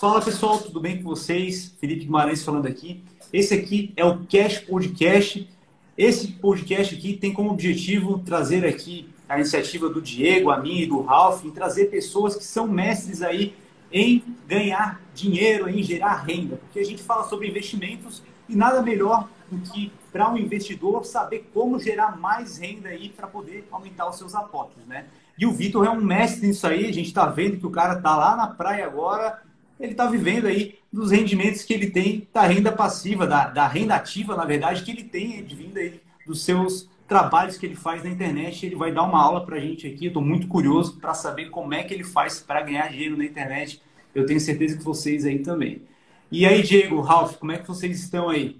Fala 0.00 0.22
pessoal, 0.22 0.58
tudo 0.58 0.80
bem 0.80 0.96
com 0.96 1.10
vocês? 1.10 1.76
Felipe 1.78 2.06
Guimarães 2.06 2.42
falando 2.42 2.64
aqui. 2.64 3.04
Esse 3.30 3.52
aqui 3.52 3.92
é 3.94 4.02
o 4.02 4.24
Cash 4.24 4.60
Podcast. 4.60 5.46
Esse 5.94 6.28
podcast 6.28 6.94
aqui 6.94 7.18
tem 7.18 7.34
como 7.34 7.50
objetivo 7.50 8.18
trazer 8.20 8.64
aqui 8.64 9.10
a 9.28 9.36
iniciativa 9.36 9.90
do 9.90 10.00
Diego, 10.00 10.50
a 10.50 10.58
minha 10.58 10.84
e 10.84 10.86
do 10.86 11.02
Ralph, 11.02 11.44
em 11.44 11.50
trazer 11.50 11.90
pessoas 11.90 12.34
que 12.34 12.44
são 12.44 12.66
mestres 12.66 13.20
aí 13.20 13.54
em 13.92 14.24
ganhar 14.48 15.02
dinheiro, 15.14 15.68
em 15.68 15.82
gerar 15.82 16.24
renda. 16.24 16.56
Porque 16.56 16.78
a 16.78 16.84
gente 16.84 17.02
fala 17.02 17.24
sobre 17.24 17.46
investimentos 17.46 18.22
e 18.48 18.56
nada 18.56 18.80
melhor 18.80 19.28
do 19.50 19.60
que 19.70 19.92
para 20.10 20.32
um 20.32 20.38
investidor 20.38 21.04
saber 21.04 21.50
como 21.52 21.78
gerar 21.78 22.18
mais 22.18 22.56
renda 22.56 22.88
aí 22.88 23.10
para 23.10 23.26
poder 23.26 23.68
aumentar 23.70 24.08
os 24.08 24.16
seus 24.16 24.34
aportes, 24.34 24.82
né? 24.86 25.04
E 25.38 25.44
o 25.44 25.52
Vitor 25.52 25.84
é 25.84 25.90
um 25.90 26.00
mestre 26.00 26.46
nisso 26.46 26.66
aí, 26.66 26.86
a 26.86 26.92
gente 26.92 27.08
está 27.08 27.26
vendo 27.26 27.58
que 27.58 27.66
o 27.66 27.70
cara 27.70 27.98
está 27.98 28.16
lá 28.16 28.34
na 28.34 28.46
praia 28.46 28.86
agora, 28.86 29.42
ele 29.80 29.92
está 29.92 30.06
vivendo 30.06 30.46
aí 30.46 30.78
dos 30.92 31.10
rendimentos 31.10 31.62
que 31.62 31.72
ele 31.72 31.90
tem 31.90 32.28
da 32.32 32.42
renda 32.42 32.70
passiva, 32.70 33.26
da, 33.26 33.48
da 33.48 33.66
renda 33.66 33.94
ativa, 33.94 34.36
na 34.36 34.44
verdade, 34.44 34.82
que 34.82 34.90
ele 34.90 35.04
tem 35.04 35.42
de 35.42 35.56
vinda 35.56 35.80
aí 35.80 36.00
dos 36.26 36.44
seus 36.44 36.88
trabalhos 37.08 37.56
que 37.56 37.64
ele 37.64 37.74
faz 37.74 38.04
na 38.04 38.10
internet. 38.10 38.66
Ele 38.66 38.76
vai 38.76 38.92
dar 38.92 39.02
uma 39.02 39.20
aula 39.20 39.44
para 39.44 39.56
a 39.56 39.60
gente 39.60 39.86
aqui. 39.86 40.06
Estou 40.06 40.22
muito 40.22 40.46
curioso 40.46 41.00
para 41.00 41.14
saber 41.14 41.48
como 41.48 41.72
é 41.72 41.82
que 41.82 41.94
ele 41.94 42.04
faz 42.04 42.40
para 42.40 42.60
ganhar 42.60 42.90
dinheiro 42.90 43.16
na 43.16 43.24
internet. 43.24 43.80
Eu 44.14 44.26
tenho 44.26 44.38
certeza 44.38 44.76
que 44.76 44.84
vocês 44.84 45.24
aí 45.24 45.38
também. 45.38 45.82
E 46.30 46.44
aí, 46.44 46.62
Diego, 46.62 47.00
Ralph, 47.00 47.36
como 47.36 47.52
é 47.52 47.58
que 47.58 47.66
vocês 47.66 47.98
estão 47.98 48.28
aí? 48.28 48.56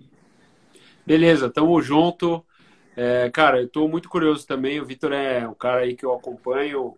Beleza, 1.06 1.50
tamo 1.50 1.80
junto. 1.83 2.45
É, 2.97 3.30
cara, 3.30 3.59
eu 3.61 3.66
estou 3.66 3.89
muito 3.89 4.09
curioso 4.09 4.47
também. 4.47 4.80
O 4.80 4.87
Vitor 4.87 5.12
é 5.12 5.47
um 5.47 5.55
cara 5.55 5.83
aí 5.83 5.95
que 5.95 6.05
eu 6.05 6.12
acompanho, 6.12 6.97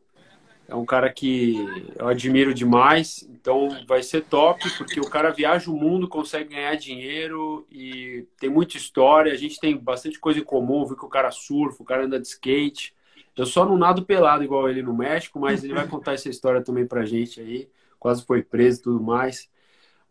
é 0.73 0.75
um 0.75 0.87
cara 0.87 1.13
que 1.13 1.55
eu 1.99 2.09
admiro 2.09 2.55
demais. 2.55 3.29
Então 3.29 3.69
vai 3.87 4.03
ser 4.03 4.23
top, 4.23 4.65
porque 4.79 4.99
o 4.99 5.09
cara 5.09 5.31
viaja 5.31 5.71
o 5.71 5.77
mundo, 5.77 6.09
consegue 6.09 6.55
ganhar 6.55 6.75
dinheiro 6.77 7.67
e 7.71 8.27
tem 8.41 8.49
muita 8.49 8.79
história. 8.79 9.33
A 9.33 9.37
gente 9.37 9.61
tem 9.61 9.77
bastante 9.77 10.19
coisa 10.19 10.41
em 10.41 10.45
comum. 10.45 10.87
Viu 10.87 10.97
que 10.97 11.05
o 11.05 11.11
cara 11.11 11.31
surfa, 11.31 11.83
o 11.83 11.87
cara 11.87 12.07
anda 12.07 12.19
de 12.19 12.27
skate. 12.27 12.95
Eu 13.37 13.45
só 13.45 13.67
não 13.67 13.77
nado 13.77 14.05
pelado 14.05 14.43
igual 14.45 14.69
ele 14.69 14.83
no 14.83 14.95
México, 14.95 15.39
mas 15.39 15.63
ele 15.63 15.75
vai 15.75 15.87
contar 15.87 16.15
essa 16.15 16.31
história 16.31 16.63
também 16.63 16.87
pra 16.87 17.05
gente 17.05 17.39
aí. 17.39 17.69
Quase 17.99 18.25
foi 18.25 18.43
preso 18.43 18.81
e 18.81 18.83
tudo 18.83 19.03
mais. 19.03 19.51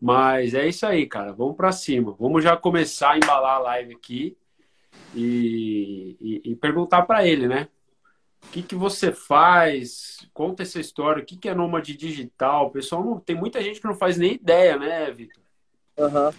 Mas 0.00 0.54
é 0.54 0.68
isso 0.68 0.86
aí, 0.86 1.06
cara. 1.06 1.32
Vamos 1.32 1.56
para 1.56 1.72
cima. 1.72 2.14
Vamos 2.18 2.44
já 2.44 2.56
começar 2.56 3.12
a 3.12 3.16
embalar 3.16 3.56
a 3.56 3.58
live 3.58 3.94
aqui 3.94 4.36
e, 5.12 6.16
e, 6.20 6.52
e 6.52 6.56
perguntar 6.56 7.02
para 7.02 7.26
ele, 7.26 7.48
né? 7.48 7.68
O 8.44 8.50
que, 8.52 8.62
que 8.62 8.74
você 8.74 9.12
faz? 9.12 10.28
Conta 10.34 10.62
essa 10.62 10.78
história. 10.78 11.22
O 11.22 11.26
que, 11.26 11.36
que 11.36 11.48
é 11.48 11.54
nômade 11.54 11.96
digital? 11.96 12.66
O 12.66 12.70
pessoal 12.70 13.02
não, 13.02 13.18
tem 13.18 13.34
muita 13.34 13.62
gente 13.62 13.80
que 13.80 13.86
não 13.86 13.94
faz 13.94 14.18
nem 14.18 14.34
ideia, 14.34 14.76
né, 14.76 15.10
Vitor? 15.10 15.42
Uhum. 15.96 16.32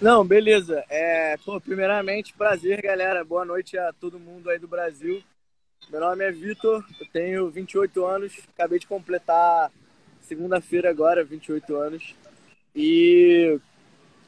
Não, 0.00 0.24
beleza. 0.24 0.82
É, 0.88 1.36
pô, 1.44 1.60
primeiramente, 1.60 2.32
prazer, 2.32 2.80
galera. 2.80 3.22
Boa 3.22 3.44
noite 3.44 3.76
a 3.76 3.92
todo 3.92 4.18
mundo 4.18 4.48
aí 4.48 4.58
do 4.58 4.66
Brasil. 4.66 5.22
Meu 5.88 6.00
nome 6.00 6.24
é 6.24 6.30
Vitor, 6.30 6.84
eu 7.00 7.06
tenho 7.12 7.50
28 7.50 8.04
anos, 8.04 8.32
acabei 8.54 8.78
de 8.78 8.86
completar 8.86 9.72
segunda-feira 10.20 10.88
agora, 10.88 11.24
28 11.24 11.74
anos. 11.74 12.14
E 12.76 13.58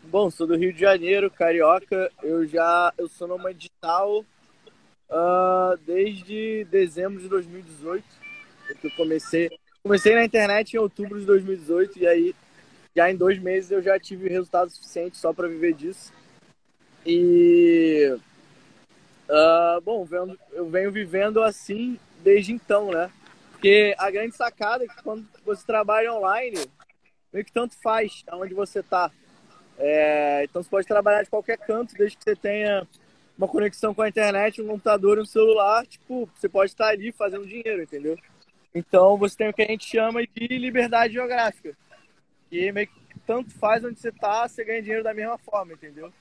bom, 0.03 0.29
sou 0.29 0.47
do 0.47 0.57
Rio 0.57 0.73
de 0.73 0.81
Janeiro, 0.81 1.31
carioca. 1.31 2.11
Eu 2.20 2.45
já 2.47 2.92
eu 2.98 3.09
sou 3.09 3.29
numa 3.29 3.55
digital 3.55 4.25
uh, 5.12 5.77
desde 5.86 6.64
dezembro 6.70 7.20
de 7.20 7.28
2018. 7.28 8.05
Que 8.80 8.86
eu 8.86 8.91
comecei 8.92 9.50
comecei 9.82 10.14
na 10.14 10.24
internet 10.24 10.74
em 10.74 10.78
outubro 10.78 11.18
de 11.18 11.27
2018 11.27 11.98
e 11.98 12.06
aí 12.06 12.34
já 12.94 13.10
em 13.10 13.16
dois 13.16 13.38
meses 13.38 13.70
eu 13.70 13.83
já 13.83 13.98
tive 13.98 14.28
resultado 14.28 14.70
suficiente 14.70 15.16
só 15.16 15.33
para 15.33 15.48
viver 15.48 15.74
disso. 15.74 16.12
E 17.05 18.16
uh, 19.28 19.80
bom, 19.83 20.06
eu 20.52 20.68
venho 20.70 20.90
vivendo 20.90 21.42
assim 21.42 21.98
desde 22.22 22.52
então, 22.52 22.90
né? 22.90 23.11
Porque 23.51 23.95
a 23.98 24.11
grande 24.11 24.36
sacada 24.36 24.84
é 24.84 24.89
que 24.89 25.02
quando 25.02 25.27
você 25.45 25.64
trabalha 25.67 26.12
online, 26.12 26.64
meio 27.33 27.45
que 27.45 27.52
tanto 27.52 27.77
faz 27.83 28.22
aonde 28.28 28.55
você 28.55 28.80
está. 28.80 29.11
É, 29.78 30.45
então 30.45 30.62
você 30.62 30.68
pode 30.68 30.86
trabalhar 30.86 31.22
de 31.22 31.30
qualquer 31.30 31.58
canto, 31.58 31.95
desde 31.95 32.17
que 32.17 32.24
você 32.24 32.36
tenha 32.36 32.86
uma 33.42 33.48
conexão 33.48 33.92
com 33.92 34.03
a 34.03 34.08
internet, 34.08 34.63
um 34.63 34.69
computador 34.69 35.19
um 35.19 35.25
celular, 35.25 35.85
tipo, 35.85 36.30
você 36.33 36.48
pode 36.48 36.70
estar 36.70 36.86
ali 36.86 37.11
fazendo 37.11 37.45
dinheiro, 37.45 37.83
entendeu? 37.83 38.17
Então 38.73 39.17
você 39.17 39.36
tem 39.36 39.48
o 39.48 39.53
que 39.53 39.63
a 39.63 39.67
gente 39.67 39.85
chama 39.85 40.23
de 40.25 40.47
liberdade 40.47 41.14
geográfica. 41.14 41.77
E 42.52 42.70
meio 42.70 42.86
que 42.86 43.19
tanto 43.27 43.51
faz 43.51 43.85
onde 43.85 43.98
você 43.98 44.11
está, 44.11 44.47
você 44.47 44.64
ganha 44.64 44.81
dinheiro 44.81 45.02
da 45.02 45.13
mesma 45.13 45.36
forma, 45.39 45.73
entendeu? 45.73 46.13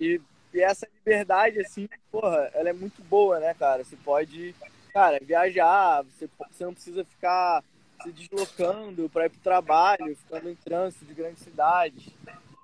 E, 0.00 0.18
e 0.54 0.60
essa 0.62 0.88
liberdade, 0.98 1.60
assim, 1.60 1.86
porra, 2.10 2.50
ela 2.54 2.70
é 2.70 2.72
muito 2.72 3.02
boa, 3.02 3.38
né, 3.38 3.52
cara? 3.52 3.84
Você 3.84 3.96
pode, 3.96 4.54
cara, 4.94 5.20
viajar, 5.20 6.02
você, 6.02 6.30
você 6.50 6.64
não 6.64 6.72
precisa 6.72 7.04
ficar 7.04 7.62
se 8.02 8.10
deslocando 8.10 9.10
para 9.10 9.26
ir 9.26 9.30
para 9.30 9.38
o 9.38 9.42
trabalho, 9.42 10.16
ficando 10.16 10.48
em 10.48 10.54
trânsito 10.54 11.04
de 11.04 11.12
grandes 11.12 11.42
cidades, 11.42 12.08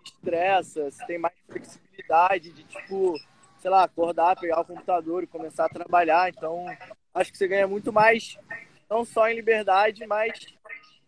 estressa, 0.02 0.90
você 0.90 1.04
tem 1.04 1.18
mais 1.18 1.34
flexibilidade 1.46 2.50
de, 2.50 2.64
tipo, 2.64 3.20
sei 3.66 3.70
lá, 3.72 3.82
acordar, 3.82 4.38
pegar 4.38 4.60
o 4.60 4.64
computador 4.64 5.24
e 5.24 5.26
começar 5.26 5.64
a 5.64 5.68
trabalhar. 5.68 6.28
Então, 6.28 6.66
acho 7.12 7.32
que 7.32 7.36
você 7.36 7.48
ganha 7.48 7.66
muito 7.66 7.92
mais, 7.92 8.38
não 8.88 9.04
só 9.04 9.28
em 9.28 9.34
liberdade, 9.34 10.06
mas 10.06 10.46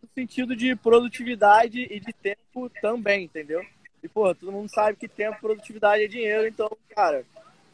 no 0.03 0.09
sentido 0.13 0.57
de 0.57 0.75
produtividade 0.75 1.87
e 1.89 2.01
de 2.01 2.13
tempo 2.13 2.69
também, 2.81 3.27
entendeu? 3.27 3.65
E, 4.03 4.09
pô, 4.09 4.35
todo 4.35 4.51
mundo 4.51 4.69
sabe 4.71 4.99
que 4.99 5.07
tempo, 5.07 5.39
produtividade 5.41 6.03
é 6.03 6.09
dinheiro, 6.09 6.49
então, 6.49 6.69
cara, 6.89 7.25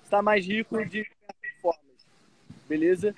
está 0.02 0.20
mais 0.20 0.46
rico 0.46 0.84
de 0.84 1.10
formas, 1.62 2.06
beleza? 2.68 3.14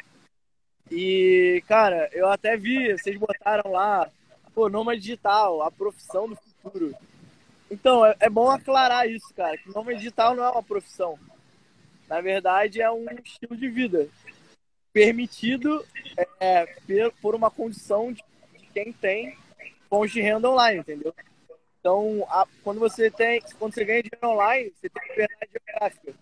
E, 0.89 1.65
cara, 1.67 2.09
eu 2.13 2.29
até 2.29 2.57
vi, 2.57 2.93
vocês 2.93 3.19
botaram 3.19 3.73
lá, 3.73 4.09
pô, 4.55 4.69
nômade 4.69 5.01
digital, 5.01 5.63
a 5.63 5.73
profissão 5.73 6.29
do 6.29 6.37
futuro. 6.37 6.95
Então, 7.69 8.07
é, 8.07 8.15
é 8.21 8.31
bom 8.31 8.49
aclarar 8.49 9.11
isso, 9.11 9.35
cara, 9.35 9.59
que 9.59 9.75
nômade 9.75 9.99
digital 9.99 10.37
não 10.37 10.45
é 10.45 10.51
uma 10.51 10.63
profissão. 10.63 11.19
Na 12.09 12.21
verdade, 12.21 12.81
é 12.81 12.91
um 12.91 13.07
estilo 13.25 13.57
de 13.57 13.69
vida 13.69 14.09
permitido 14.93 15.85
é, 16.41 16.67
por 17.21 17.35
uma 17.35 17.51
condição 17.51 18.13
de, 18.13 18.25
quem 18.73 18.93
tem 18.93 19.37
fontes 19.89 20.13
de 20.13 20.21
renda 20.21 20.51
online, 20.51 20.81
entendeu? 20.81 21.15
Então, 21.81 22.27
a, 22.29 22.47
quando 22.63 22.81
você 22.81 23.11
tem, 23.11 23.43
quando 23.59 23.75
você 23.75 23.85
ganha 23.85 24.03
dinheiro 24.03 24.29
online, 24.29 24.73
você 24.75 24.89
tem 24.89 25.09
liberdade 25.09 25.51
geográfica. 25.53 26.15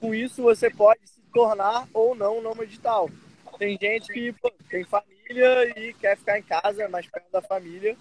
Com 0.00 0.14
isso, 0.14 0.42
você 0.42 0.70
pode 0.70 1.00
se 1.08 1.20
tornar 1.32 1.88
ou 1.92 2.14
não 2.14 2.42
nômade 2.42 2.70
digital. 2.70 3.10
Tem 3.58 3.78
gente 3.80 4.12
que 4.12 4.32
pô, 4.32 4.50
tem 4.68 4.84
família 4.84 5.78
e 5.78 5.92
quer 5.94 6.16
ficar 6.16 6.38
em 6.38 6.42
casa, 6.42 6.88
mais 6.88 7.06
perto 7.06 7.30
da 7.30 7.42
família. 7.42 7.96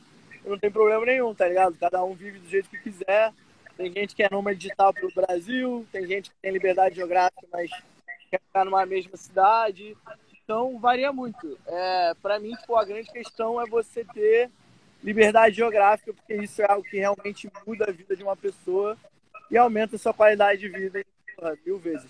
Não 0.46 0.58
tem 0.58 0.72
problema 0.72 1.06
nenhum, 1.06 1.34
tá 1.34 1.48
ligado? 1.48 1.78
Cada 1.78 2.04
um 2.04 2.14
vive 2.14 2.40
do 2.40 2.50
jeito 2.50 2.70
que 2.70 2.78
quiser. 2.78 3.34
Tem 3.78 3.94
gente 3.94 4.16
que 4.16 4.24
é 4.24 4.30
nômade 4.30 4.60
digital 4.60 4.92
pro 4.92 5.12
Brasil, 5.14 5.86
tem 5.92 6.06
gente 6.08 6.32
que 6.32 6.36
tem 6.42 6.52
liberdade 6.52 6.96
geográfica, 6.96 7.46
mas 7.54 7.70
quer 8.30 8.42
ficar 8.42 8.66
numa 8.66 8.86
mesma 8.86 9.16
cidade. 9.16 9.96
Então, 10.44 10.80
varia 10.80 11.14
muito. 11.14 11.58
É, 11.68 12.14
para 12.22 12.40
mim, 12.40 12.56
tipo, 12.56 12.76
a 12.76 12.84
grande 12.84 13.12
questão 13.12 13.62
é 13.62 13.68
você 13.68 14.04
ter 14.04 14.50
liberdade 15.04 15.56
geográfica, 15.56 16.12
porque 16.12 16.36
isso 16.36 16.62
é 16.62 16.66
algo 16.70 16.84
que 16.84 16.98
realmente 16.98 17.50
muda 17.66 17.86
a 17.88 17.92
vida 17.92 18.16
de 18.16 18.24
uma 18.24 18.36
pessoa 18.36 18.98
e 19.52 19.58
aumenta 19.58 19.96
a 19.96 20.00
sua 20.00 20.14
qualidade 20.14 20.62
de 20.62 20.70
vida 20.70 21.06
mil 21.66 21.78
vezes. 21.78 22.10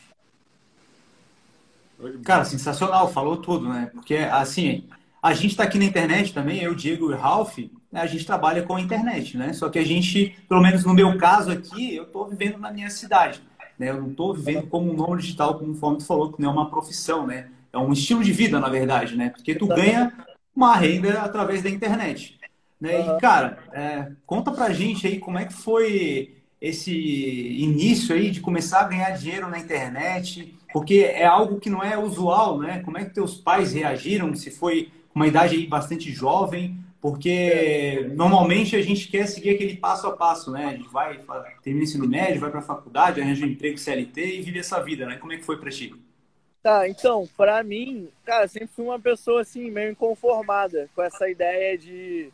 Cara, 2.23 2.45
sensacional, 2.45 3.11
falou 3.11 3.38
tudo, 3.38 3.67
né? 3.67 3.89
Porque, 3.91 4.16
assim, 4.16 4.88
a 5.22 5.33
gente 5.33 5.51
está 5.51 5.63
aqui 5.63 5.77
na 5.77 5.85
internet 5.85 6.33
também, 6.33 6.61
eu, 6.61 6.73
Diego 6.73 7.11
e 7.11 7.16
Ralph? 7.16 7.57
A 7.97 8.05
gente 8.05 8.25
trabalha 8.25 8.63
com 8.63 8.75
a 8.75 8.81
internet, 8.81 9.37
né? 9.37 9.53
Só 9.53 9.69
que 9.69 9.79
a 9.79 9.85
gente, 9.85 10.37
pelo 10.47 10.61
menos 10.61 10.83
no 10.83 10.94
meu 10.94 11.17
caso 11.17 11.51
aqui, 11.51 11.95
eu 11.95 12.03
estou 12.03 12.27
vivendo 12.27 12.57
na 12.57 12.71
minha 12.71 12.89
cidade, 12.89 13.41
né? 13.77 13.89
Eu 13.89 14.01
não 14.01 14.11
estou 14.11 14.33
vivendo 14.33 14.67
como 14.67 14.91
um 14.91 14.95
nome 14.95 15.21
digital, 15.21 15.57
conforme 15.57 15.97
tu 15.97 16.05
falou, 16.05 16.31
que 16.31 16.41
não 16.41 16.49
é 16.49 16.53
uma 16.53 16.69
profissão, 16.69 17.25
né? 17.25 17.49
É 17.73 17.77
um 17.77 17.91
estilo 17.91 18.23
de 18.23 18.31
vida, 18.31 18.59
na 18.59 18.69
verdade, 18.69 19.15
né? 19.15 19.29
Porque 19.29 19.55
tu 19.55 19.67
ganha 19.67 20.13
uma 20.55 20.75
renda 20.75 21.21
através 21.21 21.61
da 21.61 21.69
internet, 21.69 22.39
né? 22.79 23.01
E, 23.01 23.19
cara, 23.19 23.59
é, 23.73 24.11
conta 24.25 24.51
pra 24.51 24.71
gente 24.71 25.05
aí 25.05 25.19
como 25.19 25.38
é 25.38 25.45
que 25.45 25.53
foi 25.53 26.35
esse 26.59 26.91
início 26.91 28.15
aí 28.15 28.31
de 28.31 28.41
começar 28.41 28.81
a 28.81 28.88
ganhar 28.88 29.11
dinheiro 29.11 29.50
na 29.50 29.59
internet, 29.59 30.55
porque 30.73 31.00
é 31.13 31.25
algo 31.25 31.59
que 31.59 31.69
não 31.69 31.83
é 31.83 31.97
usual, 31.97 32.59
né? 32.59 32.79
Como 32.79 32.97
é 32.97 33.05
que 33.05 33.13
teus 33.13 33.35
pais 33.35 33.73
reagiram? 33.73 34.33
Se 34.35 34.50
foi 34.50 34.91
uma 35.13 35.27
idade 35.27 35.55
aí 35.55 35.65
bastante 35.65 36.11
jovem, 36.11 36.77
porque 37.01 38.09
normalmente 38.15 38.75
a 38.75 38.81
gente 38.81 39.07
quer 39.07 39.27
seguir 39.27 39.51
aquele 39.51 39.77
passo 39.77 40.07
a 40.07 40.15
passo, 40.15 40.51
né? 40.51 40.65
A 40.65 40.71
gente 40.75 40.89
vai, 40.89 41.19
termina 41.61 41.81
o 41.81 41.83
ensino 41.83 42.07
médio, 42.07 42.41
vai 42.41 42.49
para 42.49 42.59
a 42.59 42.63
faculdade, 42.63 43.21
arranja 43.21 43.45
um 43.45 43.49
emprego 43.49 43.77
CLT 43.77 44.38
e 44.38 44.41
vive 44.41 44.59
essa 44.59 44.81
vida, 44.81 45.05
né? 45.05 45.17
Como 45.17 45.31
é 45.31 45.38
que 45.38 45.45
foi 45.45 45.57
para 45.57 45.69
ti? 45.69 45.94
Tá, 46.61 46.88
então, 46.89 47.29
para 47.38 47.63
mim, 47.63 48.09
cara, 48.25 48.47
sempre 48.47 48.67
fui 48.75 48.85
uma 48.85 48.99
pessoa 48.99 49.41
assim, 49.41 49.69
meio 49.69 49.91
inconformada 49.91 50.89
com 50.95 51.01
essa 51.01 51.29
ideia 51.29 51.77
de 51.77 52.31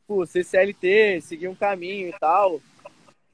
tipo, 0.00 0.24
ser 0.26 0.44
CLT, 0.44 1.20
seguir 1.20 1.48
um 1.48 1.54
caminho 1.54 2.08
e 2.08 2.18
tal. 2.18 2.60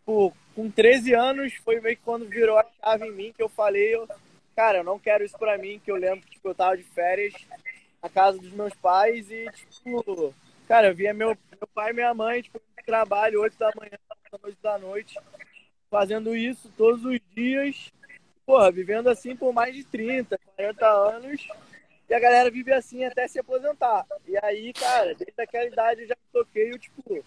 Tipo, 0.00 0.34
com 0.54 0.70
13 0.70 1.14
anos 1.14 1.52
foi 1.64 1.80
meio 1.80 1.96
que 1.96 2.02
quando 2.02 2.28
virou 2.28 2.58
a 2.58 2.66
chave 2.80 3.06
em 3.06 3.12
mim 3.12 3.32
que 3.32 3.42
eu 3.42 3.48
falei, 3.48 3.94
cara, 4.56 4.78
eu 4.78 4.84
não 4.84 4.98
quero 4.98 5.24
isso 5.24 5.38
pra 5.38 5.58
mim, 5.58 5.80
que 5.84 5.90
eu 5.90 5.96
lembro 5.96 6.20
que 6.22 6.32
tipo, 6.32 6.48
eu 6.48 6.54
tava 6.54 6.76
de 6.76 6.82
férias 6.82 7.34
na 8.02 8.08
casa 8.08 8.38
dos 8.38 8.52
meus 8.52 8.74
pais 8.74 9.30
e, 9.30 9.46
tipo, 9.70 10.34
cara, 10.66 10.88
eu 10.88 10.94
via 10.94 11.14
meu, 11.14 11.28
meu 11.28 11.68
pai 11.74 11.90
e 11.90 11.94
minha 11.94 12.14
mãe, 12.14 12.42
tipo, 12.42 12.60
trabalho, 12.84 13.40
8 13.40 13.58
da 13.58 13.70
manhã, 13.76 13.98
8 14.42 14.58
da 14.62 14.78
noite, 14.78 15.18
fazendo 15.90 16.36
isso 16.36 16.70
todos 16.76 17.04
os 17.04 17.18
dias, 17.34 17.92
porra, 18.44 18.70
vivendo 18.70 19.08
assim 19.08 19.34
por 19.34 19.52
mais 19.52 19.74
de 19.74 19.84
30, 19.84 20.38
40 20.56 20.86
anos, 20.86 21.48
e 22.08 22.14
a 22.14 22.20
galera 22.20 22.50
vive 22.50 22.72
assim 22.72 23.04
até 23.04 23.26
se 23.26 23.38
aposentar. 23.38 24.04
E 24.26 24.36
aí, 24.44 24.72
cara, 24.72 25.14
desde 25.14 25.40
aquela 25.40 25.66
idade 25.66 26.02
eu 26.02 26.08
já 26.08 26.16
toquei, 26.32 26.72
eu, 26.72 26.78
tipo, 26.78 27.24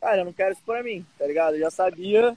cara, 0.00 0.18
eu 0.20 0.24
não 0.24 0.32
quero 0.32 0.52
isso 0.52 0.62
pra 0.64 0.82
mim, 0.82 1.04
tá 1.18 1.26
ligado? 1.26 1.54
Eu 1.54 1.60
já 1.60 1.70
sabia, 1.70 2.36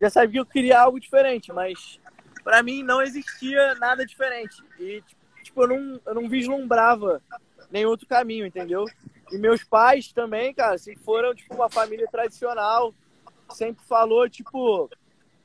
já 0.00 0.10
sabia 0.10 0.32
que 0.32 0.38
eu 0.48 0.52
queria 0.52 0.80
algo 0.80 1.00
diferente, 1.00 1.52
mas 1.52 1.98
para 2.44 2.62
mim 2.62 2.82
não 2.82 3.00
existia 3.02 3.74
nada 3.76 4.04
diferente. 4.04 4.62
E, 4.78 5.02
tipo, 5.42 5.62
eu 5.62 5.68
não, 5.68 6.00
eu 6.04 6.14
não 6.14 6.28
vislumbrava 6.28 7.22
nenhum 7.70 7.90
outro 7.90 8.06
caminho, 8.06 8.46
entendeu? 8.46 8.84
E 9.30 9.38
meus 9.38 9.62
pais 9.62 10.12
também, 10.12 10.54
cara, 10.54 10.78
sempre 10.78 11.02
foram, 11.02 11.34
tipo, 11.34 11.54
uma 11.54 11.68
família 11.68 12.08
tradicional, 12.10 12.94
sempre 13.50 13.84
falou, 13.84 14.28
tipo, 14.28 14.88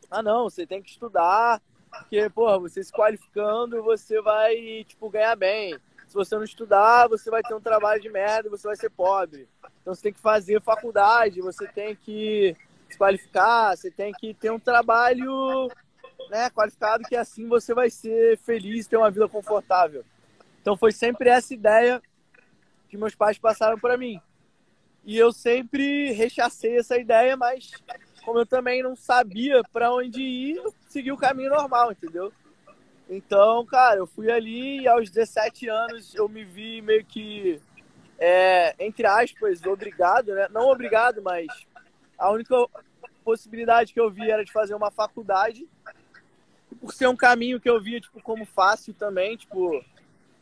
ah, 0.09 0.21
não, 0.21 0.49
você 0.49 0.65
tem 0.65 0.81
que 0.81 0.89
estudar, 0.89 1.61
porque, 1.89 2.29
porra, 2.29 2.59
você 2.59 2.83
se 2.83 2.91
qualificando, 2.91 3.83
você 3.83 4.21
vai, 4.21 4.83
tipo, 4.87 5.09
ganhar 5.09 5.35
bem. 5.35 5.77
Se 6.07 6.13
você 6.13 6.35
não 6.35 6.43
estudar, 6.43 7.07
você 7.07 7.29
vai 7.29 7.41
ter 7.41 7.53
um 7.53 7.61
trabalho 7.61 8.01
de 8.01 8.09
merda 8.09 8.49
você 8.49 8.67
vai 8.67 8.75
ser 8.75 8.89
pobre. 8.89 9.47
Então 9.81 9.93
você 9.93 10.03
tem 10.03 10.13
que 10.13 10.19
fazer 10.19 10.61
faculdade, 10.61 11.41
você 11.41 11.67
tem 11.67 11.95
que 11.95 12.55
se 12.89 12.97
qualificar, 12.97 13.75
você 13.75 13.89
tem 13.89 14.13
que 14.13 14.33
ter 14.33 14.51
um 14.51 14.59
trabalho 14.59 15.67
né, 16.29 16.49
qualificado 16.51 17.03
que 17.03 17.15
assim 17.15 17.47
você 17.47 17.73
vai 17.73 17.89
ser 17.89 18.37
feliz, 18.37 18.87
ter 18.87 18.97
uma 18.97 19.09
vida 19.09 19.27
confortável. 19.27 20.05
Então 20.61 20.77
foi 20.77 20.91
sempre 20.91 21.29
essa 21.29 21.53
ideia 21.53 22.01
que 22.93 22.97
meus 22.97 23.15
pais 23.15 23.39
passaram 23.39 23.75
para 23.79 23.97
mim. 23.97 24.21
E 25.03 25.17
eu 25.17 25.31
sempre 25.31 26.11
rechacei 26.11 26.77
essa 26.77 26.95
ideia, 26.95 27.35
mas 27.35 27.71
como 28.23 28.37
eu 28.37 28.45
também 28.45 28.83
não 28.83 28.95
sabia 28.95 29.63
para 29.73 29.91
onde 29.91 30.21
ir, 30.21 30.57
eu 30.57 30.71
segui 30.87 31.11
o 31.11 31.17
caminho 31.17 31.49
normal, 31.49 31.91
entendeu? 31.91 32.31
Então, 33.09 33.65
cara, 33.65 33.97
eu 33.97 34.05
fui 34.05 34.31
ali 34.31 34.81
e 34.81 34.87
aos 34.87 35.09
17 35.09 35.67
anos 35.67 36.13
eu 36.13 36.29
me 36.29 36.45
vi 36.45 36.83
meio 36.83 37.03
que 37.03 37.59
é, 38.19 38.75
entre 38.77 39.07
aspas, 39.07 39.65
obrigado, 39.65 40.35
né? 40.35 40.47
Não 40.51 40.69
obrigado, 40.69 41.19
mas 41.23 41.47
a 42.15 42.29
única 42.29 42.55
possibilidade 43.23 43.91
que 43.91 43.99
eu 43.99 44.11
vi 44.11 44.29
era 44.29 44.45
de 44.45 44.51
fazer 44.51 44.75
uma 44.75 44.91
faculdade. 44.91 45.67
Por 46.79 46.93
ser 46.93 47.07
um 47.07 47.15
caminho 47.15 47.59
que 47.59 47.69
eu 47.69 47.81
via, 47.81 47.99
tipo, 47.99 48.21
como 48.21 48.45
fácil 48.45 48.93
também, 48.93 49.35
tipo, 49.35 49.83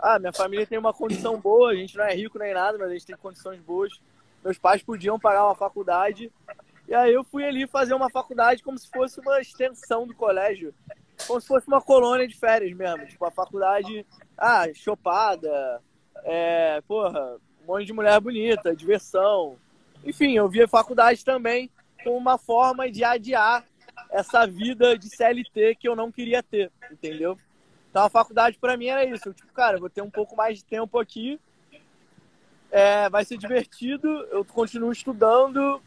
ah, 0.01 0.17
minha 0.17 0.33
família 0.33 0.65
tem 0.65 0.79
uma 0.79 0.93
condição 0.93 1.39
boa, 1.39 1.71
a 1.71 1.75
gente 1.75 1.95
não 1.95 2.03
é 2.03 2.13
rico 2.13 2.39
nem 2.39 2.53
nada, 2.53 2.77
mas 2.77 2.89
a 2.89 2.93
gente 2.93 3.05
tem 3.05 3.15
condições 3.15 3.59
boas. 3.61 4.01
Meus 4.43 4.57
pais 4.57 4.81
podiam 4.81 5.19
pagar 5.19 5.45
uma 5.45 5.55
faculdade. 5.55 6.31
E 6.87 6.95
aí 6.95 7.13
eu 7.13 7.23
fui 7.23 7.45
ali 7.45 7.67
fazer 7.67 7.93
uma 7.93 8.09
faculdade 8.09 8.63
como 8.63 8.77
se 8.79 8.89
fosse 8.89 9.19
uma 9.19 9.39
extensão 9.39 10.07
do 10.07 10.15
colégio. 10.15 10.73
Como 11.27 11.39
se 11.39 11.47
fosse 11.47 11.67
uma 11.67 11.79
colônia 11.79 12.27
de 12.27 12.35
férias 12.35 12.75
mesmo. 12.75 13.05
Tipo, 13.05 13.25
a 13.25 13.31
faculdade, 13.31 14.03
ah, 14.35 14.65
chopada, 14.73 15.79
é, 16.23 16.81
porra, 16.87 17.37
um 17.63 17.67
monte 17.67 17.85
de 17.85 17.93
mulher 17.93 18.19
bonita, 18.19 18.75
diversão. 18.75 19.55
Enfim, 20.03 20.35
eu 20.35 20.49
via 20.49 20.67
faculdade 20.67 21.23
também 21.23 21.69
como 22.03 22.17
uma 22.17 22.39
forma 22.39 22.89
de 22.89 23.03
adiar 23.03 23.63
essa 24.09 24.47
vida 24.47 24.97
de 24.97 25.09
CLT 25.09 25.75
que 25.75 25.87
eu 25.87 25.95
não 25.95 26.11
queria 26.11 26.41
ter, 26.41 26.71
entendeu? 26.91 27.37
Então 27.91 28.05
a 28.05 28.09
faculdade 28.09 28.57
para 28.57 28.75
mim 28.75 28.87
era 28.87 29.05
isso. 29.05 29.29
Eu, 29.29 29.33
tipo, 29.33 29.53
cara, 29.53 29.77
vou 29.77 29.89
ter 29.89 30.01
um 30.01 30.09
pouco 30.09 30.35
mais 30.35 30.57
de 30.57 30.65
tempo 30.65 30.97
aqui, 30.97 31.39
é, 32.71 33.09
vai 33.09 33.25
ser 33.25 33.37
divertido, 33.37 34.07
eu 34.31 34.43
continuo 34.45 34.93
estudando, 34.93 35.81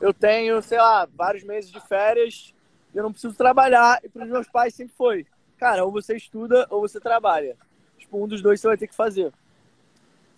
eu 0.00 0.12
tenho, 0.12 0.60
sei 0.60 0.78
lá, 0.78 1.08
vários 1.14 1.44
meses 1.44 1.70
de 1.70 1.80
férias, 1.80 2.52
eu 2.92 3.04
não 3.04 3.12
preciso 3.12 3.34
trabalhar, 3.34 4.00
e 4.02 4.08
para 4.08 4.24
os 4.24 4.30
meus 4.30 4.48
pais 4.48 4.74
sempre 4.74 4.94
foi, 4.96 5.24
cara, 5.56 5.84
ou 5.84 5.92
você 5.92 6.16
estuda 6.16 6.66
ou 6.68 6.80
você 6.80 6.98
trabalha. 6.98 7.56
Tipo, 7.96 8.22
um 8.22 8.26
dos 8.26 8.42
dois 8.42 8.60
você 8.60 8.66
vai 8.66 8.76
ter 8.76 8.88
que 8.88 8.94
fazer. 8.94 9.32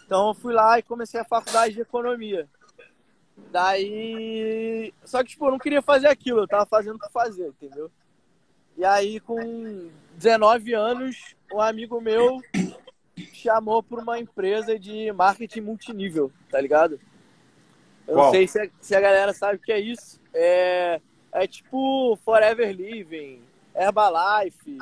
Então 0.04 0.28
eu 0.28 0.34
fui 0.34 0.52
lá 0.52 0.78
e 0.78 0.82
comecei 0.82 1.18
a 1.18 1.24
faculdade 1.24 1.74
de 1.74 1.80
economia. 1.80 2.46
Daí. 3.50 4.92
Só 5.04 5.22
que, 5.22 5.30
tipo, 5.30 5.46
eu 5.46 5.50
não 5.52 5.58
queria 5.58 5.80
fazer 5.80 6.08
aquilo, 6.08 6.40
eu 6.40 6.48
tava 6.48 6.66
fazendo 6.66 6.98
pra 6.98 7.08
fazer, 7.08 7.48
entendeu? 7.48 7.90
E 8.78 8.84
aí, 8.84 9.18
com 9.18 9.90
19 10.14 10.72
anos, 10.72 11.34
um 11.52 11.60
amigo 11.60 12.00
meu 12.00 12.40
chamou 13.32 13.82
pra 13.82 14.00
uma 14.00 14.20
empresa 14.20 14.78
de 14.78 15.10
marketing 15.10 15.62
multinível, 15.62 16.30
tá 16.48 16.60
ligado? 16.60 17.00
Eu 18.06 18.14
Qual? 18.14 18.26
não 18.26 18.30
sei 18.30 18.46
se 18.46 18.60
a, 18.60 18.70
se 18.80 18.94
a 18.94 19.00
galera 19.00 19.32
sabe 19.32 19.56
o 19.56 19.58
que 19.58 19.72
é 19.72 19.80
isso. 19.80 20.20
É, 20.32 21.00
é 21.32 21.46
tipo 21.48 22.16
Forever 22.24 22.70
Living, 22.70 23.42
Herbalife, 23.74 24.78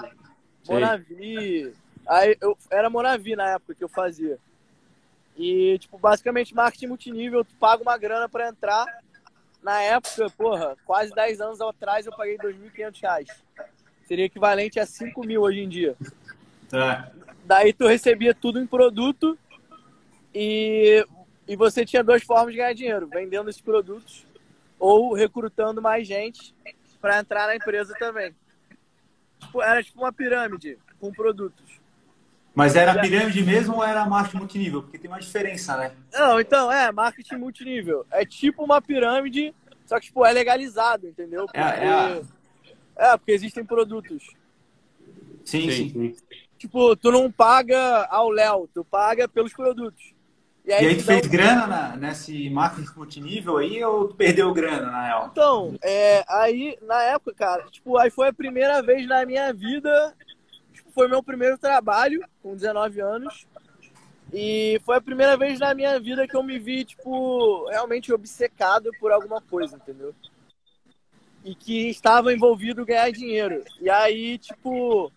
Monavi. 0.68 1.72
Aí 2.06 2.36
eu, 2.38 2.54
era 2.70 2.90
Monavi 2.90 3.34
na 3.34 3.52
época 3.52 3.74
que 3.74 3.82
eu 3.82 3.88
fazia. 3.88 4.38
E, 5.34 5.78
tipo, 5.78 5.96
basicamente, 5.96 6.54
marketing 6.54 6.88
multinível, 6.88 7.46
tu 7.46 7.54
paga 7.54 7.82
uma 7.82 7.96
grana 7.96 8.28
para 8.28 8.48
entrar. 8.50 8.84
Na 9.62 9.80
época, 9.80 10.28
porra, 10.36 10.76
quase 10.84 11.14
10 11.14 11.40
anos 11.40 11.60
atrás 11.62 12.04
eu 12.04 12.14
paguei 12.14 12.36
R$ 12.36 12.52
2.500. 12.52 13.45
Seria 14.06 14.24
equivalente 14.24 14.78
a 14.78 14.86
5 14.86 15.26
mil 15.26 15.42
hoje 15.42 15.60
em 15.60 15.68
dia. 15.68 15.96
É. 16.72 17.10
Daí 17.44 17.72
tu 17.72 17.86
recebia 17.86 18.34
tudo 18.34 18.60
em 18.60 18.66
produto 18.66 19.38
e, 20.34 21.04
e 21.46 21.56
você 21.56 21.84
tinha 21.84 22.02
duas 22.02 22.22
formas 22.22 22.52
de 22.52 22.58
ganhar 22.58 22.72
dinheiro: 22.72 23.08
vendendo 23.08 23.50
esses 23.50 23.60
produtos 23.60 24.24
ou 24.78 25.12
recrutando 25.12 25.82
mais 25.82 26.06
gente 26.06 26.54
para 27.00 27.18
entrar 27.18 27.46
na 27.46 27.56
empresa 27.56 27.94
também. 27.98 28.34
Tipo, 29.40 29.62
era 29.62 29.82
tipo 29.82 30.00
uma 30.00 30.12
pirâmide 30.12 30.78
com 31.00 31.12
produtos. 31.12 31.80
Mas 32.54 32.74
era 32.74 32.98
pirâmide 32.98 33.42
mesmo 33.42 33.76
ou 33.76 33.84
era 33.84 34.06
marketing 34.06 34.38
multinível? 34.38 34.82
Porque 34.82 34.98
tem 34.98 35.10
uma 35.10 35.20
diferença, 35.20 35.76
né? 35.76 35.92
Não, 36.12 36.40
então, 36.40 36.72
é, 36.72 36.90
marketing 36.90 37.36
multinível. 37.36 38.06
É 38.10 38.24
tipo 38.24 38.64
uma 38.64 38.80
pirâmide, 38.80 39.54
só 39.84 40.00
que, 40.00 40.06
tipo, 40.06 40.24
é 40.24 40.32
legalizado, 40.32 41.06
entendeu? 41.06 41.44
Porque... 41.44 41.58
É, 41.58 41.62
é... 41.62 42.22
é 42.96 43.16
porque 43.16 43.32
existem 43.32 43.64
produtos. 43.64 44.24
Sim, 45.44 45.70
sim, 45.70 45.90
sim. 45.90 46.16
Tipo, 46.58 46.96
tu 46.96 47.12
não 47.12 47.30
paga 47.30 48.06
ao 48.10 48.30
Léo, 48.30 48.68
tu 48.72 48.84
paga 48.84 49.28
pelos 49.28 49.52
produtos. 49.52 50.14
E 50.64 50.72
aí, 50.72 50.84
e 50.84 50.88
aí 50.88 50.96
tu 50.96 51.04
fez 51.04 51.26
grana 51.26 51.66
na, 51.66 51.96
nesse 51.96 52.50
marketing 52.50 52.90
multinível 52.96 53.58
aí 53.58 53.84
ou 53.84 54.08
tu 54.08 54.16
perdeu 54.16 54.52
grana 54.52 54.90
na 54.90 55.06
real? 55.06 55.28
Então, 55.30 55.78
é, 55.80 56.24
aí, 56.28 56.76
na 56.82 57.00
época, 57.02 57.34
cara, 57.34 57.64
tipo, 57.70 57.96
aí 57.96 58.10
foi 58.10 58.28
a 58.28 58.32
primeira 58.32 58.82
vez 58.82 59.06
na 59.06 59.24
minha 59.24 59.52
vida 59.52 60.14
foi 60.96 61.08
meu 61.08 61.22
primeiro 61.22 61.58
trabalho, 61.58 62.24
com 62.42 62.54
19 62.54 63.02
anos. 63.02 63.46
E 64.32 64.80
foi 64.82 64.96
a 64.96 65.00
primeira 65.00 65.36
vez 65.36 65.60
na 65.60 65.74
minha 65.74 66.00
vida 66.00 66.26
que 66.26 66.34
eu 66.34 66.42
me 66.42 66.58
vi, 66.58 66.86
tipo, 66.86 67.68
realmente 67.68 68.10
obcecado 68.14 68.90
por 68.98 69.12
alguma 69.12 69.42
coisa, 69.42 69.76
entendeu? 69.76 70.14
E 71.46 71.54
que 71.54 71.88
estava 71.88 72.32
envolvido 72.32 72.84
ganhar 72.84 73.10
dinheiro. 73.12 73.62
E 73.80 73.88
aí, 73.88 74.36
tipo, 74.36 75.12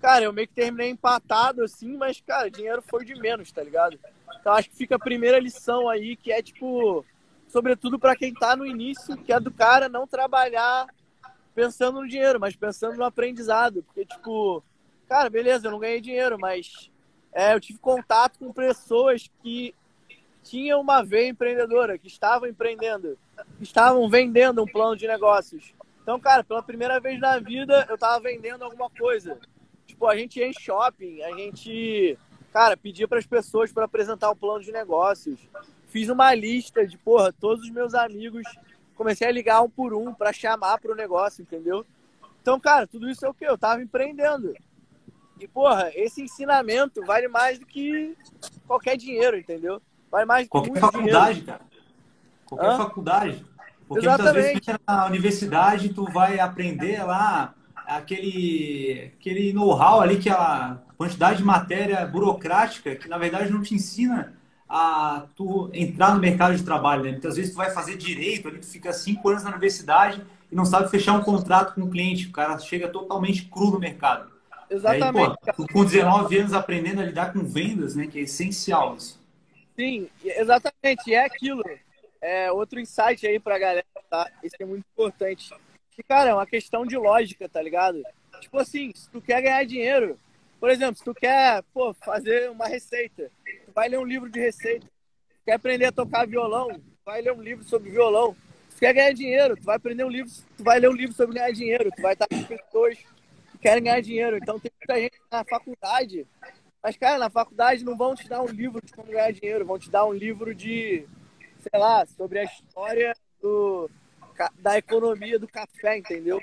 cara, 0.00 0.24
eu 0.24 0.32
meio 0.32 0.48
que 0.48 0.54
terminei 0.54 0.90
empatado 0.90 1.62
assim, 1.62 1.96
mas, 1.96 2.20
cara, 2.20 2.50
dinheiro 2.50 2.82
foi 2.82 3.04
de 3.04 3.14
menos, 3.14 3.52
tá 3.52 3.62
ligado? 3.62 3.96
Então 4.40 4.52
acho 4.52 4.68
que 4.68 4.76
fica 4.76 4.96
a 4.96 4.98
primeira 4.98 5.38
lição 5.38 5.88
aí, 5.88 6.16
que 6.16 6.32
é, 6.32 6.42
tipo, 6.42 7.06
sobretudo 7.46 7.96
para 7.96 8.16
quem 8.16 8.34
tá 8.34 8.56
no 8.56 8.66
início, 8.66 9.16
que 9.18 9.32
é 9.32 9.38
do 9.38 9.52
cara 9.52 9.88
não 9.88 10.04
trabalhar 10.04 10.88
pensando 11.54 12.00
no 12.00 12.08
dinheiro, 12.08 12.40
mas 12.40 12.56
pensando 12.56 12.96
no 12.96 13.04
aprendizado. 13.04 13.84
Porque, 13.84 14.04
tipo, 14.04 14.64
cara, 15.08 15.30
beleza, 15.30 15.68
eu 15.68 15.70
não 15.70 15.78
ganhei 15.78 16.00
dinheiro, 16.00 16.36
mas 16.40 16.90
é, 17.32 17.54
eu 17.54 17.60
tive 17.60 17.78
contato 17.78 18.36
com 18.40 18.52
pessoas 18.52 19.30
que 19.42 19.72
tinham 20.42 20.80
uma 20.80 21.04
veia 21.04 21.28
empreendedora, 21.28 21.98
que 21.98 22.08
estavam 22.08 22.48
empreendendo, 22.48 23.18
estavam 23.60 24.08
vendendo 24.08 24.62
um 24.62 24.66
plano 24.66 24.96
de 24.96 25.06
negócios. 25.06 25.74
Então, 26.02 26.18
cara, 26.18 26.42
pela 26.42 26.62
primeira 26.62 26.98
vez 26.98 27.20
na 27.20 27.38
vida, 27.38 27.86
eu 27.88 27.98
tava 27.98 28.20
vendendo 28.20 28.64
alguma 28.64 28.88
coisa. 28.88 29.38
Tipo, 29.86 30.06
a 30.06 30.16
gente 30.16 30.38
ia 30.38 30.46
em 30.46 30.52
shopping, 30.52 31.22
a 31.22 31.36
gente, 31.36 32.18
cara, 32.52 32.76
pedia 32.76 33.06
para 33.06 33.18
as 33.18 33.26
pessoas 33.26 33.72
para 33.72 33.84
apresentar 33.84 34.30
um 34.30 34.36
plano 34.36 34.62
de 34.62 34.72
negócios. 34.72 35.38
Fiz 35.88 36.08
uma 36.08 36.34
lista 36.34 36.86
de, 36.86 36.96
porra, 36.96 37.32
todos 37.32 37.64
os 37.64 37.70
meus 37.70 37.94
amigos, 37.94 38.42
comecei 38.94 39.28
a 39.28 39.32
ligar 39.32 39.62
um 39.62 39.68
por 39.68 39.92
um 39.92 40.14
para 40.14 40.32
chamar 40.32 40.78
para 40.78 40.92
o 40.92 40.96
negócio, 40.96 41.42
entendeu? 41.42 41.84
Então, 42.40 42.58
cara, 42.58 42.86
tudo 42.86 43.08
isso 43.08 43.26
é 43.26 43.28
o 43.28 43.34
que? 43.34 43.44
Eu 43.44 43.58
tava 43.58 43.82
empreendendo. 43.82 44.54
E, 45.38 45.46
porra, 45.46 45.90
esse 45.94 46.22
ensinamento 46.22 47.04
vale 47.04 47.28
mais 47.28 47.58
do 47.58 47.66
que 47.66 48.16
qualquer 48.66 48.96
dinheiro, 48.96 49.38
entendeu? 49.38 49.80
Vale 50.10 50.24
mais 50.24 50.46
do 50.46 50.50
que 50.50 50.50
qualquer 50.50 50.80
faculdade, 50.80 51.40
dinheiro. 51.40 51.46
cara. 51.46 51.77
Qualquer 52.48 52.70
Hã? 52.70 52.76
faculdade. 52.78 53.44
Porque 53.86 54.06
Exatamente. 54.06 54.34
muitas 54.34 54.64
vezes 54.66 54.80
na 54.86 55.06
universidade 55.06 55.88
tu 55.90 56.04
vai 56.04 56.38
aprender 56.38 57.02
lá 57.04 57.54
aquele, 57.86 59.12
aquele 59.18 59.52
know-how 59.52 60.00
ali, 60.00 60.18
que 60.18 60.28
a 60.28 60.78
quantidade 60.96 61.38
de 61.38 61.44
matéria 61.44 62.04
burocrática 62.06 62.94
que 62.96 63.08
na 63.08 63.16
verdade 63.16 63.50
não 63.50 63.62
te 63.62 63.74
ensina 63.74 64.34
a 64.68 65.24
tu 65.34 65.70
entrar 65.72 66.14
no 66.14 66.20
mercado 66.20 66.54
de 66.54 66.62
trabalho. 66.62 67.04
Né? 67.04 67.12
Muitas 67.12 67.36
vezes 67.36 67.52
tu 67.52 67.56
vai 67.56 67.70
fazer 67.70 67.96
direito, 67.96 68.48
ali 68.48 68.58
tu 68.58 68.66
fica 68.66 68.92
cinco 68.92 69.30
anos 69.30 69.42
na 69.42 69.50
universidade 69.50 70.22
e 70.52 70.54
não 70.54 70.64
sabe 70.64 70.90
fechar 70.90 71.14
um 71.14 71.22
contrato 71.22 71.74
com 71.74 71.82
o 71.82 71.90
cliente. 71.90 72.26
O 72.26 72.32
cara 72.32 72.58
chega 72.58 72.88
totalmente 72.88 73.44
cru 73.46 73.70
no 73.70 73.78
mercado. 73.78 74.30
Exatamente. 74.70 75.38
Aí, 75.46 75.54
pô, 75.56 75.66
com 75.72 75.84
19 75.84 76.38
anos 76.38 76.52
aprendendo 76.52 77.00
a 77.00 77.04
lidar 77.04 77.32
com 77.32 77.40
vendas, 77.40 77.94
né? 77.94 78.06
Que 78.06 78.18
é 78.18 78.22
essencial 78.22 78.96
isso. 78.96 79.18
Sim, 79.74 80.08
exatamente. 80.22 81.14
É 81.14 81.24
aquilo. 81.24 81.62
É 82.20 82.50
outro 82.50 82.80
insight 82.80 83.26
aí 83.26 83.38
pra 83.38 83.58
galera, 83.58 83.86
tá? 84.10 84.30
Isso 84.42 84.56
é 84.58 84.64
muito 84.64 84.84
importante. 84.92 85.52
E, 85.96 86.02
cara, 86.02 86.30
é 86.30 86.34
uma 86.34 86.46
questão 86.46 86.86
de 86.86 86.96
lógica, 86.96 87.48
tá 87.48 87.60
ligado? 87.60 88.02
Tipo 88.40 88.58
assim, 88.58 88.92
se 88.94 89.10
tu 89.10 89.20
quer 89.20 89.42
ganhar 89.42 89.64
dinheiro, 89.64 90.18
por 90.60 90.70
exemplo, 90.70 90.96
se 90.96 91.04
tu 91.04 91.14
quer, 91.14 91.62
pô, 91.72 91.94
fazer 91.94 92.50
uma 92.50 92.66
receita, 92.66 93.30
tu 93.64 93.72
vai 93.72 93.88
ler 93.88 93.98
um 93.98 94.04
livro 94.04 94.28
de 94.28 94.40
receita. 94.40 94.86
Quer 95.44 95.52
aprender 95.52 95.86
a 95.86 95.92
tocar 95.92 96.26
violão, 96.26 96.80
vai 97.04 97.22
ler 97.22 97.32
um 97.32 97.42
livro 97.42 97.64
sobre 97.64 97.90
violão. 97.90 98.36
Se 98.70 98.80
quer 98.80 98.92
ganhar 98.92 99.12
dinheiro, 99.12 99.56
tu 99.56 99.64
vai 99.64 99.76
aprender 99.76 100.04
um 100.04 100.10
livro, 100.10 100.30
tu 100.56 100.62
vai 100.62 100.78
ler 100.78 100.88
um 100.88 100.94
livro 100.94 101.14
sobre 101.14 101.34
ganhar 101.36 101.52
dinheiro, 101.52 101.90
tu 101.94 102.02
vai 102.02 102.12
estar 102.12 102.28
com 102.28 102.42
pessoas 102.44 102.98
que 103.52 103.58
querem 103.58 103.82
ganhar 103.82 104.00
dinheiro. 104.00 104.36
Então 104.36 104.58
tem 104.60 104.70
muita 104.78 105.00
gente 105.00 105.18
na 105.30 105.44
faculdade, 105.44 106.26
mas 106.82 106.96
cara, 106.96 107.18
na 107.18 107.30
faculdade 107.30 107.84
não 107.84 107.96
vão 107.96 108.14
te 108.14 108.28
dar 108.28 108.42
um 108.42 108.46
livro 108.46 108.80
de 108.84 108.92
como 108.92 109.10
ganhar 109.10 109.32
dinheiro, 109.32 109.64
vão 109.64 109.78
te 109.78 109.90
dar 109.90 110.04
um 110.04 110.12
livro 110.12 110.54
de, 110.54 111.06
sei 111.60 111.78
lá, 111.78 112.06
sobre 112.06 112.40
a 112.40 112.44
história 112.44 113.14
do, 113.40 113.90
da 114.58 114.78
economia 114.78 115.38
do 115.38 115.48
café, 115.48 115.98
entendeu? 115.98 116.40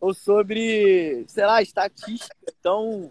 Ou 0.00 0.14
sobre, 0.14 1.24
sei 1.28 1.46
lá, 1.46 1.62
estatística. 1.62 2.34
Então, 2.48 3.10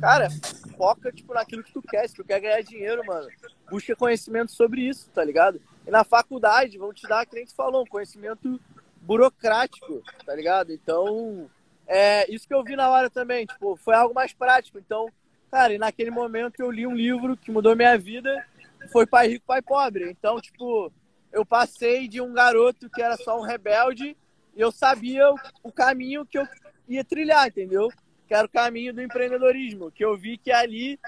cara, 0.00 0.28
foca, 0.76 1.12
tipo, 1.12 1.34
naquilo 1.34 1.62
que 1.62 1.72
tu 1.72 1.82
quer. 1.82 2.08
Se 2.08 2.14
tu 2.14 2.24
quer 2.24 2.40
ganhar 2.40 2.62
dinheiro, 2.62 3.04
mano, 3.04 3.28
busca 3.70 3.96
conhecimento 3.96 4.52
sobre 4.52 4.82
isso, 4.82 5.10
tá 5.10 5.24
ligado? 5.24 5.60
E 5.86 5.90
na 5.90 6.04
faculdade 6.04 6.78
vão 6.78 6.92
te 6.92 7.06
dar, 7.08 7.26
que 7.26 7.34
nem 7.34 7.46
tu 7.46 7.54
falou, 7.54 7.82
um 7.82 7.86
conhecimento 7.86 8.60
burocrático, 9.00 10.02
tá 10.24 10.34
ligado? 10.34 10.72
Então, 10.72 11.50
é 11.86 12.32
isso 12.32 12.46
que 12.46 12.54
eu 12.54 12.62
vi 12.62 12.76
na 12.76 12.88
hora 12.90 13.10
também, 13.10 13.46
tipo, 13.46 13.76
foi 13.76 13.94
algo 13.94 14.14
mais 14.14 14.32
prático. 14.32 14.78
Então, 14.78 15.08
cara, 15.50 15.74
e 15.74 15.78
naquele 15.78 16.10
momento 16.10 16.60
eu 16.60 16.70
li 16.70 16.86
um 16.86 16.94
livro 16.94 17.36
que 17.36 17.50
mudou 17.50 17.76
minha 17.76 17.98
vida, 17.98 18.46
foi 18.90 19.06
Pai 19.06 19.28
Rico, 19.28 19.46
Pai 19.46 19.62
Pobre. 19.62 20.10
Então, 20.10 20.40
tipo, 20.40 20.92
eu 21.32 21.44
passei 21.44 22.08
de 22.08 22.20
um 22.20 22.32
garoto 22.32 22.88
que 22.90 23.02
era 23.02 23.16
só 23.16 23.38
um 23.38 23.42
rebelde 23.42 24.16
e 24.54 24.60
eu 24.60 24.72
sabia 24.72 25.30
o 25.62 25.72
caminho 25.72 26.26
que 26.26 26.38
eu 26.38 26.46
ia 26.88 27.04
trilhar, 27.04 27.48
entendeu? 27.48 27.90
que 28.32 28.36
era 28.36 28.46
o 28.46 28.50
caminho 28.50 28.94
do 28.94 29.02
empreendedorismo, 29.02 29.90
que 29.90 30.02
eu 30.02 30.16
vi 30.16 30.38
que 30.38 30.50
ali 30.50 30.98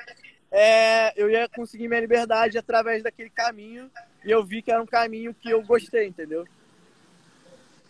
é, 0.52 1.18
eu 1.18 1.30
ia 1.30 1.48
conseguir 1.48 1.88
minha 1.88 2.00
liberdade 2.00 2.58
através 2.58 3.02
daquele 3.02 3.30
caminho 3.30 3.90
e 4.22 4.30
eu 4.30 4.44
vi 4.44 4.60
que 4.60 4.70
era 4.70 4.82
um 4.82 4.86
caminho 4.86 5.34
que 5.34 5.48
eu 5.48 5.62
gostei, 5.62 6.06
entendeu? 6.06 6.44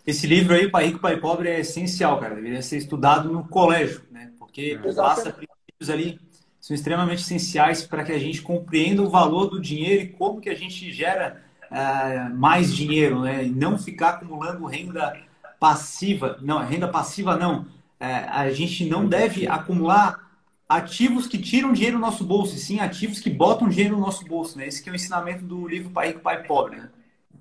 Esse 0.06 0.24
livro 0.28 0.54
aí, 0.54 0.70
Pai 0.70 0.86
Rico, 0.86 1.00
Pai 1.00 1.16
Pobre, 1.18 1.48
é 1.48 1.58
essencial, 1.58 2.20
cara. 2.20 2.36
Deveria 2.36 2.62
ser 2.62 2.76
estudado 2.76 3.28
no 3.28 3.48
colégio, 3.48 4.04
né? 4.08 4.32
Porque 4.38 4.78
é. 4.80 4.92
passa 4.92 5.32
princípios 5.32 5.90
ali 5.90 6.20
são 6.64 6.74
extremamente 6.74 7.20
essenciais 7.20 7.86
para 7.86 8.02
que 8.02 8.10
a 8.10 8.18
gente 8.18 8.40
compreenda 8.40 9.02
o 9.02 9.10
valor 9.10 9.50
do 9.50 9.60
dinheiro 9.60 10.04
e 10.04 10.08
como 10.08 10.40
que 10.40 10.48
a 10.48 10.54
gente 10.54 10.90
gera 10.90 11.42
é, 11.70 12.26
mais 12.30 12.74
dinheiro, 12.74 13.20
né? 13.20 13.44
E 13.44 13.50
não 13.50 13.76
ficar 13.76 14.14
acumulando 14.14 14.64
renda 14.64 15.14
passiva. 15.60 16.38
Não, 16.40 16.64
renda 16.64 16.88
passiva 16.88 17.36
não 17.36 17.66
é, 18.00 18.24
a 18.30 18.50
gente 18.50 18.88
não 18.88 19.06
deve 19.06 19.46
acumular 19.46 20.30
ativos 20.66 21.26
que 21.26 21.36
tiram 21.36 21.70
dinheiro 21.70 21.98
do 21.98 22.00
nosso 22.00 22.24
bolso, 22.24 22.54
e 22.54 22.58
sim 22.58 22.80
ativos 22.80 23.20
que 23.20 23.28
botam 23.28 23.68
dinheiro 23.68 23.96
no 23.96 24.00
nosso 24.00 24.24
bolso, 24.24 24.56
né? 24.56 24.66
Esse 24.66 24.82
que 24.82 24.88
é 24.88 24.92
o 24.92 24.96
ensinamento 24.96 25.44
do 25.44 25.68
livro 25.68 25.90
Pai 25.90 26.08
Rico, 26.08 26.20
Pai 26.20 26.44
Pobre, 26.44 26.78
né? 26.78 26.88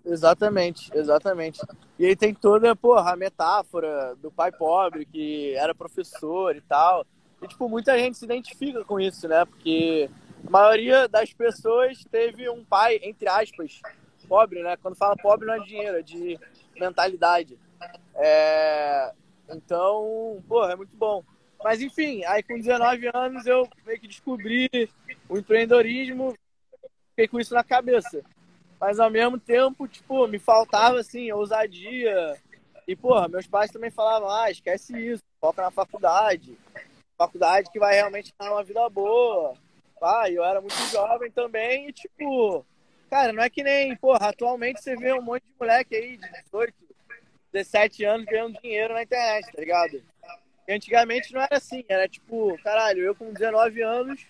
Exatamente, 0.06 0.92
exatamente. 0.94 1.62
E 1.98 2.06
aí 2.06 2.13
tem 2.13 2.34
toda, 2.34 2.75
porra, 2.75 3.13
a 3.13 3.15
metáfora 3.15 4.18
do 4.22 4.30
pai 4.30 4.51
pobre, 4.51 5.06
que 5.06 5.56
era 5.56 5.74
professor 5.74 6.53
e 6.58 6.60
tal. 6.60 7.06
E, 7.43 7.47
tipo, 7.47 7.67
muita 7.67 7.97
gente 8.00 8.17
se 8.17 8.23
identifica 8.23 8.85
com 8.85 9.00
isso, 9.00 9.27
né? 9.27 9.43
Porque 9.43 10.09
a 10.47 10.50
maioria 10.50 11.07
das 11.09 11.33
pessoas 11.33 12.03
teve 12.09 12.50
um 12.50 12.63
pai, 12.63 13.00
entre 13.03 13.27
aspas, 13.27 13.81
pobre, 14.27 14.63
né? 14.63 14.77
Quando 14.77 14.95
fala 14.95 15.15
pobre 15.17 15.45
não 15.45 15.55
é 15.55 15.59
dinheiro, 15.59 15.97
é 15.97 16.01
de 16.01 16.39
mentalidade. 16.79 17.59
É... 18.15 19.12
Então, 19.50 20.41
pô, 20.47 20.65
é 20.65 20.75
muito 20.75 20.95
bom. 20.95 21.23
Mas 21.62 21.81
enfim, 21.81 22.23
aí 22.25 22.41
com 22.43 22.55
19 22.55 23.09
anos 23.13 23.45
eu 23.45 23.67
meio 23.85 24.00
que 24.00 24.07
descobri 24.07 24.69
o 25.29 25.38
empreendedorismo, 25.38 26.33
fiquei 27.09 27.27
com 27.27 27.39
isso 27.39 27.53
na 27.53 27.63
cabeça. 27.63 28.21
Mas 28.79 29.00
ao 29.00 29.09
mesmo 29.09 29.39
tempo, 29.39 29.88
tipo, 29.88 30.27
me 30.27 30.39
faltava 30.39 31.00
assim, 31.00 31.31
ousadia. 31.31 32.38
E, 32.85 32.95
porra, 32.95 33.29
meus 33.29 33.47
pais 33.47 33.71
também 33.71 33.89
falavam, 33.89 34.29
ah, 34.29 34.51
esquece 34.51 34.97
isso, 34.97 35.23
foca 35.39 35.62
na 35.62 35.71
faculdade. 35.71 36.57
Faculdade 37.17 37.72
que 37.72 37.79
vai 37.79 37.96
realmente 37.96 38.34
dar 38.38 38.51
uma 38.51 38.63
vida 38.63 38.88
boa. 38.89 39.55
Ah, 40.01 40.29
eu 40.29 40.43
era 40.43 40.60
muito 40.60 40.75
jovem 40.91 41.32
também 41.32 41.88
e, 41.88 41.93
tipo, 41.93 42.65
cara, 43.10 43.32
não 43.32 43.41
é 43.41 43.50
que 43.50 43.63
nem, 43.63 43.96
porra, 43.96 44.29
atualmente 44.29 44.82
você 44.82 44.96
vê 44.98 45.13
um 45.13 45.22
monte 45.22 45.43
de 45.43 45.53
moleque 45.58 45.96
aí 45.96 46.17
de 46.17 46.29
18, 46.43 46.74
17 47.53 48.03
anos 48.03 48.25
ganhando 48.25 48.60
dinheiro 48.60 48.93
na 48.93 49.03
internet, 49.03 49.51
tá 49.51 49.62
ligado? 49.62 50.03
E 50.67 50.74
antigamente 50.74 51.34
não 51.34 51.41
era 51.41 51.58
assim, 51.58 51.86
era 51.88 52.08
tipo, 52.08 52.58
caralho, 52.63 53.01
eu 53.01 53.15
com 53.15 53.32
19 53.32 53.82
anos 53.82 54.25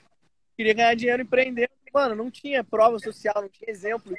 queria 0.55 0.73
ganhar 0.73 0.95
dinheiro 0.95 1.23
empreendendo, 1.23 1.71
mano, 1.91 2.15
não 2.15 2.29
tinha 2.29 2.63
prova 2.63 2.99
social, 2.99 3.41
não 3.41 3.49
tinha 3.49 3.71
exemplo. 3.71 4.15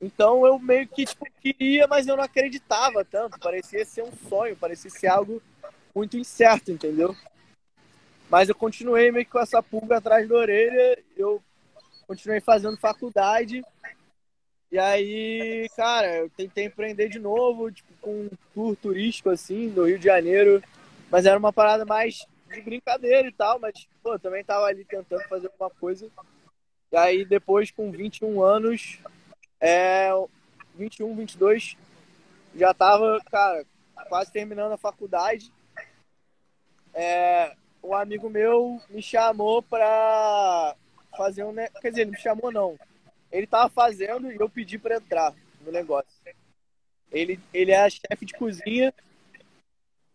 Então 0.00 0.46
eu 0.46 0.58
meio 0.58 0.86
que 0.86 1.06
tipo, 1.06 1.24
queria, 1.40 1.86
mas 1.86 2.06
eu 2.06 2.16
não 2.16 2.24
acreditava 2.24 3.04
tanto, 3.04 3.40
parecia 3.40 3.84
ser 3.84 4.02
um 4.02 4.12
sonho, 4.28 4.56
parecia 4.56 4.90
ser 4.90 5.06
algo 5.06 5.42
muito 5.94 6.16
incerto, 6.16 6.70
entendeu? 6.70 7.16
Mas 8.30 8.48
eu 8.48 8.54
continuei 8.54 9.10
meio 9.10 9.24
que 9.24 9.32
com 9.32 9.40
essa 9.40 9.62
pulga 9.62 9.98
atrás 9.98 10.28
da 10.28 10.34
orelha, 10.34 10.98
eu 11.16 11.42
continuei 12.06 12.40
fazendo 12.40 12.76
faculdade 12.76 13.62
e 14.74 14.78
aí, 14.80 15.68
cara, 15.76 16.16
eu 16.16 16.30
tentei 16.30 16.64
empreender 16.64 17.08
de 17.08 17.20
novo, 17.20 17.70
tipo, 17.70 17.92
com 18.00 18.22
um 18.22 18.30
tour 18.52 18.74
turístico, 18.74 19.30
assim, 19.30 19.68
no 19.68 19.84
Rio 19.84 20.00
de 20.00 20.06
Janeiro. 20.06 20.60
Mas 21.12 21.26
era 21.26 21.38
uma 21.38 21.52
parada 21.52 21.84
mais 21.84 22.26
de 22.52 22.60
brincadeira 22.60 23.28
e 23.28 23.30
tal, 23.30 23.60
mas, 23.60 23.86
pô, 24.02 24.18
também 24.18 24.42
tava 24.42 24.64
ali 24.66 24.84
tentando 24.84 25.22
fazer 25.28 25.46
alguma 25.46 25.70
coisa. 25.70 26.10
E 26.90 26.96
aí, 26.96 27.24
depois, 27.24 27.70
com 27.70 27.92
21 27.92 28.42
anos, 28.42 28.98
é, 29.60 30.10
21, 30.74 31.14
22, 31.14 31.76
já 32.56 32.74
tava, 32.74 33.20
cara, 33.30 33.64
quase 34.08 34.32
terminando 34.32 34.72
a 34.72 34.76
faculdade. 34.76 35.52
É, 36.92 37.54
um 37.84 37.94
amigo 37.94 38.28
meu 38.30 38.80
me 38.88 39.02
chamou 39.02 39.62
pra 39.62 40.74
fazer 41.16 41.44
um... 41.44 41.54
Quer 41.80 41.90
dizer, 41.90 42.00
ele 42.02 42.10
me 42.12 42.18
chamou 42.18 42.50
não 42.50 42.76
ele 43.34 43.48
tava 43.48 43.68
fazendo 43.68 44.30
e 44.30 44.36
eu 44.36 44.48
pedi 44.48 44.78
para 44.78 44.96
entrar 44.96 45.34
no 45.60 45.72
negócio. 45.72 46.08
Ele, 47.10 47.40
ele 47.52 47.72
é 47.72 47.90
chefe 47.90 48.24
de 48.24 48.32
cozinha. 48.34 48.94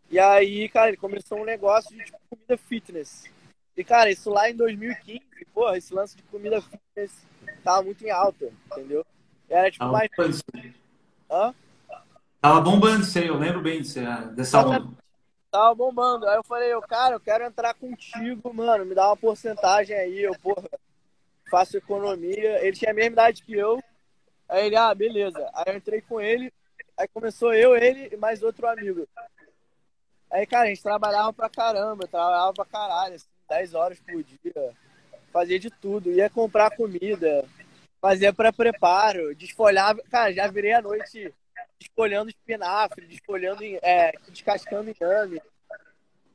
E 0.10 0.18
aí, 0.18 0.70
cara, 0.70 0.88
ele 0.88 0.98
começou 0.98 1.38
um 1.38 1.46
negócio 1.46 1.96
de 1.96 2.06
tipo, 2.06 2.18
comida 2.30 2.58
fitness. 2.58 3.26
E, 3.76 3.84
cara, 3.84 4.10
isso 4.10 4.30
lá 4.30 4.50
em 4.50 4.56
2015, 4.56 5.22
porra, 5.54 5.78
esse 5.78 5.94
lance 5.94 6.16
de 6.16 6.24
comida 6.24 6.62
fitness 6.62 7.12
tava 7.62 7.84
muito 7.84 8.06
em 8.06 8.10
alta, 8.10 8.52
entendeu? 8.72 9.06
Era 9.50 9.70
tipo 9.70 9.84
tava 9.84 9.92
mais. 9.92 10.10
Bombando. 10.18 10.74
Hã? 11.30 11.56
Tava 12.40 12.62
bombando 12.62 13.04
isso 13.04 13.20
aí, 13.20 13.28
eu 13.28 13.38
lembro 13.38 13.62
bem 13.62 13.82
disso, 13.82 14.00
dessa 14.34 14.66
onda. 14.66 14.88
Tava 15.52 15.74
bombando. 15.76 16.28
Aí 16.28 16.36
eu 16.36 16.44
falei, 16.44 16.72
eu, 16.72 16.82
cara, 16.82 17.16
eu 17.16 17.20
quero 17.20 17.44
entrar 17.44 17.74
contigo, 17.74 18.54
mano. 18.54 18.86
Me 18.86 18.94
dá 18.94 19.08
uma 19.08 19.18
porcentagem 19.18 19.96
aí, 19.96 20.22
eu, 20.22 20.38
porra 20.40 20.70
faço 21.50 21.78
economia. 21.78 22.64
Ele 22.64 22.78
tinha 22.78 22.92
a 22.92 22.94
mesma 22.94 23.14
idade 23.14 23.44
que 23.44 23.54
eu. 23.54 23.84
Aí 24.48 24.68
ele, 24.68 24.76
ah, 24.76 24.94
beleza. 24.94 25.50
Aí 25.54 25.66
eu 25.68 25.78
entrei 25.78 26.02
com 26.02 26.22
ele. 26.22 26.54
Aí 26.98 27.08
começou 27.08 27.54
eu, 27.54 27.76
ele 27.76 28.10
e 28.12 28.18
mais 28.18 28.44
outro 28.44 28.68
amigo. 28.68 29.08
Aí, 30.32 30.46
cara, 30.46 30.66
a 30.66 30.68
gente 30.68 30.84
trabalhava 30.84 31.34
pra 31.34 31.50
caramba, 31.50 32.08
trabalhava 32.08 32.54
pra 32.54 32.66
caralho, 32.66 33.16
assim, 33.16 33.26
10 33.50 33.74
horas 33.74 34.00
por 34.00 34.24
dia. 34.24 34.76
Fazia 35.32 35.60
de 35.60 35.70
tudo. 35.70 36.12
Ia 36.12 36.30
comprar 36.30 36.76
comida, 36.76 37.44
fazia 38.00 38.34
pré-preparo, 38.34 39.34
desfolhava. 39.36 40.02
Cara, 40.10 40.32
já 40.32 40.48
virei 40.48 40.74
a 40.74 40.82
noite 40.82 41.34
desfolhando 41.80 42.30
espinafre, 42.30 43.08
desfolhando, 43.08 43.64
é, 43.64 44.12
descascando 44.30 44.92
inhame. 44.92 45.42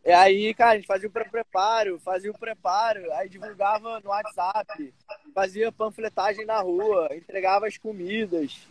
E 0.04 0.12
aí, 0.12 0.52
cara, 0.52 0.72
a 0.72 0.76
gente 0.76 0.86
fazia 0.86 1.08
o 1.08 1.12
preparo, 1.12 1.98
fazia 1.98 2.30
o 2.30 2.38
preparo, 2.38 3.10
aí 3.14 3.28
divulgava 3.28 4.00
no 4.00 4.10
WhatsApp, 4.10 4.92
fazia 5.34 5.72
panfletagem 5.72 6.44
na 6.44 6.60
rua, 6.60 7.08
entregava 7.12 7.66
as 7.66 7.78
comidas. 7.78 8.68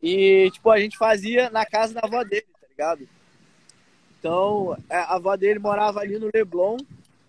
E, 0.00 0.48
tipo, 0.52 0.70
a 0.70 0.78
gente 0.78 0.96
fazia 0.96 1.50
na 1.50 1.66
casa 1.66 1.94
da 1.94 2.00
avó 2.04 2.22
dele, 2.22 2.46
tá 2.60 2.66
ligado? 2.68 3.08
Então, 4.18 4.76
é, 4.88 4.96
a 4.96 5.16
avó 5.16 5.36
dele 5.36 5.58
morava 5.58 6.00
ali 6.00 6.18
no 6.18 6.30
Leblon, 6.32 6.76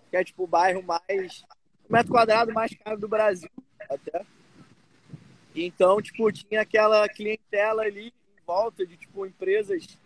que 0.09 0.17
é, 0.17 0.23
tipo, 0.23 0.43
o 0.43 0.47
bairro 0.47 0.83
mais... 0.83 1.43
O 1.89 1.93
metro 1.93 2.11
quadrado 2.11 2.53
mais 2.53 2.73
caro 2.75 3.00
do 3.00 3.07
Brasil, 3.07 3.50
até. 3.89 4.23
Então, 5.53 6.01
tipo, 6.01 6.31
tinha 6.31 6.61
aquela 6.61 7.09
clientela 7.09 7.81
ali 7.81 8.13
volta 8.45 8.86
de, 8.86 8.98
tipo, 8.98 9.25
empresas 9.25 9.98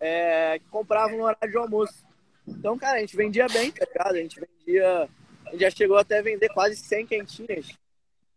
é, 0.00 0.58
que 0.58 0.64
compravam 0.70 1.18
no 1.18 1.24
horário 1.24 1.50
de 1.50 1.56
almoço. 1.56 2.04
Então, 2.46 2.76
cara, 2.78 2.98
a 2.98 3.00
gente 3.00 3.16
vendia 3.16 3.46
bem, 3.48 3.70
tá 3.70 3.86
ligado? 3.86 4.14
A 4.14 4.18
gente 4.18 4.40
vendia... 4.40 5.08
A 5.46 5.50
gente 5.50 5.60
já 5.60 5.70
chegou 5.70 5.96
até 5.96 6.18
a 6.18 6.22
vender 6.22 6.48
quase 6.50 6.76
100 6.76 7.06
quentinhas 7.06 7.66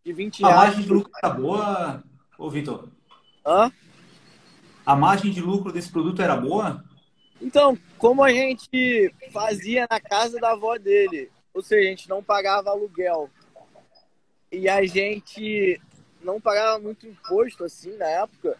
de 0.04 0.13
20 0.13 0.39
reais. 0.42 0.54
A 0.54 0.58
margem 0.58 0.84
de 0.84 0.89
lucro 0.89 1.12
era 1.24 1.34
boa, 1.34 2.04
ô 2.38 2.50
Vitor? 2.50 2.89
Hã? 3.46 3.72
A 4.86 4.96
margem 4.96 5.32
de 5.32 5.42
lucro 5.42 5.72
desse 5.72 5.92
produto 5.92 6.22
era 6.22 6.36
boa? 6.36 6.84
Então, 7.42 7.77
como 7.98 8.24
a 8.24 8.32
gente 8.32 9.13
fazia 9.32 9.88
na 9.89 10.00
casa 10.00 10.39
da 10.39 10.51
avó 10.51 10.77
dele, 10.77 11.32
ou 11.54 11.62
seja, 11.62 11.88
a 11.88 11.89
gente 11.89 12.10
não 12.10 12.24
pagava 12.24 12.70
aluguel 12.70 13.30
e 14.51 14.70
a 14.70 14.86
gente 14.86 15.82
não 16.22 16.39
pagava 16.39 16.80
muito 16.80 17.08
imposto 17.08 17.63
assim 17.63 17.96
na 17.98 18.08
época, 18.08 18.58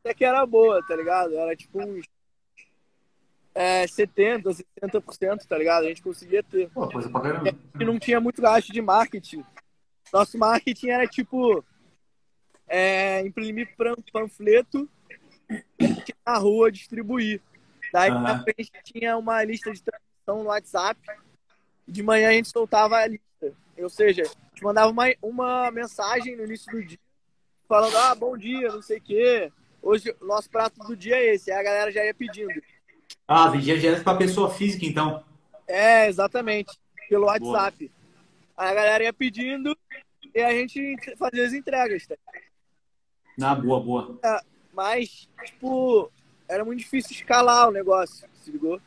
até 0.00 0.14
que 0.14 0.24
era 0.24 0.44
boa, 0.46 0.84
tá 0.86 0.96
ligado? 0.96 1.34
Era 1.36 1.54
tipo 1.54 1.80
uns 1.80 2.06
é, 3.54 3.84
70%, 3.84 4.64
60%, 4.80 5.46
tá 5.46 5.58
ligado? 5.58 5.84
A 5.84 5.88
gente 5.88 6.02
conseguia 6.02 6.42
ter. 6.42 6.70
Pô, 6.70 6.88
coisa 6.88 7.08
pra 7.10 7.20
caramba. 7.20 7.50
E 7.78 7.84
não 7.84 7.98
tinha 7.98 8.20
muito 8.20 8.40
gasto 8.40 8.72
de 8.72 8.80
marketing. 8.80 9.44
Nosso 10.12 10.38
marketing 10.38 10.88
era 10.88 11.06
tipo 11.06 11.64
é, 12.66 13.20
imprimir 13.20 13.74
panfleto 14.12 14.88
na 16.26 16.38
rua 16.38 16.72
distribuir. 16.72 17.40
Daí 17.92 18.10
uhum. 18.10 18.20
na 18.20 18.42
frente 18.42 18.70
tinha 18.84 19.16
uma 19.16 19.42
lista 19.44 19.72
de 19.72 19.82
transmissão 19.82 20.44
no 20.44 20.50
WhatsApp. 20.50 21.00
De 21.86 22.02
manhã 22.02 22.30
a 22.30 22.32
gente 22.32 22.48
soltava 22.48 22.96
a 22.96 23.06
lista. 23.06 23.26
Ou 23.78 23.90
seja, 23.90 24.22
a 24.22 24.26
gente 24.26 24.62
mandava 24.62 24.90
uma, 24.90 25.06
uma 25.20 25.70
mensagem 25.70 26.36
no 26.36 26.44
início 26.44 26.70
do 26.70 26.84
dia 26.84 26.98
falando, 27.66 27.96
ah, 27.98 28.14
bom 28.16 28.36
dia, 28.36 28.72
não 28.72 28.82
sei 28.82 28.98
o 28.98 29.00
quê. 29.00 29.52
Hoje 29.82 30.14
o 30.20 30.26
nosso 30.26 30.50
prato 30.50 30.78
do 30.80 30.96
dia 30.96 31.16
é 31.16 31.34
esse. 31.34 31.50
Aí 31.50 31.58
a 31.58 31.62
galera 31.62 31.90
já 31.90 32.04
ia 32.04 32.14
pedindo. 32.14 32.62
Ah, 33.26 33.48
vendia 33.48 33.78
direto 33.78 34.04
para 34.04 34.18
pessoa 34.18 34.50
física, 34.50 34.84
então. 34.84 35.24
É, 35.66 36.08
exatamente. 36.08 36.78
Pelo 37.08 37.26
WhatsApp. 37.26 37.88
Boa. 37.88 38.00
Aí 38.56 38.70
a 38.70 38.74
galera 38.74 39.04
ia 39.04 39.12
pedindo 39.12 39.76
e 40.34 40.40
a 40.40 40.50
gente 40.50 40.96
fazia 41.16 41.46
as 41.46 41.52
entregas, 41.52 42.06
tá? 42.06 42.16
Na 43.38 43.54
boa, 43.54 43.80
boa. 43.80 44.18
É, 44.22 44.40
mas, 44.72 45.28
tipo, 45.44 46.10
era 46.46 46.64
muito 46.64 46.80
difícil 46.80 47.12
escalar 47.12 47.68
o 47.68 47.72
negócio, 47.72 48.28
se 48.34 48.50
ligou? 48.50 48.80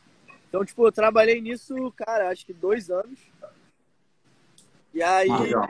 Então, 0.48 0.64
tipo, 0.64 0.86
eu 0.86 0.92
trabalhei 0.92 1.42
nisso, 1.42 1.92
cara, 1.96 2.30
acho 2.30 2.46
que 2.46 2.54
dois 2.54 2.92
anos. 2.92 3.20
E 4.94 5.02
aí. 5.02 5.30
Ah, 5.32 5.68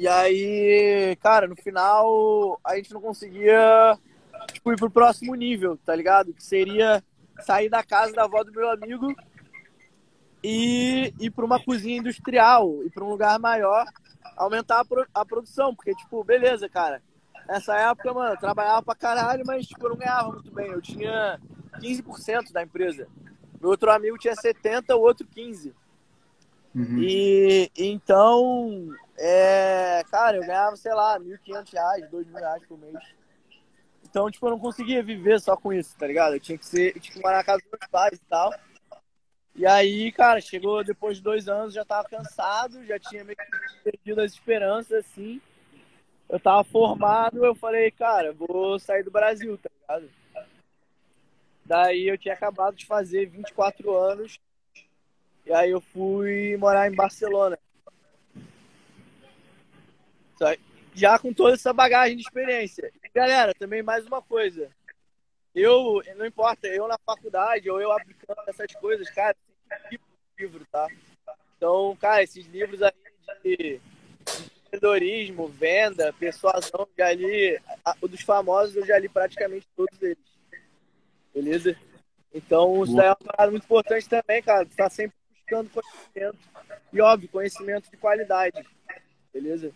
e 0.00 0.08
aí, 0.08 1.14
cara, 1.16 1.46
no 1.46 1.54
final 1.54 2.58
a 2.64 2.74
gente 2.74 2.90
não 2.90 3.02
conseguia 3.02 3.98
tipo, 4.50 4.72
ir 4.72 4.76
pro 4.76 4.90
próximo 4.90 5.34
nível, 5.34 5.78
tá 5.84 5.94
ligado? 5.94 6.32
Que 6.32 6.42
seria 6.42 7.04
sair 7.40 7.68
da 7.68 7.84
casa 7.84 8.10
da 8.14 8.24
avó 8.24 8.42
do 8.42 8.50
meu 8.50 8.70
amigo 8.70 9.14
e 10.42 11.12
ir 11.20 11.30
para 11.30 11.44
uma 11.44 11.62
cozinha 11.62 11.98
industrial, 11.98 12.82
ir 12.82 12.88
para 12.88 13.04
um 13.04 13.10
lugar 13.10 13.38
maior, 13.38 13.84
aumentar 14.38 14.80
a, 14.80 14.84
pro, 14.86 15.06
a, 15.12 15.22
produção, 15.22 15.74
porque, 15.74 15.94
tipo, 15.94 16.24
beleza, 16.24 16.66
cara. 16.66 17.02
Nessa 17.46 17.76
época, 17.76 18.14
mano, 18.14 18.32
eu 18.32 18.40
trabalhava 18.40 18.82
pra 18.82 18.94
caralho, 18.94 19.44
mas, 19.44 19.66
tipo, 19.66 19.84
eu 19.84 19.90
não 19.90 19.96
ganhava 19.98 20.32
muito 20.32 20.50
bem. 20.50 20.68
Eu 20.68 20.80
tinha 20.80 21.38
15% 21.74 22.52
da 22.52 22.62
empresa. 22.62 23.06
Meu 23.60 23.68
outro 23.68 23.90
amigo 23.90 24.16
tinha 24.16 24.34
70%, 24.34 24.96
o 24.96 25.00
outro 25.00 25.26
15%. 25.26 25.74
Uhum. 26.74 26.98
E 27.02 27.70
então, 27.76 28.94
é, 29.22 30.02
cara, 30.10 30.38
eu 30.38 30.46
ganhava, 30.46 30.74
sei 30.76 30.94
lá, 30.94 31.18
R$ 31.18 31.24
1.500, 31.24 31.74
R$ 31.74 32.08
2.000 32.08 32.66
por 32.66 32.78
mês. 32.78 32.98
Então, 34.02 34.30
tipo, 34.30 34.46
eu 34.46 34.52
não 34.52 34.58
conseguia 34.58 35.02
viver 35.02 35.38
só 35.38 35.54
com 35.56 35.74
isso, 35.74 35.94
tá 35.98 36.06
ligado? 36.06 36.34
Eu 36.34 36.40
tinha 36.40 36.56
que 36.56 36.64
ser, 36.64 36.98
tinha 36.98 37.14
que 37.14 37.22
morar 37.22 37.36
na 37.36 37.44
casa 37.44 37.60
dos 37.60 37.70
meus 37.70 37.90
pais 37.90 38.18
e 38.18 38.24
tal. 38.24 38.50
E 39.54 39.66
aí, 39.66 40.10
cara, 40.10 40.40
chegou 40.40 40.82
depois 40.82 41.18
de 41.18 41.22
dois 41.22 41.48
anos, 41.48 41.74
já 41.74 41.84
tava 41.84 42.08
cansado, 42.08 42.82
já 42.86 42.98
tinha 42.98 43.22
meio 43.22 43.36
que 43.36 43.90
perdido 43.90 44.22
as 44.22 44.32
esperanças, 44.32 45.04
assim. 45.04 45.38
Eu 46.26 46.40
tava 46.40 46.64
formado, 46.64 47.44
eu 47.44 47.54
falei, 47.54 47.90
cara, 47.90 48.32
vou 48.32 48.78
sair 48.78 49.02
do 49.02 49.10
Brasil, 49.10 49.58
tá 49.58 49.68
ligado? 49.82 50.10
Daí 51.66 52.08
eu 52.08 52.16
tinha 52.16 52.32
acabado 52.32 52.74
de 52.74 52.86
fazer 52.86 53.26
24 53.26 53.94
anos. 53.94 54.40
E 55.44 55.52
aí 55.52 55.70
eu 55.70 55.80
fui 55.80 56.56
morar 56.56 56.90
em 56.90 56.96
Barcelona. 56.96 57.58
Já 60.94 61.18
com 61.18 61.32
toda 61.32 61.54
essa 61.54 61.72
bagagem 61.72 62.16
de 62.16 62.22
experiência. 62.22 62.92
Galera, 63.14 63.54
também 63.54 63.82
mais 63.82 64.06
uma 64.06 64.20
coisa 64.20 64.70
eu, 65.54 66.02
não 66.16 66.26
importa, 66.26 66.68
eu 66.68 66.86
na 66.86 66.98
faculdade 66.98 67.68
ou 67.70 67.80
eu 67.80 67.92
aplicando 67.92 68.40
essas 68.46 68.72
coisas, 68.74 69.08
cara, 69.10 69.36
livro, 70.38 70.64
tá? 70.70 70.86
Então, 71.56 71.96
cara, 72.00 72.22
esses 72.22 72.46
livros 72.46 72.82
aí 72.82 72.92
de 73.42 73.80
empreendedorismo, 74.64 75.48
venda, 75.48 76.12
persuasão, 76.12 76.88
já 76.96 77.12
li, 77.12 77.60
o 78.00 78.08
dos 78.08 78.22
famosos 78.22 78.76
eu 78.76 78.86
já 78.86 78.98
li 78.98 79.08
praticamente 79.08 79.66
todos 79.76 80.00
eles. 80.00 80.18
Beleza? 81.34 81.76
Então, 82.32 82.82
isso 82.84 82.94
daí 82.94 83.06
é 83.06 83.10
uma 83.10 83.16
parada 83.16 83.50
muito 83.50 83.64
importante 83.64 84.08
também, 84.08 84.42
cara. 84.42 84.66
Tá 84.76 84.88
sempre 84.88 85.16
buscando 85.32 85.70
conhecimento. 85.70 86.38
E, 86.92 87.00
óbvio, 87.00 87.28
conhecimento 87.28 87.90
de 87.90 87.96
qualidade. 87.96 88.64
Beleza? 89.32 89.72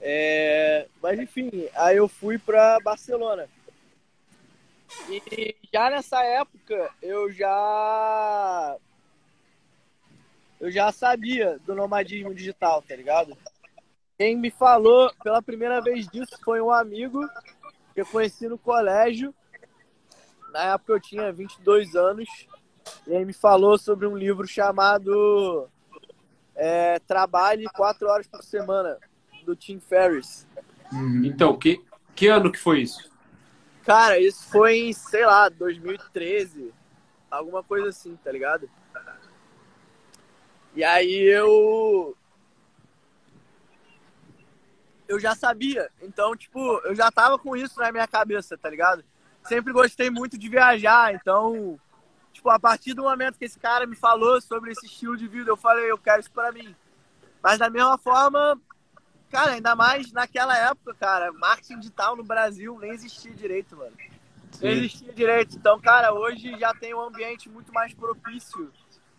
É... 0.00 0.86
Mas, 1.02 1.18
enfim, 1.18 1.68
aí 1.74 1.96
eu 1.96 2.08
fui 2.08 2.38
pra 2.38 2.78
Barcelona. 2.80 3.48
E 5.08 5.54
já 5.72 5.90
nessa 5.90 6.22
época 6.24 6.90
eu 7.00 7.30
já 7.30 8.76
eu 10.60 10.70
já 10.70 10.92
sabia 10.92 11.58
do 11.64 11.74
nomadismo 11.74 12.34
digital, 12.34 12.82
tá 12.82 12.94
ligado? 12.94 13.36
Quem 14.18 14.36
me 14.36 14.50
falou 14.50 15.10
pela 15.22 15.40
primeira 15.40 15.80
vez 15.80 16.06
disso 16.08 16.38
foi 16.44 16.60
um 16.60 16.70
amigo 16.70 17.26
que 17.94 18.02
eu 18.02 18.06
conheci 18.06 18.48
no 18.48 18.58
colégio. 18.58 19.34
Na 20.52 20.74
época 20.74 20.92
eu 20.92 21.00
tinha 21.00 21.32
22 21.32 21.96
anos. 21.96 22.28
E 23.06 23.12
ele 23.12 23.24
me 23.24 23.32
falou 23.32 23.78
sobre 23.78 24.06
um 24.06 24.16
livro 24.16 24.46
chamado 24.46 25.68
é, 26.54 26.98
Trabalhe 27.00 27.64
4 27.72 28.06
horas 28.08 28.26
por 28.26 28.42
semana, 28.42 28.98
do 29.50 29.56
Tim 29.56 29.80
Ferriss. 29.80 30.46
Uhum. 30.92 31.24
Então, 31.24 31.56
que, 31.56 31.82
que 32.14 32.28
ano 32.28 32.50
que 32.50 32.58
foi 32.58 32.82
isso? 32.82 33.10
Cara, 33.84 34.18
isso 34.18 34.48
foi 34.48 34.78
em, 34.78 34.92
sei 34.92 35.26
lá, 35.26 35.48
2013. 35.48 36.72
Alguma 37.30 37.62
coisa 37.62 37.88
assim, 37.88 38.16
tá 38.22 38.30
ligado? 38.30 38.70
E 40.74 40.84
aí 40.84 41.22
eu. 41.22 42.16
Eu 45.08 45.18
já 45.18 45.34
sabia. 45.34 45.90
Então, 46.00 46.36
tipo, 46.36 46.60
eu 46.84 46.94
já 46.94 47.10
tava 47.10 47.36
com 47.38 47.56
isso 47.56 47.80
na 47.80 47.90
minha 47.90 48.06
cabeça, 48.06 48.56
tá 48.56 48.70
ligado? 48.70 49.04
Sempre 49.42 49.72
gostei 49.72 50.10
muito 50.10 50.38
de 50.38 50.48
viajar, 50.48 51.12
então. 51.12 51.78
Tipo, 52.32 52.48
a 52.50 52.60
partir 52.60 52.94
do 52.94 53.02
momento 53.02 53.38
que 53.38 53.44
esse 53.44 53.58
cara 53.58 53.86
me 53.86 53.96
falou 53.96 54.40
sobre 54.40 54.70
esse 54.70 54.86
estilo 54.86 55.16
de 55.16 55.26
vida, 55.26 55.50
eu 55.50 55.56
falei, 55.56 55.90
eu 55.90 55.98
quero 55.98 56.20
isso 56.20 56.30
pra 56.30 56.52
mim. 56.52 56.76
Mas 57.42 57.58
da 57.58 57.68
mesma 57.68 57.98
forma, 57.98 58.60
Cara, 59.30 59.52
ainda 59.52 59.76
mais 59.76 60.10
naquela 60.12 60.56
época, 60.58 60.92
cara, 60.94 61.32
marketing 61.32 61.78
digital 61.78 62.16
no 62.16 62.24
Brasil 62.24 62.76
nem 62.80 62.90
existia 62.90 63.32
direito, 63.32 63.76
mano. 63.76 63.96
Nem 64.60 64.72
existia 64.72 65.12
direito. 65.12 65.56
Então, 65.56 65.80
cara, 65.80 66.12
hoje 66.12 66.58
já 66.58 66.74
tem 66.74 66.92
um 66.94 67.00
ambiente 67.00 67.48
muito 67.48 67.72
mais 67.72 67.94
propício. 67.94 68.72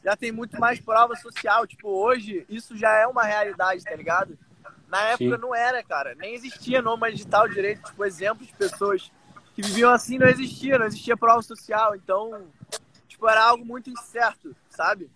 Já 0.04 0.18
tem 0.18 0.32
muito 0.32 0.60
mais 0.60 0.82
prova 0.82 1.16
social. 1.16 1.66
Tipo, 1.66 1.88
hoje 1.90 2.46
isso 2.50 2.76
já 2.78 2.92
é 2.94 3.08
uma 3.08 3.24
realidade, 3.24 3.84
tá 3.84 3.96
ligado? 3.96 4.38
Na 4.90 5.02
época 5.04 5.36
Sim. 5.36 5.42
não 5.42 5.56
era, 5.56 5.82
cara. 5.82 6.14
Nem 6.16 6.36
existia 6.36 6.82
nômade 6.82 7.16
digital 7.16 7.48
direito. 7.48 7.84
Tipo, 7.84 8.04
exemplos 8.04 8.48
de 8.48 8.54
pessoas 8.54 9.10
que 9.56 9.62
viviam 9.62 9.92
assim 9.92 10.18
não 10.18 10.28
existia. 10.28 10.78
Não 10.78 10.88
existia 10.88 11.16
prova 11.16 11.42
social. 11.42 11.96
Então, 11.96 12.48
tipo, 13.08 13.30
era 13.30 13.44
algo 13.46 13.66
muito 13.66 13.90
incerto, 13.90 14.54
sabe? 14.70 15.10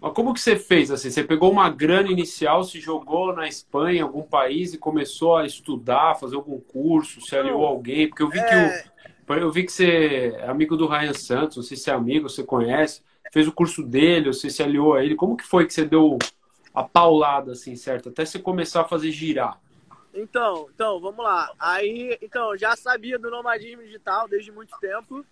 Mas 0.00 0.12
como 0.14 0.32
que 0.32 0.40
você 0.40 0.56
fez 0.56 0.90
assim? 0.90 1.10
Você 1.10 1.22
pegou 1.22 1.50
uma 1.50 1.68
grana 1.68 2.10
inicial, 2.10 2.64
se 2.64 2.80
jogou 2.80 3.34
na 3.34 3.46
Espanha, 3.46 3.98
em 3.98 4.02
algum 4.02 4.22
país 4.22 4.72
e 4.72 4.78
começou 4.78 5.36
a 5.36 5.44
estudar, 5.44 6.18
fazer 6.18 6.36
algum 6.36 6.58
curso, 6.58 7.20
se 7.20 7.36
aliou 7.36 7.66
a 7.66 7.68
alguém? 7.68 8.08
Porque 8.08 8.22
eu 8.22 8.30
vi 8.30 8.38
é... 8.38 8.44
que 8.44 8.90
o, 9.28 9.34
eu 9.34 9.50
vi 9.52 9.64
que 9.64 9.72
você 9.72 10.34
é 10.38 10.48
amigo 10.48 10.76
do 10.76 10.86
Ryan 10.86 11.12
Santos, 11.12 11.58
não 11.58 11.62
sei 11.62 11.76
se 11.76 11.90
é 11.90 11.92
amigo, 11.92 12.28
você 12.28 12.42
conhece, 12.42 13.02
fez 13.30 13.46
o 13.46 13.52
curso 13.52 13.82
dele, 13.82 14.32
você 14.32 14.48
se 14.48 14.62
aliou 14.62 14.94
a 14.94 15.04
ele. 15.04 15.14
Como 15.14 15.36
que 15.36 15.44
foi 15.44 15.66
que 15.66 15.74
você 15.74 15.84
deu 15.84 16.18
a 16.74 16.82
paulada 16.82 17.52
assim, 17.52 17.76
certo? 17.76 18.08
Até 18.08 18.24
você 18.24 18.38
começar 18.38 18.80
a 18.80 18.88
fazer 18.88 19.10
girar. 19.10 19.60
Então, 20.14 20.68
então, 20.74 20.98
vamos 20.98 21.24
lá. 21.24 21.52
Aí, 21.58 22.18
então, 22.20 22.56
já 22.56 22.74
sabia 22.74 23.18
do 23.18 23.30
nomadismo 23.30 23.82
digital 23.82 24.26
desde 24.26 24.50
muito 24.50 24.76
tempo. 24.80 25.24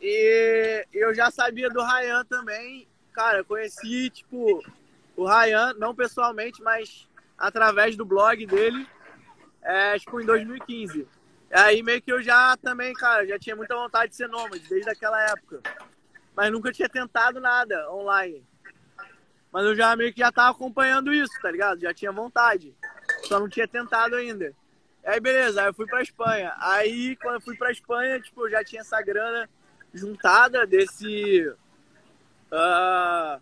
E 0.00 0.86
eu 0.94 1.12
já 1.14 1.30
sabia 1.30 1.68
do 1.68 1.82
Ryan 1.82 2.24
também. 2.24 2.86
Cara, 3.18 3.42
conheci, 3.42 4.10
tipo, 4.10 4.62
o 5.16 5.26
Ryan, 5.26 5.74
não 5.74 5.92
pessoalmente, 5.92 6.62
mas 6.62 7.08
através 7.36 7.96
do 7.96 8.04
blog 8.04 8.46
dele, 8.46 8.86
é, 9.60 9.98
tipo, 9.98 10.20
em 10.20 10.24
2015. 10.24 11.04
Aí 11.50 11.82
meio 11.82 12.00
que 12.00 12.12
eu 12.12 12.22
já 12.22 12.56
também, 12.58 12.92
cara, 12.92 13.26
já 13.26 13.36
tinha 13.36 13.56
muita 13.56 13.74
vontade 13.74 14.10
de 14.10 14.16
ser 14.16 14.28
nômade 14.28 14.68
desde 14.68 14.88
aquela 14.88 15.20
época. 15.20 15.60
Mas 16.36 16.52
nunca 16.52 16.70
tinha 16.70 16.88
tentado 16.88 17.40
nada 17.40 17.92
online. 17.92 18.46
Mas 19.50 19.64
eu 19.64 19.74
já 19.74 19.96
meio 19.96 20.12
que 20.12 20.20
já 20.20 20.30
tava 20.30 20.52
acompanhando 20.52 21.12
isso, 21.12 21.32
tá 21.42 21.50
ligado? 21.50 21.80
Já 21.80 21.92
tinha 21.92 22.12
vontade. 22.12 22.72
Só 23.24 23.40
não 23.40 23.48
tinha 23.48 23.66
tentado 23.66 24.14
ainda. 24.14 24.54
Aí 25.04 25.18
beleza, 25.18 25.60
aí 25.60 25.66
eu 25.66 25.74
fui 25.74 25.86
pra 25.86 26.02
Espanha. 26.02 26.54
Aí 26.60 27.16
quando 27.16 27.34
eu 27.34 27.40
fui 27.40 27.56
pra 27.56 27.72
Espanha, 27.72 28.20
tipo, 28.20 28.46
eu 28.46 28.50
já 28.52 28.62
tinha 28.62 28.82
essa 28.82 29.02
grana 29.02 29.50
juntada 29.92 30.64
desse, 30.64 31.52
uh, 32.52 33.40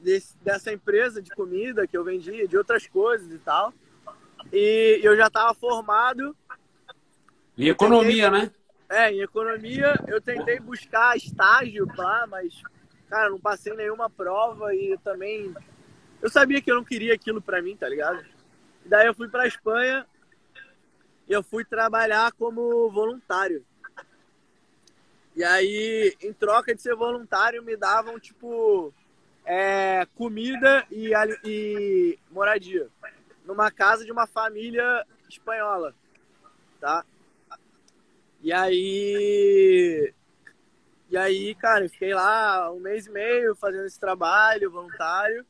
desse 0.00 0.36
dessa 0.38 0.72
empresa 0.72 1.20
de 1.22 1.30
comida 1.30 1.86
que 1.86 1.96
eu 1.96 2.04
vendia, 2.04 2.46
de 2.46 2.56
outras 2.56 2.86
coisas 2.86 3.30
e 3.32 3.38
tal. 3.38 3.72
E 4.52 5.00
eu 5.02 5.16
já 5.16 5.28
tava 5.30 5.54
formado. 5.54 6.36
Em 7.56 7.68
economia, 7.68 8.30
tentei, 8.30 8.48
né? 8.48 8.54
É, 8.88 9.12
em 9.12 9.20
economia 9.20 9.94
eu 10.08 10.20
tentei 10.20 10.58
buscar 10.58 11.16
estágio 11.16 11.86
lá, 11.96 12.26
mas 12.26 12.62
cara, 13.08 13.28
não 13.30 13.40
passei 13.40 13.74
nenhuma 13.74 14.08
prova 14.08 14.74
e 14.74 14.96
também 15.04 15.54
eu 16.22 16.30
sabia 16.30 16.60
que 16.60 16.70
eu 16.70 16.76
não 16.76 16.84
queria 16.84 17.14
aquilo 17.14 17.40
para 17.40 17.60
mim, 17.60 17.76
tá 17.76 17.88
ligado? 17.88 18.24
Daí 18.84 19.06
eu 19.06 19.14
fui 19.14 19.28
para 19.28 19.46
Espanha 19.46 20.06
e 21.28 21.32
eu 21.32 21.42
fui 21.42 21.64
trabalhar 21.64 22.32
como 22.32 22.90
voluntário. 22.90 23.64
E 25.40 25.44
aí, 25.44 26.14
em 26.20 26.34
troca 26.34 26.74
de 26.74 26.82
ser 26.82 26.94
voluntário, 26.94 27.62
me 27.62 27.74
davam 27.74 28.20
tipo 28.20 28.92
é, 29.42 30.06
comida 30.14 30.86
e, 30.90 31.12
e 31.42 32.18
moradia 32.30 32.88
numa 33.46 33.70
casa 33.70 34.04
de 34.04 34.12
uma 34.12 34.26
família 34.26 35.02
espanhola, 35.30 35.94
tá? 36.78 37.06
E 38.42 38.52
aí 38.52 40.12
e 41.08 41.16
aí, 41.16 41.54
cara, 41.54 41.86
eu 41.86 41.88
fiquei 41.88 42.12
lá 42.12 42.70
um 42.70 42.78
mês 42.78 43.06
e 43.06 43.10
meio 43.10 43.56
fazendo 43.56 43.86
esse 43.86 43.98
trabalho 43.98 44.70
voluntário. 44.70 45.46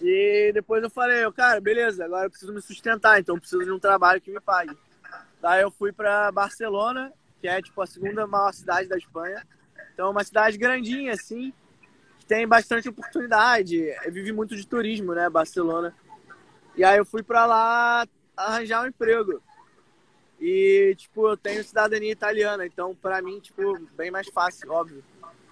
E 0.00 0.52
depois 0.54 0.82
eu 0.82 0.88
falei, 0.88 1.30
cara, 1.32 1.60
beleza, 1.60 2.02
agora 2.02 2.24
eu 2.24 2.30
preciso 2.30 2.54
me 2.54 2.62
sustentar, 2.62 3.20
então 3.20 3.38
preciso 3.38 3.62
de 3.62 3.72
um 3.72 3.78
trabalho 3.78 4.22
que 4.22 4.30
me 4.30 4.40
pague. 4.40 4.74
Daí 5.42 5.60
eu 5.60 5.70
fui 5.70 5.92
para 5.92 6.32
Barcelona, 6.32 7.12
que 7.40 7.48
é 7.48 7.60
tipo 7.60 7.80
a 7.80 7.86
segunda 7.86 8.26
maior 8.26 8.52
cidade 8.52 8.88
da 8.88 8.96
Espanha. 8.96 9.46
Então, 9.92 10.08
é 10.08 10.10
uma 10.10 10.24
cidade 10.24 10.58
grandinha 10.58 11.12
assim, 11.12 11.52
que 12.18 12.26
tem 12.26 12.46
bastante 12.46 12.88
oportunidade. 12.88 13.94
Vive 14.10 14.32
muito 14.32 14.54
de 14.54 14.66
turismo, 14.66 15.14
né, 15.14 15.28
Barcelona. 15.30 15.94
E 16.76 16.84
aí 16.84 16.98
eu 16.98 17.04
fui 17.06 17.22
para 17.22 17.46
lá 17.46 18.06
arranjar 18.36 18.84
um 18.84 18.88
emprego. 18.88 19.42
E, 20.38 20.94
tipo, 20.98 21.28
eu 21.28 21.36
tenho 21.36 21.64
cidadania 21.64 22.12
italiana, 22.12 22.66
então 22.66 22.94
para 22.94 23.22
mim, 23.22 23.40
tipo, 23.40 23.78
bem 23.96 24.10
mais 24.10 24.28
fácil, 24.28 24.70
óbvio. 24.70 25.02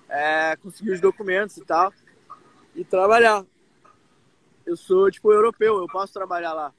É, 0.09 0.57
conseguir 0.57 0.91
os 0.91 1.01
documentos 1.01 1.57
e 1.57 1.65
tal. 1.65 1.93
E 2.75 2.85
trabalhar. 2.85 3.45
Eu 4.67 4.77
sou, 4.77 5.11
tipo, 5.11 5.33
europeu, 5.33 5.79
eu 5.79 5.87
posso 5.87 6.13
trabalhar 6.13 6.53
lá. 6.53 6.73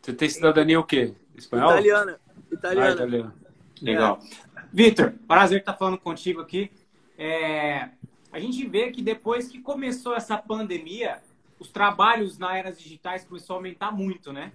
Você 0.00 0.12
tem 0.12 0.28
cidadania 0.28 0.78
o 0.78 0.84
quê? 0.84 1.14
Espanhol? 1.36 1.72
Italiana. 1.72 2.20
Italiana. 2.50 2.88
Ah, 2.88 2.94
italiana. 2.94 3.34
Legal. 3.82 4.20
É. 4.56 4.62
Vitor, 4.72 5.14
prazer 5.26 5.60
estar 5.60 5.74
falando 5.74 5.98
contigo 5.98 6.40
aqui. 6.40 6.70
É, 7.16 7.88
a 8.32 8.38
gente 8.38 8.66
vê 8.66 8.90
que 8.90 9.02
depois 9.02 9.48
que 9.48 9.60
começou 9.60 10.14
essa 10.14 10.36
pandemia, 10.36 11.20
os 11.58 11.70
trabalhos 11.70 12.38
na 12.38 12.56
era 12.56 12.72
digitais 12.72 13.24
começou 13.24 13.54
a 13.54 13.58
aumentar 13.58 13.90
muito, 13.90 14.32
né? 14.32 14.52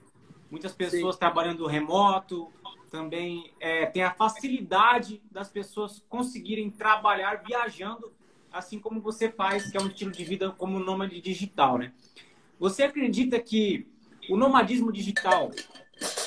muitas 0.53 0.71
pessoas 0.71 1.15
Sim. 1.15 1.19
trabalhando 1.19 1.65
remoto, 1.65 2.51
também 2.91 3.51
é, 3.59 3.87
tem 3.87 4.03
a 4.03 4.13
facilidade 4.13 5.19
das 5.31 5.49
pessoas 5.49 6.05
conseguirem 6.07 6.69
trabalhar 6.69 7.41
viajando, 7.43 8.13
assim 8.51 8.77
como 8.77 9.01
você 9.01 9.31
faz, 9.31 9.71
que 9.71 9.77
é 9.77 9.81
um 9.81 9.87
estilo 9.87 10.11
de 10.11 10.23
vida 10.23 10.51
como 10.51 10.77
nômade 10.77 11.19
digital, 11.19 11.79
né? 11.79 11.91
Você 12.59 12.83
acredita 12.83 13.39
que 13.39 13.87
o 14.29 14.37
nomadismo 14.37 14.91
digital, 14.91 15.49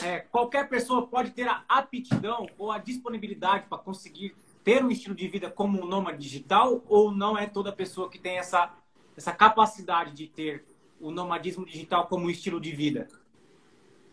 é, 0.03 0.21
qualquer 0.21 0.69
pessoa 0.69 1.07
pode 1.07 1.31
ter 1.31 1.49
a 1.49 1.65
aptidão 1.69 2.47
ou 2.59 2.71
a 2.71 2.79
disponibilidade 2.79 3.67
para 3.69 3.79
conseguir 3.79 4.35
ter 4.63 4.85
um 4.85 4.91
estilo 4.91 5.15
de 5.15 5.29
vida 5.29 5.49
como 5.49 5.81
um 5.81 5.87
nômade 5.87 6.19
digital, 6.19 6.83
ou 6.89 7.13
não 7.13 7.39
é 7.39 7.47
toda 7.47 7.73
pessoa 7.73 8.11
que 8.11 8.19
tem 8.19 8.39
essa, 8.39 8.75
essa 9.17 9.33
capacidade 9.33 10.13
de 10.13 10.27
ter 10.27 10.65
o 11.01 11.11
nomadismo 11.11 11.65
digital 11.65 12.07
como 12.09 12.31
estilo 12.31 12.61
de 12.61 12.73
vida? 12.73 13.07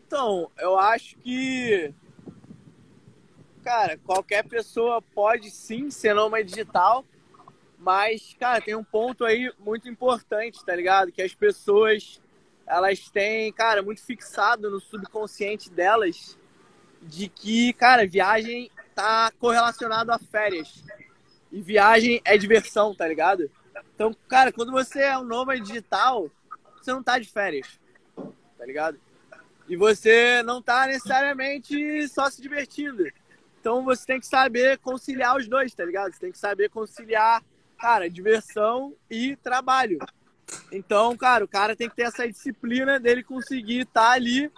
Então, 0.05 0.51
eu 0.59 0.79
acho 0.79 1.17
que. 1.17 1.93
Cara, 3.63 3.97
qualquer 3.97 4.43
pessoa 4.43 5.01
pode 5.01 5.49
sim 5.49 5.89
ser 5.89 6.13
nômade 6.13 6.49
digital, 6.49 7.03
mas, 7.79 8.35
cara, 8.39 8.61
tem 8.61 8.75
um 8.75 8.83
ponto 8.83 9.25
aí 9.25 9.51
muito 9.57 9.89
importante, 9.89 10.63
tá 10.63 10.75
ligado? 10.75 11.11
Que 11.11 11.21
as 11.21 11.33
pessoas, 11.33 12.21
elas 12.65 13.09
têm, 13.09 13.51
cara, 13.51 13.81
muito 13.81 14.03
fixado 14.03 14.69
no 14.69 14.79
subconsciente 14.79 15.69
delas 15.69 16.37
de 17.01 17.27
que, 17.27 17.73
cara, 17.73 18.07
viagem 18.07 18.71
tá 18.95 19.31
correlacionado 19.39 20.11
a 20.11 20.19
férias. 20.19 20.83
E 21.51 21.61
viagem 21.61 22.21
é 22.23 22.37
diversão, 22.37 22.95
tá 22.95 23.07
ligado? 23.07 23.49
Então, 23.93 24.15
cara, 24.27 24.51
quando 24.51 24.71
você 24.71 25.01
é 25.01 25.17
um 25.17 25.23
nômade 25.23 25.61
digital, 25.61 26.29
você 26.81 26.91
não 26.91 27.03
tá 27.03 27.19
de 27.19 27.29
férias, 27.29 27.79
tá 28.57 28.65
ligado? 28.65 28.99
E 29.67 29.75
você 29.75 30.41
não 30.43 30.59
está 30.59 30.87
necessariamente 30.87 32.07
só 32.07 32.29
se 32.29 32.41
divertindo. 32.41 33.05
Então 33.59 33.83
você 33.83 34.05
tem 34.05 34.19
que 34.19 34.27
saber 34.27 34.77
conciliar 34.79 35.37
os 35.37 35.47
dois, 35.47 35.73
tá 35.73 35.85
ligado? 35.85 36.13
Você 36.13 36.19
tem 36.19 36.31
que 36.31 36.37
saber 36.37 36.69
conciliar, 36.69 37.41
cara, 37.77 38.09
diversão 38.09 38.93
e 39.09 39.35
trabalho. 39.37 39.99
Então, 40.71 41.15
cara, 41.15 41.45
o 41.45 41.47
cara 41.47 41.75
tem 41.75 41.89
que 41.89 41.95
ter 41.95 42.03
essa 42.03 42.27
disciplina 42.27 42.99
dele 42.99 43.23
conseguir 43.23 43.81
estar 43.81 44.01
tá 44.01 44.11
ali 44.11 44.51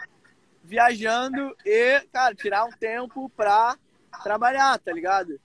viajando 0.64 1.56
e, 1.66 2.02
cara, 2.12 2.34
tirar 2.34 2.66
um 2.66 2.72
tempo 2.72 3.30
pra 3.36 3.78
trabalhar, 4.24 4.80
tá 4.80 4.92
ligado? 4.92 5.40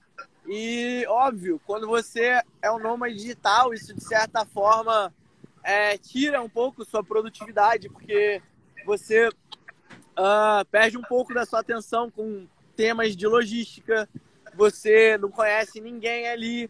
E, 0.47 1.05
óbvio, 1.07 1.61
quando 1.65 1.87
você 1.87 2.41
é 2.61 2.71
um 2.71 2.79
nômade 2.79 3.15
digital, 3.15 3.73
isso 3.73 3.93
de 3.93 4.03
certa 4.03 4.45
forma 4.45 5.13
é, 5.63 5.97
tira 5.97 6.41
um 6.41 6.49
pouco 6.49 6.83
sua 6.83 7.03
produtividade, 7.03 7.89
porque 7.89 8.41
você 8.85 9.27
uh, 9.27 10.65
perde 10.71 10.97
um 10.97 11.03
pouco 11.03 11.33
da 11.33 11.45
sua 11.45 11.59
atenção 11.59 12.09
com 12.09 12.47
temas 12.75 13.15
de 13.15 13.27
logística. 13.27 14.09
Você 14.55 15.17
não 15.17 15.29
conhece 15.29 15.79
ninguém 15.79 16.27
ali, 16.27 16.69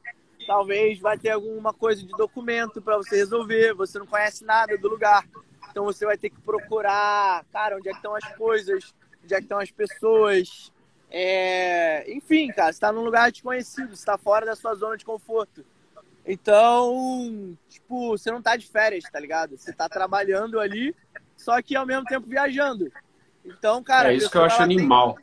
talvez 0.52 1.00
vai 1.00 1.18
ter 1.18 1.30
alguma 1.30 1.74
coisa 1.74 2.06
de 2.06 2.10
documento 2.10 2.82
para 2.82 2.98
você 2.98 3.16
resolver. 3.16 3.74
Você 3.74 3.98
não 3.98 4.06
conhece 4.06 4.44
nada 4.44 4.78
do 4.78 4.90
lugar, 4.90 5.26
então 5.70 5.86
você 5.86 6.06
vai 6.06 6.18
ter 6.18 6.30
que 6.30 6.42
procurar, 6.42 7.46
cara, 7.54 7.78
onde 7.78 7.88
é 7.88 7.92
que 7.94 8.00
estão 8.00 8.14
as 8.14 8.36
coisas, 8.36 8.94
onde 9.24 9.34
é 9.34 9.38
que 9.38 9.44
estão 9.44 9.60
as 9.60 9.72
pessoas. 9.72 10.70
É... 11.10 12.04
Enfim, 12.12 12.50
cara, 12.50 12.66
você 12.66 12.76
está 12.76 12.92
num 12.92 13.02
lugar 13.02 13.32
desconhecido, 13.32 13.94
está 13.94 14.18
fora 14.18 14.46
da 14.46 14.54
sua 14.54 14.76
zona 14.76 14.98
de 14.98 15.06
conforto. 15.06 15.66
Então, 16.26 17.58
tipo, 17.70 18.10
você 18.10 18.30
não 18.30 18.42
tá 18.42 18.58
de 18.58 18.68
férias, 18.68 19.06
tá 19.10 19.22
ligado? 19.22 19.58
Você 19.58 19.72
tá 19.72 19.88
trabalhando 19.88 20.60
ali, 20.60 20.94
só 21.38 21.62
que 21.62 21.78
ao 21.78 21.86
mesmo 21.86 22.04
tempo 22.04 22.28
viajando. 22.28 22.92
Então, 23.46 23.82
cara. 23.82 24.12
É 24.12 24.18
isso 24.18 24.30
que 24.30 24.38
eu 24.38 24.44
acho 24.44 24.62
animal. 24.62 25.16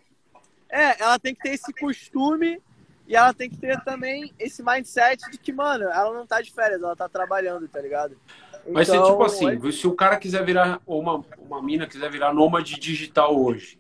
Tem... 0.71 0.81
É, 0.81 1.03
ela 1.03 1.19
tem 1.19 1.35
que 1.35 1.43
ter 1.43 1.51
esse 1.51 1.71
costume 1.75 2.63
e 3.09 3.17
ela 3.17 3.33
tem 3.33 3.49
que 3.49 3.57
ter 3.57 3.81
também 3.85 4.35
esse 4.39 4.63
mindset 4.63 5.31
de 5.31 5.39
que, 5.39 5.51
mano, 5.51 5.85
ela 5.85 6.13
não 6.13 6.27
tá 6.27 6.43
de 6.43 6.53
férias, 6.53 6.83
ela 6.83 6.95
tá 6.95 7.09
trabalhando, 7.09 7.67
tá 7.67 7.81
ligado? 7.81 8.15
Então, 8.61 8.75
Mas 8.75 8.87
se 8.87 9.03
tipo 9.03 9.23
assim, 9.25 9.49
é... 9.49 9.73
se 9.73 9.87
o 9.87 9.95
cara 9.95 10.19
quiser 10.19 10.45
virar, 10.45 10.79
ou 10.85 11.01
uma, 11.01 11.25
uma 11.39 11.63
mina 11.63 11.87
quiser 11.87 12.11
virar 12.11 12.35
nômade 12.35 12.79
digital 12.79 13.35
hoje, 13.35 13.79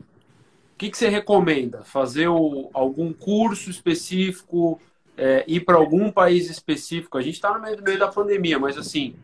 o 0.75 0.79
que, 0.79 0.91
que 0.91 0.97
você 0.97 1.09
recomenda? 1.09 1.83
Fazer 1.85 2.29
o, 2.29 2.71
algum 2.73 3.12
curso 3.12 3.69
específico, 3.69 4.81
é, 5.14 5.45
ir 5.47 5.61
para 5.61 5.77
algum 5.77 6.11
país 6.11 6.49
específico? 6.49 7.19
A 7.19 7.23
gente 7.23 7.35
está 7.35 7.53
no 7.53 7.61
meio, 7.61 7.83
meio, 7.83 7.99
da 7.99 8.09
pandemia, 8.09 8.59
mas 8.59 8.79
assim, 8.79 9.14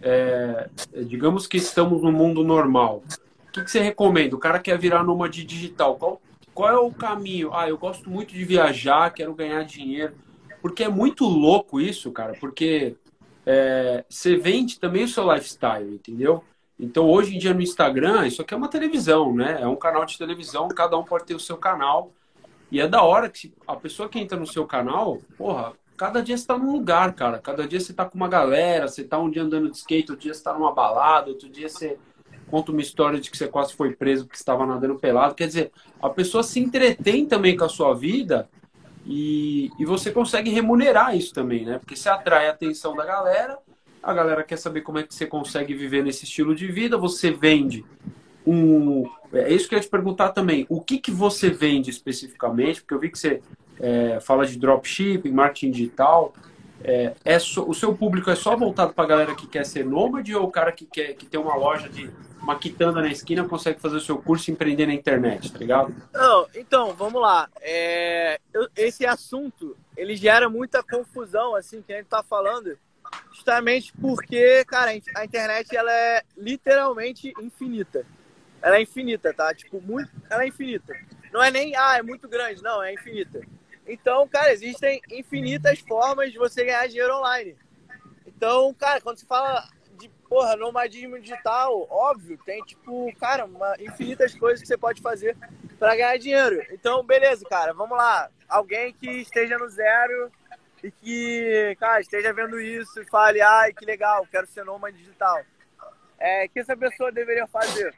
é, 0.00 0.70
digamos 1.04 1.46
que 1.46 1.58
estamos 1.58 2.00
no 2.00 2.10
mundo 2.10 2.42
normal. 2.42 3.02
O 3.46 3.52
que, 3.52 3.62
que 3.62 3.70
você 3.70 3.80
recomenda? 3.80 4.34
O 4.36 4.38
cara 4.38 4.58
quer 4.58 4.78
virar 4.78 5.02
nômade 5.02 5.44
digital. 5.44 5.96
Qual, 5.96 6.22
qual 6.54 6.68
é 6.68 6.78
o 6.78 6.90
caminho? 6.90 7.54
Ah, 7.54 7.68
eu 7.68 7.78
gosto 7.78 8.10
muito 8.10 8.34
de 8.34 8.44
viajar, 8.44 9.12
quero 9.12 9.34
ganhar 9.34 9.62
dinheiro. 9.64 10.14
Porque 10.60 10.84
é 10.84 10.88
muito 10.88 11.24
louco 11.24 11.80
isso, 11.80 12.12
cara. 12.12 12.34
Porque 12.38 12.96
é, 13.46 14.04
você 14.08 14.36
vende 14.36 14.78
também 14.78 15.04
o 15.04 15.08
seu 15.08 15.30
lifestyle, 15.32 15.94
entendeu? 15.94 16.44
Então, 16.78 17.08
hoje 17.08 17.36
em 17.36 17.38
dia 17.38 17.52
no 17.52 17.60
Instagram, 17.60 18.26
isso 18.26 18.40
aqui 18.40 18.54
é 18.54 18.56
uma 18.56 18.68
televisão, 18.68 19.34
né? 19.34 19.58
É 19.60 19.66
um 19.66 19.76
canal 19.76 20.04
de 20.04 20.16
televisão, 20.16 20.68
cada 20.68 20.96
um 20.98 21.04
pode 21.04 21.24
ter 21.24 21.34
o 21.34 21.40
seu 21.40 21.56
canal. 21.56 22.12
E 22.70 22.80
é 22.80 22.88
da 22.88 23.02
hora 23.02 23.28
que 23.28 23.52
a 23.66 23.76
pessoa 23.76 24.08
que 24.08 24.18
entra 24.18 24.38
no 24.38 24.46
seu 24.46 24.66
canal, 24.66 25.18
porra, 25.36 25.72
cada 25.96 26.22
dia 26.22 26.36
você 26.38 26.46
tá 26.46 26.56
num 26.56 26.72
lugar, 26.72 27.12
cara. 27.14 27.38
Cada 27.38 27.66
dia 27.66 27.80
você 27.80 27.92
tá 27.92 28.04
com 28.04 28.16
uma 28.16 28.28
galera, 28.28 28.88
você 28.88 29.04
tá 29.04 29.18
um 29.18 29.30
dia 29.30 29.42
andando 29.42 29.70
de 29.70 29.76
skate, 29.76 30.12
outro 30.12 30.22
dia 30.24 30.32
você 30.32 30.42
tá 30.42 30.54
numa 30.54 30.72
balada, 30.72 31.28
outro 31.28 31.48
dia 31.48 31.68
você 31.68 31.98
conta 32.50 32.72
uma 32.72 32.80
história 32.80 33.20
de 33.20 33.30
que 33.30 33.36
você 33.36 33.46
quase 33.46 33.72
foi 33.74 33.94
preso 33.94 34.24
porque 34.24 34.36
estava 34.36 34.66
nadando 34.66 34.98
pelado. 34.98 35.34
Quer 35.34 35.46
dizer, 35.46 35.72
a 36.02 36.08
pessoa 36.08 36.42
se 36.42 36.58
entretém 36.58 37.24
também 37.24 37.56
com 37.56 37.64
a 37.64 37.68
sua 37.68 37.94
vida 37.94 38.48
e, 39.06 39.70
e 39.78 39.84
você 39.84 40.10
consegue 40.10 40.50
remunerar 40.50 41.16
isso 41.16 41.32
também, 41.32 41.64
né? 41.64 41.78
Porque 41.78 41.96
você 41.96 42.08
atrai 42.08 42.48
a 42.48 42.50
atenção 42.50 42.94
da 42.96 43.06
galera, 43.06 43.58
a 44.02 44.12
galera 44.12 44.42
quer 44.42 44.56
saber 44.56 44.80
como 44.82 44.98
é 44.98 45.02
que 45.02 45.14
você 45.14 45.26
consegue 45.26 45.74
viver 45.74 46.02
nesse 46.02 46.24
estilo 46.24 46.54
de 46.54 46.66
vida, 46.66 46.98
você 46.98 47.30
vende 47.30 47.84
um. 48.46 49.08
É 49.32 49.52
isso 49.52 49.68
que 49.68 49.74
eu 49.74 49.78
ia 49.78 49.82
te 49.82 49.90
perguntar 49.90 50.30
também. 50.30 50.66
O 50.68 50.80
que, 50.80 50.98
que 50.98 51.10
você 51.10 51.50
vende 51.50 51.90
especificamente? 51.90 52.80
Porque 52.80 52.94
eu 52.94 52.98
vi 52.98 53.10
que 53.10 53.18
você 53.18 53.40
é, 53.78 54.18
fala 54.20 54.46
de 54.46 54.58
dropshipping, 54.58 55.30
marketing 55.30 55.70
digital. 55.70 56.32
É, 56.82 57.12
é 57.24 57.38
so, 57.38 57.68
o 57.68 57.74
seu 57.74 57.94
público 57.94 58.30
é 58.30 58.34
só 58.34 58.56
voltado 58.56 58.94
para 58.94 59.04
a 59.04 59.06
galera 59.06 59.34
que 59.34 59.46
quer 59.46 59.64
ser 59.66 59.84
nômade 59.84 60.34
ou 60.34 60.44
o 60.44 60.50
cara 60.50 60.72
que 60.72 60.86
quer 60.86 61.14
que 61.14 61.26
tem 61.26 61.38
uma 61.38 61.54
loja 61.54 61.88
de 61.88 62.10
uma 62.42 62.58
quitanda 62.58 63.00
na 63.00 63.08
esquina 63.08 63.46
consegue 63.46 63.80
fazer 63.80 63.96
o 63.96 64.00
seu 64.00 64.20
curso 64.20 64.50
e 64.50 64.52
empreender 64.52 64.86
na 64.86 64.94
internet, 64.94 65.52
tá 65.52 65.58
ligado? 65.58 65.94
Não, 66.12 66.46
então, 66.54 66.94
vamos 66.94 67.20
lá. 67.20 67.48
É, 67.60 68.40
esse 68.76 69.06
assunto, 69.06 69.76
ele 69.96 70.16
gera 70.16 70.48
muita 70.48 70.82
confusão, 70.82 71.54
assim, 71.54 71.82
que 71.82 71.92
a 71.92 71.98
gente 71.98 72.08
tá 72.08 72.22
falando, 72.22 72.78
justamente 73.32 73.92
porque, 74.00 74.64
cara, 74.64 74.90
a 75.14 75.24
internet, 75.24 75.76
ela 75.76 75.92
é 75.92 76.22
literalmente 76.36 77.32
infinita. 77.40 78.06
Ela 78.62 78.76
é 78.76 78.82
infinita, 78.82 79.32
tá? 79.32 79.54
Tipo, 79.54 79.80
muito, 79.80 80.10
ela 80.28 80.44
é 80.44 80.48
infinita. 80.48 80.94
Não 81.32 81.42
é 81.42 81.50
nem, 81.50 81.76
ah, 81.76 81.98
é 81.98 82.02
muito 82.02 82.28
grande, 82.28 82.62
não, 82.62 82.82
é 82.82 82.92
infinita. 82.92 83.40
Então, 83.86 84.26
cara, 84.28 84.52
existem 84.52 85.00
infinitas 85.10 85.78
formas 85.80 86.32
de 86.32 86.38
você 86.38 86.64
ganhar 86.64 86.86
dinheiro 86.86 87.16
online. 87.16 87.56
Então, 88.26 88.72
cara, 88.74 89.00
quando 89.00 89.18
se 89.18 89.26
fala 89.26 89.68
porra, 90.30 90.54
nomadismo 90.54 91.18
digital, 91.18 91.88
óbvio, 91.90 92.38
tem, 92.46 92.62
tipo, 92.62 93.12
cara, 93.18 93.44
uma, 93.44 93.74
infinitas 93.80 94.32
coisas 94.32 94.60
que 94.60 94.68
você 94.68 94.78
pode 94.78 95.02
fazer 95.02 95.36
para 95.76 95.96
ganhar 95.96 96.16
dinheiro. 96.18 96.64
Então, 96.70 97.02
beleza, 97.02 97.44
cara, 97.50 97.74
vamos 97.74 97.98
lá. 97.98 98.30
Alguém 98.48 98.94
que 98.94 99.10
esteja 99.10 99.58
no 99.58 99.68
zero 99.68 100.30
e 100.84 100.90
que, 100.92 101.76
cara, 101.80 102.00
esteja 102.00 102.32
vendo 102.32 102.60
isso 102.60 103.02
e 103.02 103.10
fale, 103.10 103.40
ai, 103.40 103.72
que 103.72 103.84
legal, 103.84 104.24
quero 104.30 104.46
ser 104.46 104.64
nômade 104.64 104.98
digital. 104.98 105.42
É, 106.16 106.46
o 106.46 106.48
que 106.48 106.60
essa 106.60 106.76
pessoa 106.76 107.10
deveria 107.10 107.48
fazer? 107.48 107.92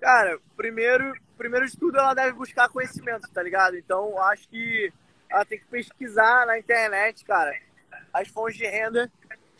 Cara, 0.00 0.40
primeiro, 0.56 1.14
primeiro 1.38 1.68
de 1.68 1.78
tudo, 1.78 1.98
ela 1.98 2.14
deve 2.14 2.32
buscar 2.32 2.68
conhecimento, 2.68 3.30
tá 3.32 3.40
ligado? 3.44 3.76
Então, 3.76 4.20
acho 4.24 4.48
que 4.48 4.92
ela 5.30 5.44
tem 5.44 5.60
que 5.60 5.66
pesquisar 5.66 6.46
na 6.46 6.58
internet, 6.58 7.24
cara, 7.24 7.56
as 8.12 8.26
fontes 8.26 8.56
de 8.56 8.66
renda 8.66 9.08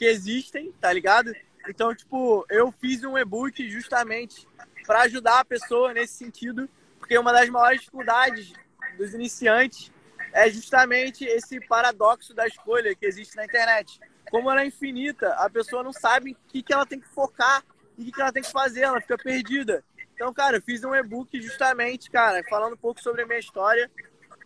que 0.00 0.06
existem, 0.06 0.72
tá 0.80 0.90
ligado? 0.90 1.30
Então, 1.68 1.94
tipo, 1.94 2.46
eu 2.48 2.72
fiz 2.72 3.04
um 3.04 3.18
e-book 3.18 3.68
justamente 3.68 4.48
para 4.86 5.02
ajudar 5.02 5.40
a 5.40 5.44
pessoa 5.44 5.92
nesse 5.92 6.14
sentido, 6.14 6.66
porque 6.98 7.18
uma 7.18 7.34
das 7.34 7.50
maiores 7.50 7.80
dificuldades 7.80 8.54
dos 8.96 9.12
iniciantes 9.12 9.92
é 10.32 10.48
justamente 10.48 11.26
esse 11.26 11.60
paradoxo 11.66 12.32
da 12.32 12.46
escolha 12.46 12.94
que 12.94 13.04
existe 13.04 13.36
na 13.36 13.44
internet. 13.44 14.00
Como 14.30 14.50
ela 14.50 14.62
é 14.62 14.66
infinita, 14.68 15.34
a 15.34 15.50
pessoa 15.50 15.82
não 15.82 15.92
sabe 15.92 16.32
o 16.32 16.36
que, 16.48 16.62
que 16.62 16.72
ela 16.72 16.86
tem 16.86 16.98
que 16.98 17.08
focar 17.08 17.62
e 17.98 18.00
o 18.00 18.04
que, 18.06 18.12
que 18.12 18.22
ela 18.22 18.32
tem 18.32 18.42
que 18.42 18.50
fazer, 18.50 18.80
ela 18.80 19.02
fica 19.02 19.18
perdida. 19.18 19.84
Então, 20.14 20.32
cara, 20.32 20.56
eu 20.56 20.62
fiz 20.62 20.82
um 20.82 20.94
e-book 20.94 21.38
justamente, 21.42 22.10
cara, 22.10 22.42
falando 22.48 22.72
um 22.72 22.78
pouco 22.78 23.02
sobre 23.02 23.20
a 23.20 23.26
minha 23.26 23.38
história, 23.38 23.90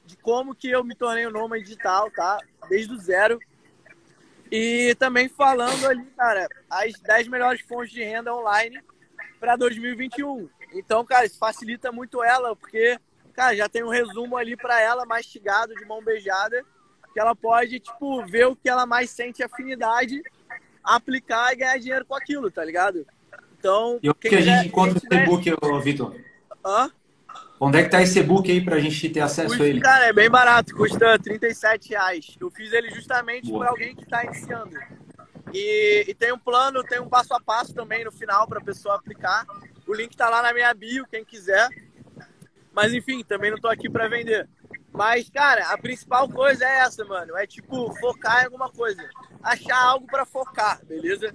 de 0.04 0.16
como 0.16 0.52
que 0.52 0.68
eu 0.68 0.82
me 0.82 0.96
tornei 0.96 1.28
um 1.28 1.30
nômade 1.30 1.62
digital, 1.62 2.10
tá? 2.10 2.38
Desde 2.68 2.92
o 2.92 2.98
zero. 2.98 3.38
E 4.50 4.94
também 4.98 5.28
falando 5.28 5.86
ali, 5.86 6.04
cara, 6.16 6.48
as 6.70 6.92
10 7.00 7.28
melhores 7.28 7.60
fontes 7.62 7.92
de 7.92 8.02
renda 8.02 8.34
online 8.34 8.80
para 9.40 9.56
2021. 9.56 10.48
Então, 10.72 11.04
cara, 11.04 11.26
isso 11.26 11.38
facilita 11.38 11.92
muito 11.92 12.22
ela, 12.22 12.54
porque, 12.56 12.98
cara, 13.32 13.56
já 13.56 13.68
tem 13.68 13.82
um 13.82 13.88
resumo 13.88 14.36
ali 14.36 14.56
para 14.56 14.80
ela, 14.80 15.06
mastigado, 15.06 15.74
de 15.74 15.84
mão 15.84 16.02
beijada, 16.02 16.64
que 17.12 17.20
ela 17.20 17.34
pode, 17.34 17.78
tipo, 17.80 18.24
ver 18.26 18.46
o 18.46 18.56
que 18.56 18.68
ela 18.68 18.86
mais 18.86 19.10
sente 19.10 19.42
afinidade, 19.42 20.20
aplicar 20.82 21.52
e 21.52 21.56
ganhar 21.56 21.78
dinheiro 21.78 22.04
com 22.04 22.14
aquilo, 22.14 22.50
tá 22.50 22.64
ligado? 22.64 23.06
Então. 23.58 23.98
E 24.02 24.10
o 24.10 24.14
que 24.14 24.34
a 24.34 24.40
gente 24.40 24.68
encontra 24.68 25.00
no 25.10 25.16
e-book, 25.16 25.50
Vitor? 25.82 26.14
Hã? 26.64 26.90
Onde 27.64 27.78
é 27.78 27.82
que 27.82 27.88
tá 27.88 28.02
esse 28.02 28.18
e-book 28.18 28.50
aí 28.50 28.62
pra 28.62 28.78
gente 28.78 29.08
ter 29.08 29.20
acesso 29.20 29.48
custa, 29.48 29.64
a 29.64 29.66
ele? 29.66 29.80
Cara, 29.80 30.04
é 30.04 30.12
bem 30.12 30.28
barato, 30.28 30.76
custa 30.76 31.18
37 31.18 31.88
reais. 31.88 32.36
Eu 32.38 32.50
fiz 32.50 32.70
ele 32.74 32.90
justamente 32.90 33.50
para 33.50 33.70
alguém 33.70 33.96
que 33.96 34.04
tá 34.04 34.22
iniciando. 34.22 34.78
E, 35.50 36.04
e, 36.06 36.14
tem 36.14 36.30
um 36.30 36.38
plano, 36.38 36.84
tem 36.84 37.00
um 37.00 37.08
passo 37.08 37.32
a 37.32 37.40
passo 37.40 37.72
também 37.72 38.04
no 38.04 38.12
final 38.12 38.46
para 38.46 38.58
a 38.58 38.62
pessoa 38.62 38.96
aplicar. 38.96 39.46
O 39.86 39.94
link 39.94 40.14
tá 40.14 40.28
lá 40.28 40.42
na 40.42 40.52
minha 40.52 40.74
bio, 40.74 41.06
quem 41.06 41.24
quiser. 41.24 41.66
Mas 42.70 42.92
enfim, 42.92 43.24
também 43.24 43.50
não 43.50 43.58
tô 43.58 43.68
aqui 43.68 43.88
para 43.88 44.08
vender. 44.08 44.46
Mas, 44.92 45.30
cara, 45.30 45.72
a 45.72 45.78
principal 45.78 46.28
coisa 46.28 46.66
é 46.66 46.80
essa, 46.80 47.02
mano. 47.06 47.34
É 47.34 47.46
tipo, 47.46 47.94
focar 47.98 48.42
em 48.42 48.44
alguma 48.44 48.70
coisa. 48.70 49.02
Achar 49.42 49.80
algo 49.80 50.06
para 50.06 50.26
focar, 50.26 50.84
beleza? 50.84 51.34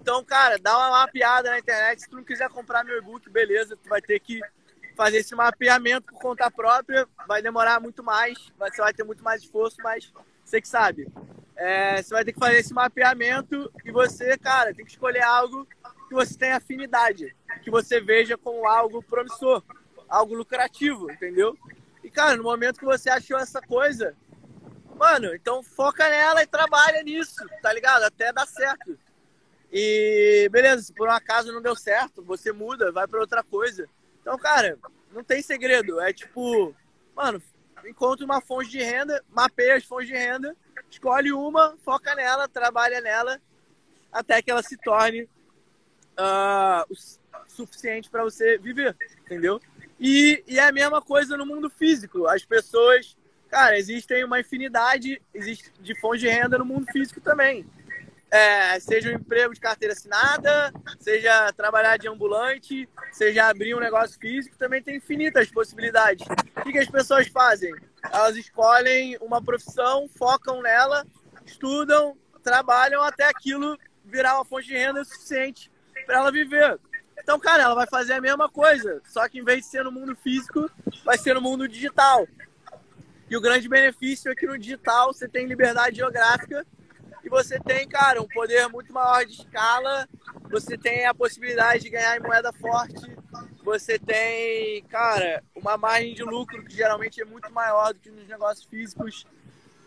Então, 0.00 0.24
cara, 0.24 0.58
dá 0.58 0.78
uma 0.78 1.00
mapeada 1.00 1.50
na 1.50 1.58
internet. 1.58 2.00
Se 2.00 2.08
tu 2.08 2.16
não 2.16 2.24
quiser 2.24 2.48
comprar 2.48 2.84
meu 2.84 2.96
e-book, 2.96 3.28
beleza, 3.28 3.76
tu 3.76 3.86
vai 3.86 4.00
ter 4.00 4.18
que 4.18 4.40
fazer 5.02 5.18
esse 5.18 5.34
mapeamento 5.34 6.12
por 6.12 6.20
conta 6.20 6.48
própria. 6.48 7.08
Vai 7.26 7.42
demorar 7.42 7.80
muito 7.80 8.04
mais, 8.04 8.38
você 8.56 8.80
vai 8.80 8.94
ter 8.94 9.02
muito 9.02 9.24
mais 9.24 9.42
esforço, 9.42 9.78
mas 9.82 10.12
você 10.44 10.60
que 10.60 10.68
sabe. 10.68 11.08
É, 11.56 12.00
você 12.00 12.14
vai 12.14 12.24
ter 12.24 12.32
que 12.32 12.38
fazer 12.38 12.58
esse 12.58 12.72
mapeamento 12.72 13.70
e 13.84 13.90
você, 13.90 14.38
cara, 14.38 14.72
tem 14.72 14.84
que 14.84 14.92
escolher 14.92 15.22
algo 15.22 15.66
que 16.08 16.14
você 16.14 16.38
tenha 16.38 16.56
afinidade, 16.56 17.34
que 17.62 17.70
você 17.70 18.00
veja 18.00 18.38
como 18.38 18.66
algo 18.66 19.02
promissor, 19.02 19.62
algo 20.08 20.34
lucrativo, 20.34 21.10
entendeu? 21.10 21.56
E, 22.04 22.10
cara, 22.10 22.36
no 22.36 22.44
momento 22.44 22.78
que 22.78 22.84
você 22.84 23.10
achou 23.10 23.38
essa 23.38 23.60
coisa, 23.60 24.14
mano, 24.96 25.34
então 25.34 25.64
foca 25.64 26.08
nela 26.08 26.42
e 26.42 26.46
trabalha 26.46 27.02
nisso, 27.02 27.44
tá 27.60 27.72
ligado? 27.72 28.04
Até 28.04 28.32
dar 28.32 28.46
certo. 28.46 28.96
E 29.72 30.48
beleza, 30.52 30.82
se 30.82 30.92
por 30.92 31.08
um 31.08 31.12
acaso 31.12 31.52
não 31.52 31.62
deu 31.62 31.74
certo, 31.74 32.22
você 32.22 32.52
muda, 32.52 32.92
vai 32.92 33.08
para 33.08 33.20
outra 33.20 33.42
coisa. 33.42 33.88
Então, 34.22 34.38
cara, 34.38 34.78
não 35.12 35.22
tem 35.22 35.42
segredo. 35.42 36.00
É 36.00 36.12
tipo, 36.12 36.74
mano, 37.14 37.42
encontra 37.84 38.24
uma 38.24 38.40
fonte 38.40 38.70
de 38.70 38.82
renda, 38.82 39.22
mapeia 39.30 39.76
as 39.76 39.84
fontes 39.84 40.08
de 40.08 40.14
renda, 40.14 40.56
escolhe 40.90 41.32
uma, 41.32 41.76
foca 41.84 42.14
nela, 42.14 42.48
trabalha 42.48 43.00
nela, 43.00 43.40
até 44.10 44.40
que 44.40 44.50
ela 44.50 44.62
se 44.62 44.76
torne 44.76 45.24
uh, 45.24 46.84
o 46.88 46.94
suficiente 47.48 48.08
para 48.08 48.22
você 48.22 48.56
viver, 48.58 48.96
entendeu? 49.20 49.60
E, 49.98 50.42
e 50.46 50.58
é 50.58 50.66
a 50.66 50.72
mesma 50.72 51.02
coisa 51.02 51.36
no 51.36 51.44
mundo 51.44 51.68
físico. 51.68 52.26
As 52.26 52.44
pessoas, 52.44 53.16
cara, 53.48 53.78
existem 53.78 54.24
uma 54.24 54.40
infinidade 54.40 55.20
existe 55.34 55.72
de 55.80 55.98
fontes 56.00 56.20
de 56.20 56.28
renda 56.28 56.58
no 56.58 56.64
mundo 56.64 56.86
físico 56.92 57.20
também 57.20 57.66
é, 58.32 58.80
seja 58.80 59.10
um 59.10 59.12
emprego 59.12 59.52
de 59.52 59.60
carteira 59.60 59.92
assinada, 59.92 60.72
seja 60.98 61.52
trabalhar 61.52 61.98
de 61.98 62.08
ambulante, 62.08 62.88
seja 63.12 63.46
abrir 63.46 63.74
um 63.74 63.78
negócio 63.78 64.18
físico, 64.18 64.56
também 64.56 64.82
tem 64.82 64.96
infinitas 64.96 65.50
possibilidades. 65.50 66.26
O 66.56 66.62
que, 66.62 66.72
que 66.72 66.78
as 66.78 66.88
pessoas 66.88 67.28
fazem? 67.28 67.70
Elas 68.10 68.34
escolhem 68.34 69.18
uma 69.20 69.42
profissão, 69.42 70.08
focam 70.16 70.62
nela, 70.62 71.06
estudam, 71.44 72.16
trabalham 72.42 73.02
até 73.02 73.28
aquilo 73.28 73.78
virar 74.02 74.36
uma 74.36 74.46
fonte 74.46 74.68
de 74.68 74.78
renda 74.78 75.04
suficiente 75.04 75.70
para 76.06 76.16
ela 76.16 76.32
viver. 76.32 76.80
Então, 77.22 77.38
cara, 77.38 77.64
ela 77.64 77.74
vai 77.74 77.86
fazer 77.86 78.14
a 78.14 78.20
mesma 78.20 78.48
coisa, 78.48 79.02
só 79.04 79.28
que 79.28 79.40
em 79.40 79.44
vez 79.44 79.60
de 79.60 79.66
ser 79.66 79.84
no 79.84 79.92
mundo 79.92 80.16
físico, 80.16 80.70
vai 81.04 81.18
ser 81.18 81.34
no 81.34 81.42
mundo 81.42 81.68
digital. 81.68 82.26
E 83.28 83.36
o 83.36 83.42
grande 83.42 83.68
benefício 83.68 84.32
é 84.32 84.34
que 84.34 84.46
no 84.46 84.56
digital 84.56 85.12
você 85.12 85.28
tem 85.28 85.46
liberdade 85.46 85.96
geográfica 85.96 86.66
você 87.32 87.58
tem, 87.58 87.88
cara, 87.88 88.20
um 88.20 88.28
poder 88.28 88.68
muito 88.68 88.92
maior 88.92 89.24
de 89.24 89.32
escala, 89.32 90.06
você 90.50 90.76
tem 90.76 91.06
a 91.06 91.14
possibilidade 91.14 91.84
de 91.84 91.88
ganhar 91.88 92.14
em 92.18 92.20
moeda 92.20 92.52
forte, 92.52 93.16
você 93.64 93.98
tem, 93.98 94.84
cara, 94.84 95.42
uma 95.56 95.78
margem 95.78 96.12
de 96.12 96.22
lucro 96.22 96.62
que 96.62 96.76
geralmente 96.76 97.22
é 97.22 97.24
muito 97.24 97.50
maior 97.50 97.94
do 97.94 98.00
que 98.00 98.10
nos 98.10 98.28
negócios 98.28 98.66
físicos. 98.66 99.26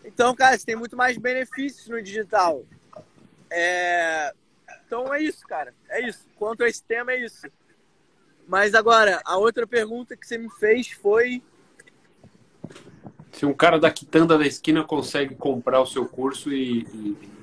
Então, 0.04 0.34
cara, 0.34 0.58
você 0.58 0.66
tem 0.66 0.74
muito 0.74 0.96
mais 0.96 1.16
benefícios 1.18 1.86
no 1.86 2.02
digital. 2.02 2.64
É... 3.48 4.34
Então 4.84 5.14
é 5.14 5.22
isso, 5.22 5.46
cara. 5.46 5.72
É 5.88 6.04
isso. 6.04 6.26
Quanto 6.34 6.64
a 6.64 6.68
esse 6.68 6.82
tema, 6.82 7.12
é 7.12 7.24
isso. 7.24 7.46
Mas 8.48 8.74
agora, 8.74 9.22
a 9.24 9.36
outra 9.36 9.68
pergunta 9.68 10.16
que 10.16 10.26
você 10.26 10.36
me 10.36 10.50
fez 10.50 10.90
foi 10.90 11.40
se 13.36 13.44
um 13.44 13.52
cara 13.52 13.78
da 13.78 13.90
quitanda 13.90 14.38
da 14.38 14.46
esquina 14.46 14.82
consegue 14.82 15.34
comprar 15.34 15.82
o 15.82 15.86
seu 15.86 16.06
curso 16.06 16.50
e, 16.50 16.80
e, 16.80 17.35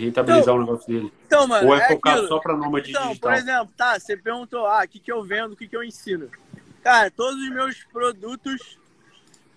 rentabilizar 0.00 0.42
então, 0.42 0.56
o 0.56 0.60
negócio 0.60 0.86
dele? 0.86 1.12
Então, 1.26 1.46
mano, 1.46 1.68
Ou 1.68 1.74
é, 1.74 1.78
é 1.78 1.88
focado 1.88 2.16
aquilo. 2.16 2.28
só 2.28 2.38
para 2.40 2.56
nômade 2.56 2.90
então, 2.90 3.08
digital? 3.08 3.30
Por 3.30 3.38
exemplo, 3.38 3.74
tá, 3.76 3.98
você 3.98 4.16
perguntou, 4.16 4.66
ah, 4.66 4.82
o 4.84 4.88
que, 4.88 4.98
que 4.98 5.12
eu 5.12 5.22
vendo, 5.24 5.52
o 5.52 5.56
que, 5.56 5.68
que 5.68 5.76
eu 5.76 5.84
ensino. 5.84 6.30
Cara, 6.82 7.10
todos 7.10 7.40
os 7.42 7.50
meus 7.50 7.84
produtos, 7.84 8.78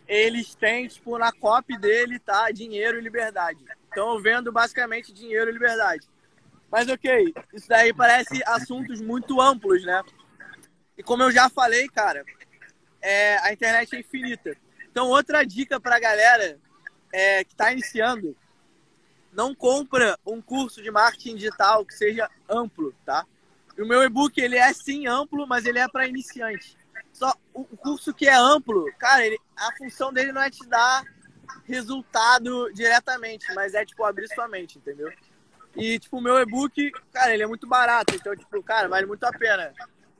eles 0.07 0.55
têm, 0.55 0.87
tipo, 0.87 1.17
na 1.17 1.31
copy 1.31 1.77
dele, 1.77 2.19
tá, 2.19 2.51
dinheiro 2.51 2.97
e 2.97 3.01
liberdade. 3.01 3.63
Então 3.91 4.13
eu 4.13 4.21
vendo 4.21 4.51
basicamente 4.51 5.13
dinheiro 5.13 5.49
e 5.49 5.53
liberdade. 5.53 6.07
Mas 6.71 6.87
ok, 6.87 7.33
isso 7.53 7.67
daí 7.67 7.93
parece 7.93 8.41
assuntos 8.45 9.01
muito 9.01 9.41
amplos, 9.41 9.83
né? 9.83 10.01
E 10.97 11.03
como 11.03 11.23
eu 11.23 11.31
já 11.31 11.49
falei, 11.49 11.89
cara, 11.89 12.23
é, 13.01 13.37
a 13.39 13.51
internet 13.51 13.95
é 13.95 13.99
infinita. 13.99 14.55
Então, 14.89 15.07
outra 15.07 15.43
dica 15.43 15.79
para 15.79 15.95
a 15.95 15.99
galera 15.99 16.59
é, 17.11 17.43
que 17.43 17.53
está 17.53 17.71
iniciando, 17.71 18.35
não 19.31 19.55
compra 19.55 20.17
um 20.25 20.41
curso 20.41 20.81
de 20.81 20.91
marketing 20.91 21.35
digital 21.35 21.85
que 21.85 21.93
seja 21.93 22.29
amplo, 22.49 22.93
tá? 23.05 23.25
o 23.79 23.85
meu 23.85 24.03
e-book, 24.03 24.39
ele 24.39 24.57
é 24.57 24.71
sim 24.73 25.07
amplo, 25.07 25.47
mas 25.47 25.65
ele 25.65 25.79
é 25.79 25.87
para 25.87 26.07
iniciante. 26.07 26.77
Só 27.11 27.33
o 27.53 27.63
curso 27.63 28.13
que 28.13 28.27
é 28.27 28.35
amplo, 28.35 28.85
cara, 28.97 29.25
ele, 29.25 29.39
a 29.55 29.71
função 29.75 30.13
dele 30.13 30.31
não 30.31 30.41
é 30.41 30.49
te 30.49 30.65
dar 30.67 31.03
resultado 31.65 32.71
diretamente, 32.73 33.53
mas 33.53 33.73
é, 33.73 33.85
tipo, 33.85 34.03
abrir 34.03 34.27
sua 34.27 34.47
mente, 34.47 34.77
entendeu? 34.77 35.11
E, 35.75 35.99
tipo, 35.99 36.17
o 36.17 36.21
meu 36.21 36.39
e-book, 36.39 36.91
cara, 37.11 37.33
ele 37.33 37.43
é 37.43 37.47
muito 37.47 37.67
barato, 37.67 38.13
então, 38.15 38.35
tipo, 38.35 38.61
cara, 38.61 38.87
vale 38.87 39.05
muito 39.05 39.23
a 39.23 39.31
pena. 39.31 39.73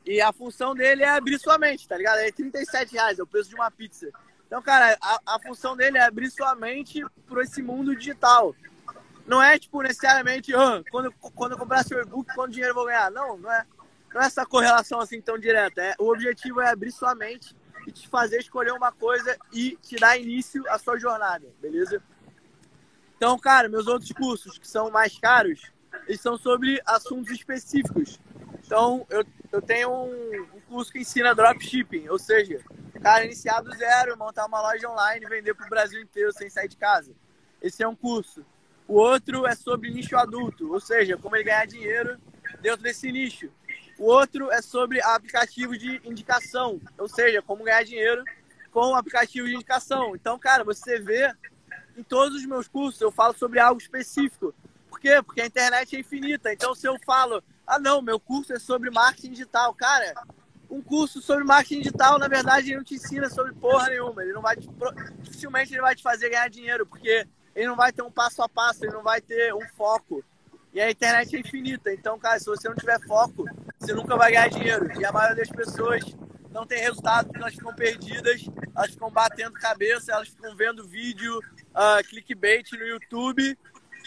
E 0.06 0.22
a 0.22 0.32
função 0.32 0.74
dele 0.74 1.04
é 1.04 1.10
abrir 1.10 1.40
sua 1.40 1.58
mente, 1.58 1.88
tá 1.88 1.98
ligado? 1.98 2.20
É 2.20 2.32
37 2.32 2.94
reais, 2.94 3.20
é 3.20 3.24
o 3.24 3.28
preço 3.28 3.50
de 3.50 3.56
uma 3.56 3.70
pizza. 3.70 4.10
Então, 4.48 4.62
cara, 4.62 4.98
a, 5.02 5.36
a 5.36 5.40
função 5.40 5.76
dele 5.78 5.98
é 5.98 6.02
abrir 6.02 6.30
sua 6.32 6.56
mente 6.56 7.06
para 7.28 7.44
esse 7.44 7.62
mundo 7.62 7.96
digital. 7.96 8.56
Não 9.26 9.42
é, 9.42 9.58
tipo, 9.58 9.82
necessariamente, 9.82 10.54
oh, 10.56 10.84
quando, 10.90 11.12
quando 11.36 11.52
eu 11.54 11.58
comprar 11.58 11.84
seu 11.84 12.02
e-book, 12.02 12.34
quanto 12.34 12.52
dinheiro 12.52 12.72
eu 12.72 12.76
vou 12.76 12.86
ganhar? 12.86 13.12
Não, 13.12 13.38
não 13.38 13.52
é, 13.52 13.66
não 14.14 14.22
é 14.22 14.26
essa 14.26 14.46
correlação 14.46 15.00
assim 15.00 15.22
tão 15.22 15.38
direta. 15.38 15.82
É, 15.82 15.96
o 16.00 16.12
objetivo 16.12 16.62
é 16.62 16.70
abrir 16.70 16.92
sua 16.92 17.16
mente 17.16 17.56
e 17.88 17.92
te 17.92 18.08
fazer 18.08 18.40
escolher 18.40 18.72
uma 18.72 18.92
coisa 18.92 19.38
e 19.52 19.78
te 19.82 19.96
dar 19.96 20.18
início 20.18 20.64
à 20.70 20.78
sua 20.78 20.98
jornada, 21.00 21.48
beleza? 21.62 22.02
Então, 23.16 23.38
cara, 23.38 23.70
meus 23.70 23.88
outros 23.88 24.12
cursos 24.12 24.58
que 24.58 24.68
são 24.68 24.90
mais 24.90 25.18
caros, 25.18 25.72
eles 26.08 26.22
são 26.22 26.38
sobre 26.38 26.82
assuntos 26.86 27.32
específicos. 27.32 28.20
Então, 28.66 29.06
eu, 29.10 29.24
eu 29.52 29.62
tenho 29.62 29.92
um, 29.92 30.48
um 30.56 30.62
curso 30.62 30.92
que 30.92 31.00
ensina 31.00 31.36
dropshipping, 31.36 32.08
ou 32.10 32.18
seja, 32.18 32.64
cara 33.02 33.26
iniciar 33.26 33.62
do 33.62 33.76
zero, 33.76 34.18
montar 34.18 34.46
uma 34.46 34.62
loja 34.62 34.88
online 34.90 35.26
e 35.26 35.30
vender 35.30 35.54
para 35.56 35.66
o 35.66 35.70
Brasil 35.70 36.00
inteiro 36.02 36.32
sem 36.32 36.50
sair 36.50 36.68
de 36.68 36.78
casa. 36.78 37.12
Esse 37.62 37.84
é 37.84 37.88
um 37.88 37.96
curso. 37.96 38.46
O 38.88 38.96
outro 38.96 39.46
é 39.46 39.56
sobre 39.56 39.90
nicho 39.90 40.18
adulto, 40.18 40.72
ou 40.72 40.80
seja, 40.80 41.18
como 41.18 41.36
ele 41.36 41.46
ganhar 41.46 41.66
dinheiro 41.66 42.18
dentro 42.62 42.82
desse 42.82 43.12
nicho. 43.12 43.50
O 43.98 44.06
outro 44.06 44.52
é 44.52 44.62
sobre 44.62 45.02
aplicativos 45.02 45.78
de 45.78 46.02
indicação, 46.04 46.82
ou 46.98 47.08
seja, 47.08 47.42
como 47.42 47.64
ganhar 47.64 47.84
dinheiro 47.84 48.24
com 48.72 48.96
aplicativo 48.96 49.48
de 49.48 49.56
indicação. 49.56 50.16
Então, 50.16 50.40
cara, 50.40 50.64
você 50.64 51.00
vê 51.00 51.34
em 51.96 52.04
todos 52.04 52.38
os 52.38 52.46
meus 52.46 52.68
cursos 52.68 53.00
eu 53.02 53.12
falo 53.12 53.34
sobre 53.38 53.60
algo 53.60 53.80
específico. 53.80 54.54
Por 54.90 55.00
quê? 55.00 55.22
Porque 55.24 55.42
a 55.42 55.46
internet 55.46 55.96
é 55.96 56.00
infinita. 56.00 56.52
Então, 56.52 56.74
se 56.74 56.88
eu 56.88 56.98
falo, 57.06 57.44
ah, 57.68 57.80
não, 57.80 58.02
meu 58.02 58.20
curso 58.20 58.54
é 58.54 58.60
sobre 58.60 58.90
marketing 58.90 59.32
digital, 59.32 59.74
cara, 59.74 60.14
um 60.70 60.82
curso 60.82 61.22
sobre 61.22 61.44
marketing 61.44 61.82
digital, 61.82 62.18
na 62.18 62.28
verdade, 62.28 62.70
ele 62.70 62.78
não 62.78 62.84
te 62.84 62.96
ensina 62.96 63.30
sobre 63.30 63.54
porra 63.54 63.90
nenhuma. 63.90 64.24
Ele 64.24 64.34
não 64.34 64.42
vai 64.42 64.56
te, 64.56 64.70
dificilmente 65.20 65.74
ele 65.74 65.82
vai 65.82 65.96
te 65.96 66.02
fazer 66.02 66.30
ganhar 66.30 66.50
dinheiro, 66.50 66.86
porque 66.86 67.28
ele 67.56 67.68
não 67.68 67.76
vai 67.76 67.92
ter 67.92 68.02
um 68.02 68.12
passo 68.12 68.42
a 68.42 68.50
passo, 68.50 68.86
ele 68.86 68.94
não 68.94 69.04
vai 69.04 69.22
ter 69.22 69.54
um 69.54 69.68
foco. 69.76 70.24
E 70.74 70.80
a 70.80 70.90
internet 70.90 71.36
é 71.36 71.40
infinita. 71.40 71.94
Então, 71.94 72.18
cara, 72.18 72.40
se 72.40 72.46
você 72.46 72.68
não 72.70 72.76
tiver 72.76 73.00
foco, 73.02 73.46
você 73.78 73.94
nunca 73.94 74.16
vai 74.16 74.32
ganhar 74.32 74.50
dinheiro. 74.50 74.90
E 75.00 75.06
a 75.06 75.12
maioria 75.12 75.36
das 75.36 75.50
pessoas 75.50 76.04
não 76.52 76.66
tem 76.66 76.80
resultado 76.80 77.28
porque 77.28 77.42
elas 77.42 77.54
ficam 77.54 77.74
perdidas, 77.74 78.46
elas 78.76 78.92
ficam 78.92 79.10
batendo 79.10 79.54
cabeça, 79.54 80.12
elas 80.12 80.30
ficam 80.30 80.56
vendo 80.56 80.88
vídeo 80.88 81.40
uh, 81.40 82.08
clickbait 82.08 82.72
no 82.74 82.86
YouTube 82.86 83.58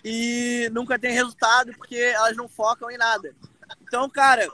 e 0.04 0.68
nunca 0.72 0.98
tem 0.98 1.12
resultado 1.12 1.72
porque 1.74 1.96
elas 1.96 2.36
não 2.36 2.48
focam 2.48 2.90
em 2.90 2.98
nada. 2.98 3.34
Então, 3.82 4.08
cara, 4.08 4.46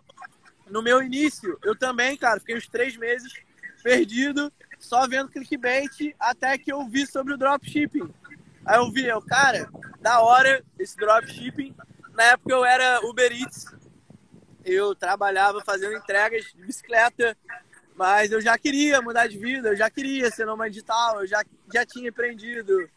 no 0.68 0.82
meu 0.82 1.02
início, 1.02 1.58
eu 1.64 1.76
também, 1.76 2.16
cara, 2.16 2.38
fiquei 2.38 2.56
uns 2.56 2.68
três 2.68 2.96
meses 2.96 3.32
perdido, 3.82 4.52
só 4.78 5.06
vendo 5.08 5.30
clickbait, 5.30 6.14
até 6.18 6.56
que 6.56 6.72
eu 6.72 6.86
vi 6.88 7.06
sobre 7.06 7.34
o 7.34 7.38
dropshipping. 7.38 8.08
Aí 8.64 8.76
eu 8.78 8.90
vi, 8.90 9.06
eu, 9.06 9.20
cara, 9.22 9.68
da 10.00 10.20
hora 10.20 10.62
esse 10.78 10.96
dropshipping. 10.96 11.74
Na 12.14 12.24
época 12.24 12.52
eu 12.52 12.64
era 12.64 13.00
Uber 13.06 13.32
Eats, 13.32 13.66
eu 14.64 14.94
trabalhava 14.94 15.62
fazendo 15.64 15.96
entregas 15.96 16.44
de 16.52 16.62
bicicleta, 16.64 17.36
mas 17.94 18.32
eu 18.32 18.40
já 18.40 18.56
queria 18.58 19.00
mudar 19.00 19.26
de 19.26 19.38
vida, 19.38 19.68
eu 19.68 19.76
já 19.76 19.90
queria 19.90 20.30
ser 20.30 20.44
nômade 20.44 20.74
digital, 20.74 21.20
eu 21.20 21.26
já, 21.26 21.44
já 21.72 21.84
tinha 21.84 22.08
empreendido. 22.08 22.88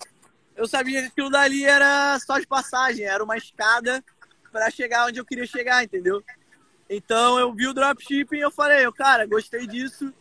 Eu 0.55 0.67
sabia 0.67 1.01
que 1.01 1.07
aquilo 1.07 1.29
dali 1.29 1.65
era 1.65 2.17
só 2.19 2.37
de 2.39 2.47
passagem, 2.47 3.05
era 3.05 3.23
uma 3.23 3.37
escada 3.37 4.03
para 4.51 4.69
chegar 4.69 5.07
onde 5.07 5.19
eu 5.19 5.25
queria 5.25 5.47
chegar, 5.47 5.83
entendeu? 5.83 6.23
Então 6.89 7.39
eu 7.39 7.53
vi 7.53 7.67
o 7.67 7.73
dropshipping 7.73 8.37
e 8.37 8.41
eu 8.41 8.51
falei, 8.51 8.85
eu, 8.85 8.93
cara, 8.93 9.25
gostei 9.25 9.65
disso, 9.65 10.13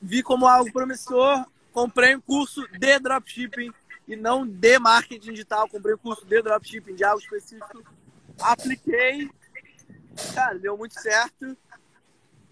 vi 0.00 0.22
como 0.22 0.46
algo 0.46 0.72
promissor, 0.72 1.44
comprei 1.72 2.14
um 2.14 2.20
curso 2.20 2.66
de 2.68 2.98
dropshipping 2.98 3.72
e 4.06 4.16
não 4.16 4.46
de 4.46 4.78
marketing 4.78 5.32
digital, 5.32 5.68
comprei 5.68 5.94
um 5.94 5.98
curso 5.98 6.24
de 6.26 6.42
dropshipping 6.42 6.94
de 6.94 7.04
algo 7.04 7.20
específico, 7.20 7.82
apliquei, 8.40 9.30
cara, 10.34 10.58
deu 10.58 10.76
muito 10.76 11.00
certo. 11.00 11.56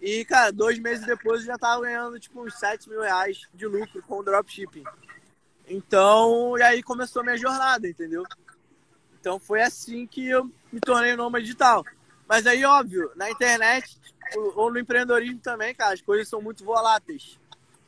E, 0.01 0.25
cara, 0.25 0.51
dois 0.51 0.77
meses 0.79 1.05
depois 1.05 1.41
eu 1.41 1.47
já 1.47 1.57
tava 1.57 1.83
ganhando, 1.83 2.19
tipo, 2.19 2.43
uns 2.43 2.59
7 2.59 2.89
mil 2.89 3.01
reais 3.01 3.47
de 3.53 3.65
lucro 3.65 4.01
com 4.03 4.19
o 4.19 4.23
dropshipping. 4.23 4.83
Então, 5.67 6.57
e 6.57 6.61
aí 6.61 6.83
começou 6.83 7.21
a 7.21 7.23
minha 7.23 7.37
jornada, 7.37 7.87
entendeu? 7.87 8.23
Então 9.19 9.39
foi 9.39 9.61
assim 9.61 10.05
que 10.05 10.27
eu 10.27 10.51
me 10.71 10.81
tornei 10.81 11.15
nômade 11.15 11.45
digital. 11.45 11.85
Mas 12.27 12.45
aí, 12.45 12.65
óbvio, 12.65 13.11
na 13.15 13.31
internet 13.31 13.97
ou 14.55 14.69
no 14.69 14.79
empreendedorismo 14.79 15.39
também, 15.39 15.73
cara, 15.73 15.93
as 15.93 16.01
coisas 16.01 16.27
são 16.27 16.41
muito 16.41 16.65
voláteis. 16.65 17.39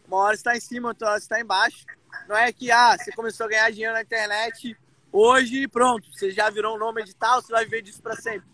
Uma 0.07 0.17
hora 0.17 0.35
está 0.35 0.55
em 0.55 0.59
cima, 0.61 0.89
outra 0.89 1.09
hora 1.09 1.17
está 1.17 1.39
embaixo. 1.39 1.85
Não 2.27 2.35
é 2.35 2.51
que, 2.51 2.71
ah, 2.71 2.97
você 2.97 3.11
começou 3.11 3.45
a 3.45 3.49
ganhar 3.49 3.71
dinheiro 3.71 3.93
na 3.93 4.01
internet 4.01 4.77
hoje 5.11 5.63
e 5.63 5.67
pronto, 5.67 6.11
você 6.11 6.31
já 6.31 6.49
virou 6.49 6.75
um 6.75 6.79
nome 6.79 7.01
digital, 7.03 7.41
você 7.41 7.51
vai 7.51 7.63
viver 7.63 7.81
disso 7.81 8.01
para 8.01 8.15
sempre. 8.15 8.47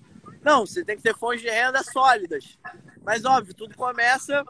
Não, 0.44 0.66
você 0.66 0.84
tem 0.84 0.96
que 0.96 1.04
ter 1.04 1.16
fontes 1.16 1.42
de 1.42 1.50
renda 1.50 1.84
sólidas. 1.84 2.58
Mas, 3.04 3.26
óbvio, 3.26 3.54
tudo 3.54 3.76
começa 3.76 4.44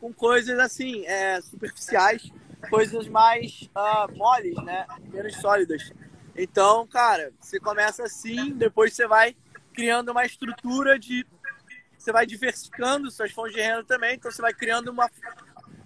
com 0.00 0.12
coisas 0.12 0.58
assim, 0.58 1.04
é, 1.06 1.40
superficiais, 1.40 2.30
coisas 2.68 3.06
mais 3.08 3.68
uh, 3.76 4.16
moles, 4.16 4.56
né? 4.64 4.86
Menos 5.12 5.36
sólidas. 5.36 5.92
Então, 6.36 6.86
cara, 6.86 7.32
você 7.40 7.60
começa 7.60 8.04
assim, 8.04 8.52
depois 8.52 8.94
você 8.94 9.06
vai 9.06 9.36
criando 9.72 10.10
uma 10.10 10.24
estrutura 10.24 10.98
de. 10.98 11.26
Você 11.98 12.10
vai 12.10 12.26
diversificando 12.26 13.10
suas 13.10 13.30
fontes 13.30 13.54
de 13.54 13.60
renda 13.60 13.84
também, 13.84 14.16
então 14.16 14.30
você 14.30 14.42
vai 14.42 14.52
criando 14.52 14.88
uma, 14.88 15.08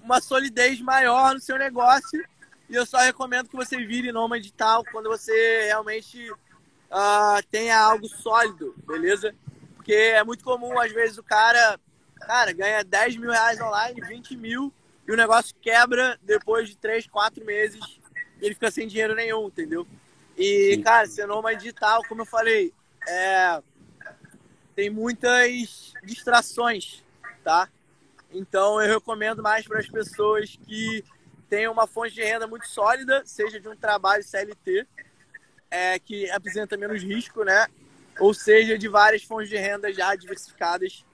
uma 0.07 0.21
solidez 0.21 0.81
maior 0.81 1.35
no 1.35 1.40
seu 1.40 1.59
negócio. 1.59 2.25
E 2.71 2.75
eu 2.75 2.87
só 2.87 2.99
recomendo 2.99 3.49
que 3.49 3.57
você 3.57 3.77
vire 3.85 4.12
nômade 4.12 4.45
digital 4.45 4.85
quando 4.90 5.09
você 5.09 5.64
realmente 5.66 6.31
uh, 6.31 7.42
tenha 7.51 7.79
algo 7.79 8.09
sólido, 8.09 8.75
beleza? 8.87 9.35
Porque 9.75 9.92
é 9.92 10.23
muito 10.23 10.45
comum, 10.45 10.79
às 10.81 10.92
vezes, 10.92 11.19
o 11.19 11.23
cara, 11.23 11.79
cara 12.21 12.53
ganha 12.53 12.85
10 12.85 13.16
mil 13.16 13.31
reais 13.31 13.61
online, 13.61 14.01
20 14.01 14.37
mil, 14.37 14.73
e 15.07 15.12
o 15.12 15.16
negócio 15.16 15.55
quebra 15.61 16.19
depois 16.23 16.69
de 16.69 16.77
3, 16.77 17.07
4 17.09 17.45
meses 17.45 17.81
e 18.40 18.47
ele 18.47 18.55
fica 18.55 18.71
sem 18.71 18.87
dinheiro 18.87 19.14
nenhum, 19.14 19.47
entendeu? 19.47 19.87
E, 20.37 20.81
cara, 20.85 21.07
ser 21.07 21.27
nômade 21.27 21.61
digital, 21.61 22.03
como 22.09 22.23
eu 22.23 22.27
falei, 22.27 22.73
é, 23.09 23.62
tem 24.75 24.90
muitas 24.90 25.95
distrações, 26.05 27.03
tá? 27.43 27.68
Então 28.31 28.81
eu 28.81 28.95
recomendo 28.95 29.43
mais 29.43 29.66
para 29.66 29.79
as 29.79 29.89
pessoas 29.89 30.59
que 30.66 31.05
tenham 31.49 31.72
uma 31.72 31.87
fonte 31.87 32.14
de 32.14 32.22
renda 32.22 32.47
muito 32.47 32.66
sólida, 32.66 33.22
seja 33.24 33.61
de 33.61 33.68
um 33.68 33.77
trabalho 33.77 34.22
CLT, 34.22 34.87
é, 35.70 35.99
que 35.99 36.29
apresenta 36.31 36.77
menos 36.77 37.03
risco, 37.03 37.45
né? 37.45 37.66
Ou 38.18 38.33
seja, 38.33 38.79
de 38.79 38.89
várias 38.89 39.22
fontes 39.22 39.49
de 39.49 39.57
renda 39.57 39.93
já 39.93 40.14
diversificadas, 40.14 41.05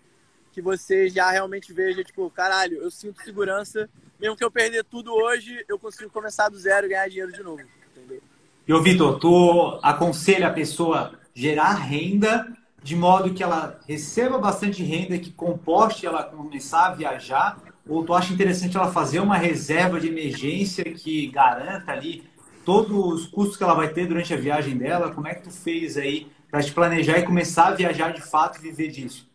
que 0.53 0.63
você 0.63 1.09
já 1.09 1.31
realmente 1.31 1.73
veja, 1.73 2.05
tipo, 2.05 2.31
caralho, 2.31 2.79
eu 2.79 2.91
sinto 2.91 3.23
segurança, 3.23 3.89
mesmo 4.21 4.37
que 4.37 4.45
eu 4.45 4.51
perder 4.51 4.85
tudo 4.85 5.13
hoje, 5.13 5.65
eu 5.69 5.79
consigo 5.79 6.11
começar 6.11 6.49
do 6.49 6.59
zero 6.59 6.87
e 6.87 6.91
ganhar 6.91 7.09
dinheiro 7.09 7.33
de 7.33 7.43
novo, 7.43 7.63
entendeu? 7.91 8.23
E, 8.69 8.81
Vitor, 8.81 9.19
tu 9.19 9.81
aconselha 9.83 10.49
a 10.49 10.53
pessoa 10.53 11.19
gerar 11.35 11.73
renda 11.73 12.47
de 12.83 12.97
modo 12.97 13.33
que 13.33 13.43
ela 13.43 13.79
receba 13.89 14.39
bastante 14.39 14.83
renda 14.83 15.19
que 15.19 15.31
composte 15.31 16.07
ela 16.07 16.25
começar 16.25 16.87
a 16.87 16.95
viajar? 16.95 17.59
Ou 17.89 18.05
tu 18.05 18.15
acha 18.15 18.33
interessante 18.33 18.77
ela 18.77 18.91
fazer 18.93 19.21
uma 19.21 19.37
reserva 19.37 20.01
de 20.01 20.09
emergência 20.09 20.85
que 20.85 21.29
garanta 21.29 21.93
ali 21.93 22.29
todos 22.65 23.23
os 23.23 23.27
custos 23.27 23.57
que 23.57 23.65
ela 23.65 23.75
vai 23.75 23.89
ter 23.89 24.07
durante 24.07 24.35
a 24.35 24.37
viagem 24.37 24.77
dela? 24.77 25.13
Como 25.13 25.29
é 25.29 25.35
que 25.35 25.45
tu 25.45 25.51
fez 25.51 25.97
aí 25.97 26.31
para 26.51 26.63
te 26.63 26.73
planejar 26.73 27.19
e 27.19 27.25
começar 27.25 27.69
a 27.69 27.75
viajar 27.75 28.13
de 28.13 28.21
fato 28.21 28.59
e 28.59 28.63
viver 28.63 28.89
disso? 28.89 29.31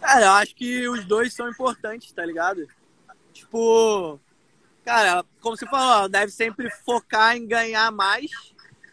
Cara, 0.00 0.26
eu 0.26 0.32
acho 0.32 0.54
que 0.54 0.88
os 0.88 1.04
dois 1.04 1.32
são 1.32 1.48
importantes, 1.48 2.10
tá 2.12 2.24
ligado? 2.24 2.66
Tipo, 3.32 4.18
cara, 4.84 5.24
como 5.40 5.56
você 5.56 5.66
falou, 5.66 6.08
deve 6.08 6.32
sempre 6.32 6.70
focar 6.84 7.36
em 7.36 7.46
ganhar 7.46 7.90
mais, 7.92 8.30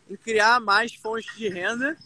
em 0.09 0.15
criar 0.15 0.59
mais 0.59 0.93
fontes 0.93 1.35
de 1.35 1.47
renda. 1.47 1.97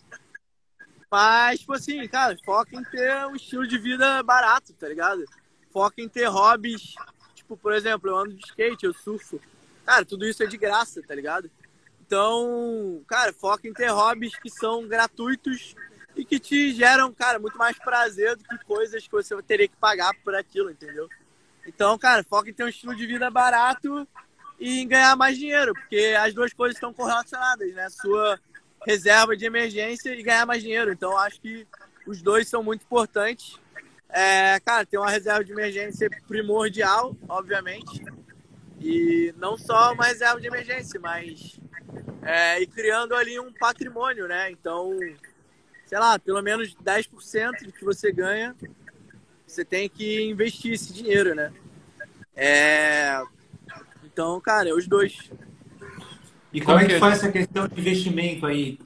Mas, 1.12 1.60
tipo 1.60 1.74
assim, 1.74 2.08
cara, 2.08 2.38
foca 2.46 2.74
em 2.74 2.84
ter 2.86 3.26
um 3.28 3.36
estilo 3.36 3.68
de 3.68 3.78
vida 3.78 4.24
barato, 4.24 4.72
tá 4.74 4.88
ligado? 4.88 5.26
Foca 5.70 6.02
em 6.02 6.08
ter 6.08 6.26
hobbies, 6.28 6.96
tipo, 7.36 7.58
por 7.58 7.74
exemplo, 7.74 8.10
eu 8.10 8.16
ando 8.16 8.34
de 8.34 8.46
skate, 8.46 8.86
eu 8.86 8.94
surfo. 8.94 9.38
Cara, 9.86 10.06
tudo 10.06 10.26
isso 10.26 10.42
é 10.42 10.46
de 10.46 10.56
graça, 10.56 11.02
tá 11.06 11.14
ligado? 11.14 11.52
Então, 12.00 13.02
cara, 13.08 13.34
foca 13.34 13.68
em 13.68 13.74
ter 13.74 13.90
hobbies 13.90 14.38
que 14.38 14.50
são 14.50 14.88
gratuitos 14.88 15.76
e 16.16 16.24
que 16.24 16.40
te 16.40 16.74
geram, 16.74 17.14
cara, 17.14 17.40
muito 17.40 17.58
mais 17.58 17.78
prazer 17.78 18.38
do 18.38 18.44
que 18.46 18.58
coisas 18.66 19.06
que 19.06 19.12
você 19.12 19.36
teria 19.44 19.68
que 19.68 19.76
pagar 19.76 20.14
por 20.24 20.34
aquilo, 20.34 20.72
entendeu? 20.72 21.10
Então, 21.68 21.98
cara, 21.98 22.24
foca 22.24 22.50
em 22.50 22.54
ter 22.54 22.64
um 22.64 22.70
estilo 22.70 22.96
de 22.96 23.06
vida 23.06 23.30
barato 23.30 24.08
e 24.58 24.80
em 24.80 24.88
ganhar 24.88 25.18
mais 25.18 25.38
dinheiro, 25.38 25.74
porque 25.74 26.16
as 26.18 26.34
duas 26.34 26.54
coisas 26.54 26.78
estão 26.78 26.94
correlacionadas, 26.94 27.74
né? 27.74 27.90
Sua 27.90 28.40
reserva 28.86 29.36
de 29.36 29.46
emergência 29.46 30.14
e 30.14 30.24
ganhar 30.24 30.46
mais 30.46 30.62
dinheiro. 30.62 30.92
Então, 30.92 31.18
acho 31.18 31.40
que 31.40 31.68
os 32.06 32.22
dois 32.22 32.48
são 32.48 32.64
muito 32.64 32.84
importantes. 32.84 33.60
É, 34.10 34.60
cara, 34.60 34.86
ter 34.86 34.98
uma 34.98 35.10
reserva 35.10 35.44
de 35.44 35.52
emergência 35.52 36.10
primordial, 36.28 37.16
obviamente. 37.28 38.04
E 38.80 39.34
não 39.38 39.58
só 39.58 39.94
uma 39.94 40.06
reserva 40.06 40.42
de 40.42 40.48
emergência, 40.48 41.00
mas 41.00 41.60
é, 42.24 42.62
ir 42.62 42.68
criando 42.68 43.16
ali 43.16 43.40
um 43.40 43.54
patrimônio, 43.54 44.28
né? 44.28 44.52
Então, 44.52 44.98
sei 45.86 46.00
lá, 46.00 46.18
pelo 46.18 46.42
menos 46.42 46.76
10% 46.76 47.66
do 47.66 47.72
que 47.72 47.84
você 47.84 48.12
ganha, 48.12 48.56
você 49.46 49.66
tem 49.66 49.90
que 49.90 50.22
investir 50.24 50.74
esse 50.74 50.94
dinheiro, 50.94 51.36
né? 51.36 51.52
É... 52.36 53.22
Então, 54.04 54.40
cara, 54.40 54.70
é 54.70 54.74
os 54.74 54.88
dois. 54.88 55.30
E 56.54 56.60
como 56.60 56.80
é 56.80 56.86
que 56.86 57.00
faz 57.00 57.20
essa 57.20 57.32
questão 57.32 57.68
de 57.68 57.80
investimento 57.80 58.46
aí? 58.46 58.78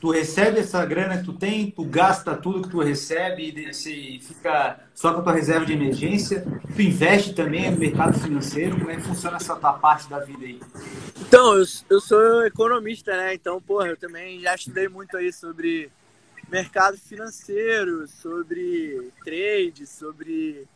Tu 0.00 0.10
recebe 0.10 0.58
essa 0.58 0.84
grana 0.84 1.18
que 1.18 1.24
tu 1.24 1.32
tem, 1.32 1.70
tu 1.70 1.84
gasta 1.84 2.34
tudo 2.34 2.62
que 2.62 2.68
tu 2.68 2.80
recebe 2.80 3.54
e 3.54 4.20
fica 4.20 4.80
só 4.92 5.14
com 5.14 5.20
a 5.20 5.22
tua 5.22 5.32
reserva 5.32 5.64
de 5.64 5.74
emergência. 5.74 6.44
Tu 6.74 6.82
investe 6.82 7.34
também 7.34 7.70
no 7.70 7.78
mercado 7.78 8.18
financeiro. 8.18 8.76
Como 8.76 8.90
é 8.90 8.96
que 8.96 9.02
funciona 9.02 9.36
essa 9.36 9.54
tua 9.54 9.74
parte 9.74 10.10
da 10.10 10.18
vida 10.18 10.44
aí? 10.44 10.60
Então, 11.20 11.54
eu, 11.54 11.64
eu 11.88 12.00
sou 12.00 12.44
economista, 12.44 13.16
né? 13.16 13.34
Então, 13.34 13.62
porra, 13.62 13.86
eu 13.86 13.96
também 13.96 14.40
já 14.40 14.56
estudei 14.56 14.88
muito 14.88 15.16
aí 15.16 15.32
sobre 15.32 15.88
mercado 16.50 16.98
financeiro, 16.98 18.08
sobre 18.08 19.12
trade, 19.24 19.86
sobre 19.86 20.66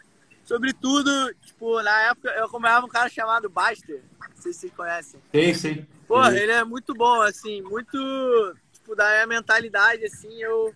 sobre 0.46 0.72
tudo. 0.72 1.10
Tipo, 1.44 1.82
na 1.82 2.10
época 2.10 2.30
eu 2.30 2.46
acompanhava 2.46 2.86
um 2.86 2.88
cara 2.88 3.10
chamado 3.10 3.50
Baster. 3.50 4.02
Não 4.18 4.42
sei 4.42 4.52
se 4.52 4.60
vocês 4.60 4.72
conhecem. 4.72 5.20
Sim, 5.34 5.54
sim. 5.54 5.86
Pô, 6.08 6.24
ele 6.26 6.52
é 6.52 6.64
muito 6.64 6.94
bom, 6.94 7.20
assim, 7.20 7.60
muito. 7.60 8.56
Tipo, 8.72 8.94
da 8.94 9.10
minha 9.10 9.26
mentalidade, 9.26 10.04
assim, 10.04 10.40
eu 10.40 10.74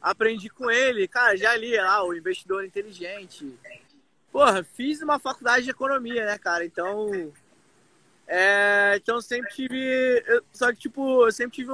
aprendi 0.00 0.48
com 0.50 0.70
ele. 0.70 1.08
Cara, 1.08 1.36
já 1.36 1.56
li 1.56 1.74
lá, 1.76 2.04
o 2.04 2.14
investidor 2.14 2.64
inteligente. 2.64 3.52
Porra, 4.30 4.62
fiz 4.62 5.00
uma 5.00 5.18
faculdade 5.18 5.64
de 5.64 5.70
economia, 5.70 6.24
né, 6.26 6.38
cara? 6.38 6.64
Então. 6.64 7.32
É, 8.28 8.94
então 8.96 9.20
sempre 9.20 9.50
tive. 9.52 10.22
Eu, 10.26 10.44
só 10.52 10.70
que, 10.72 10.78
tipo, 10.78 11.26
eu 11.26 11.32
sempre 11.32 11.56
tive 11.56 11.72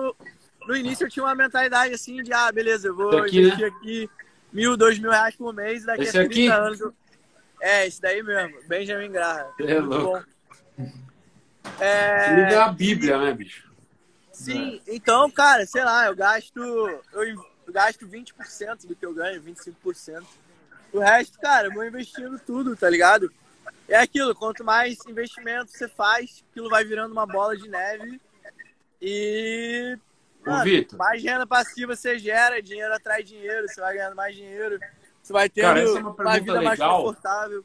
no 0.66 0.76
início 0.76 1.05
eu 1.05 1.11
tinha 1.11 1.24
uma 1.24 1.34
mentalidade 1.34 1.95
assim 1.95 2.22
de, 2.22 2.32
ah, 2.32 2.51
beleza, 2.53 2.88
eu 2.88 2.95
vou 2.95 3.18
aqui, 3.18 3.40
investir 3.40 3.61
né? 3.61 3.66
aqui 3.66 4.11
mil, 4.53 4.76
dois 4.76 4.99
mil 4.99 5.11
reais 5.11 5.34
por 5.34 5.53
mês 5.53 5.84
daqui 5.84 6.03
esse 6.03 6.18
a 6.18 6.28
30 6.28 6.30
aqui? 6.30 6.47
anos. 6.49 6.80
Eu... 6.80 6.95
É, 7.63 7.87
esse 7.87 8.03
daí 8.03 8.21
mesmo, 8.25 8.61
Benjamin 8.67 9.13
Graham. 9.13 9.47
É 9.61 9.79
louco. 9.79 10.27
Bom. 10.77 10.93
É... 11.79 12.33
Ele 12.33 12.55
é 12.55 12.59
a 12.59 12.73
Bíblia, 12.73 13.19
né, 13.19 13.33
bicho? 13.33 13.73
Sim, 14.33 14.83
é. 14.85 14.97
então, 14.97 15.31
cara, 15.31 15.65
sei 15.65 15.85
lá, 15.85 16.07
eu 16.07 16.17
gasto. 16.17 16.59
Eu 16.59 17.73
gasto 17.73 18.07
20% 18.07 18.87
do 18.87 18.97
que 18.97 19.07
eu 19.07 19.15
ganho, 19.15 19.41
25%. 19.41 20.25
O 20.93 20.99
resto, 20.99 21.39
cara, 21.39 21.69
eu 21.69 21.73
vou 21.73 21.87
investindo 21.87 22.37
tudo, 22.39 22.75
tá 22.75 22.91
ligado? 22.91 23.33
É 23.89 23.97
aquilo, 23.97 24.35
quanto 24.35 24.65
mais 24.65 24.99
investimento 25.07 25.71
você 25.71 25.87
faz, 25.87 26.43
aquilo 26.51 26.69
vai 26.69 26.85
virando 26.85 27.13
uma 27.13 27.27
bola 27.27 27.57
de 27.57 27.69
neve. 27.69 28.21
E 29.01 29.97
Mano. 30.45 30.87
Mais 30.99 31.23
renda 31.23 31.47
passiva 31.47 31.95
você 31.95 32.19
gera, 32.19 32.61
dinheiro 32.61 32.93
atrai 32.93 33.23
dinheiro, 33.23 33.69
você 33.69 33.81
vai 33.81 33.95
ganhando 33.95 34.17
mais 34.17 34.35
dinheiro, 34.35 34.79
você 35.33 35.49
vai 35.49 35.49
Cara, 35.49 35.80
essa 35.80 35.99
é 35.99 36.01
uma, 36.01 36.11
uma 36.11 36.39
vida 36.39 36.53
legal. 36.53 36.62
mais 36.62 36.80
confortável. 36.80 37.64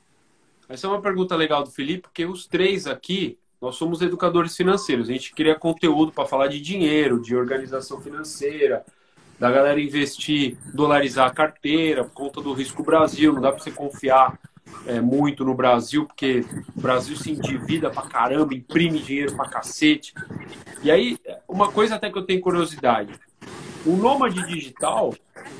Essa 0.69 0.87
é 0.87 0.89
uma 0.89 1.01
pergunta 1.01 1.35
legal 1.35 1.63
do 1.63 1.71
Felipe, 1.71 2.03
porque 2.03 2.25
os 2.25 2.47
três 2.47 2.87
aqui, 2.87 3.37
nós 3.61 3.75
somos 3.75 4.01
educadores 4.01 4.55
financeiros. 4.55 5.09
A 5.09 5.13
gente 5.13 5.33
cria 5.33 5.55
conteúdo 5.55 6.11
para 6.11 6.25
falar 6.25 6.47
de 6.47 6.59
dinheiro, 6.59 7.21
de 7.21 7.35
organização 7.35 8.01
financeira, 8.01 8.85
da 9.39 9.51
galera 9.51 9.79
investir, 9.79 10.57
dolarizar 10.73 11.27
a 11.27 11.33
carteira, 11.33 12.03
por 12.03 12.13
conta 12.13 12.41
do 12.41 12.53
risco 12.53 12.83
Brasil. 12.83 13.33
Não 13.33 13.41
dá 13.41 13.51
para 13.51 13.63
você 13.63 13.71
confiar 13.71 14.37
é, 14.85 14.99
muito 14.99 15.45
no 15.45 15.53
Brasil, 15.53 16.05
porque 16.05 16.43
o 16.75 16.81
Brasil 16.81 17.15
se 17.15 17.31
endivida 17.31 17.89
pra 17.89 18.03
caramba, 18.03 18.53
imprime 18.53 18.99
dinheiro 18.99 19.35
pra 19.35 19.47
cacete. 19.47 20.13
E 20.83 20.91
aí, 20.91 21.17
uma 21.47 21.71
coisa 21.71 21.95
até 21.95 22.09
que 22.09 22.17
eu 22.17 22.25
tenho 22.25 22.41
curiosidade. 22.41 23.17
O 23.87 23.95
nômade 23.95 24.45
digital, 24.45 25.13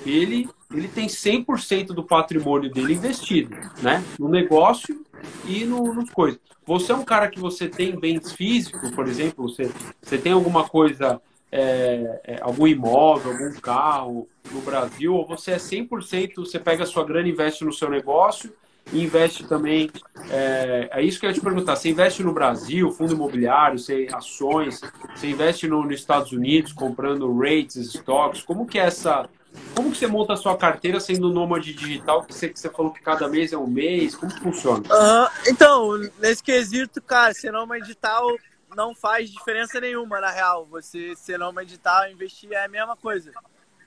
ele, 0.05 0.49
ele 0.69 0.89
tem 0.89 1.07
100% 1.07 1.87
do 1.87 2.03
patrimônio 2.03 2.69
dele 2.69 2.93
investido, 2.93 3.55
né? 3.81 4.03
No 4.19 4.27
negócio 4.27 5.01
e 5.47 5.63
no, 5.63 5.93
nos 5.93 6.09
coisas. 6.09 6.37
Você 6.65 6.91
é 6.91 6.95
um 6.95 7.05
cara 7.05 7.29
que 7.29 7.39
você 7.39 7.69
tem 7.69 7.97
bens 7.97 8.33
físicos, 8.33 8.91
por 8.91 9.07
exemplo, 9.07 9.47
você, 9.47 9.71
você 10.01 10.17
tem 10.17 10.33
alguma 10.33 10.67
coisa, 10.67 11.21
é, 11.49 12.21
é, 12.25 12.39
algum 12.41 12.67
imóvel, 12.67 13.31
algum 13.31 13.53
carro 13.61 14.27
no 14.51 14.59
Brasil, 14.59 15.15
ou 15.15 15.25
você 15.25 15.51
é 15.51 15.57
100%, 15.57 16.35
você 16.35 16.59
pega 16.59 16.83
a 16.83 16.85
sua 16.85 17.05
grana 17.05 17.29
e 17.29 17.31
investe 17.31 17.63
no 17.63 17.71
seu 17.71 17.89
negócio 17.89 18.53
investe 18.93 19.43
também. 19.45 19.89
É, 20.29 20.89
é, 20.91 21.01
isso 21.01 21.19
que 21.19 21.25
eu 21.25 21.29
ia 21.29 21.33
te 21.33 21.41
perguntar. 21.41 21.75
Você 21.75 21.89
investe 21.89 22.23
no 22.23 22.33
Brasil, 22.33 22.91
fundo 22.91 23.13
imobiliário, 23.13 23.79
você, 23.79 24.07
ações, 24.11 24.81
você 25.15 25.27
investe 25.27 25.67
no, 25.67 25.83
nos 25.83 25.99
Estados 25.99 26.31
Unidos, 26.31 26.73
comprando 26.73 27.31
rates, 27.37 27.75
estoques. 27.75 28.41
Como 28.41 28.65
que 28.65 28.79
é 28.79 28.83
essa. 28.83 29.29
Como 29.75 29.91
que 29.91 29.97
você 29.97 30.07
monta 30.07 30.33
a 30.33 30.37
sua 30.37 30.55
carteira 30.55 30.99
sendo 30.99 31.31
nômade 31.31 31.73
digital, 31.73 32.23
que 32.23 32.33
você, 32.33 32.49
que 32.49 32.59
você 32.59 32.69
falou 32.69 32.91
que 32.91 33.01
cada 33.01 33.27
mês 33.27 33.51
é 33.53 33.57
um 33.57 33.65
mês? 33.65 34.15
Como 34.15 34.31
que 34.31 34.39
funciona? 34.39 34.79
Uhum. 34.79 35.27
Então, 35.47 35.97
nesse 36.19 36.43
quesito, 36.43 37.01
cara, 37.01 37.33
ser 37.33 37.51
nômade 37.51 37.83
digital 37.83 38.27
não 38.75 38.93
faz 38.93 39.31
diferença 39.31 39.79
nenhuma, 39.79 40.21
na 40.21 40.29
real. 40.29 40.67
Você 40.69 41.15
ser 41.15 41.39
nômade 41.39 41.69
digital, 41.69 42.07
investir 42.09 42.51
é 42.51 42.65
a 42.65 42.67
mesma 42.67 42.95
coisa. 42.95 43.31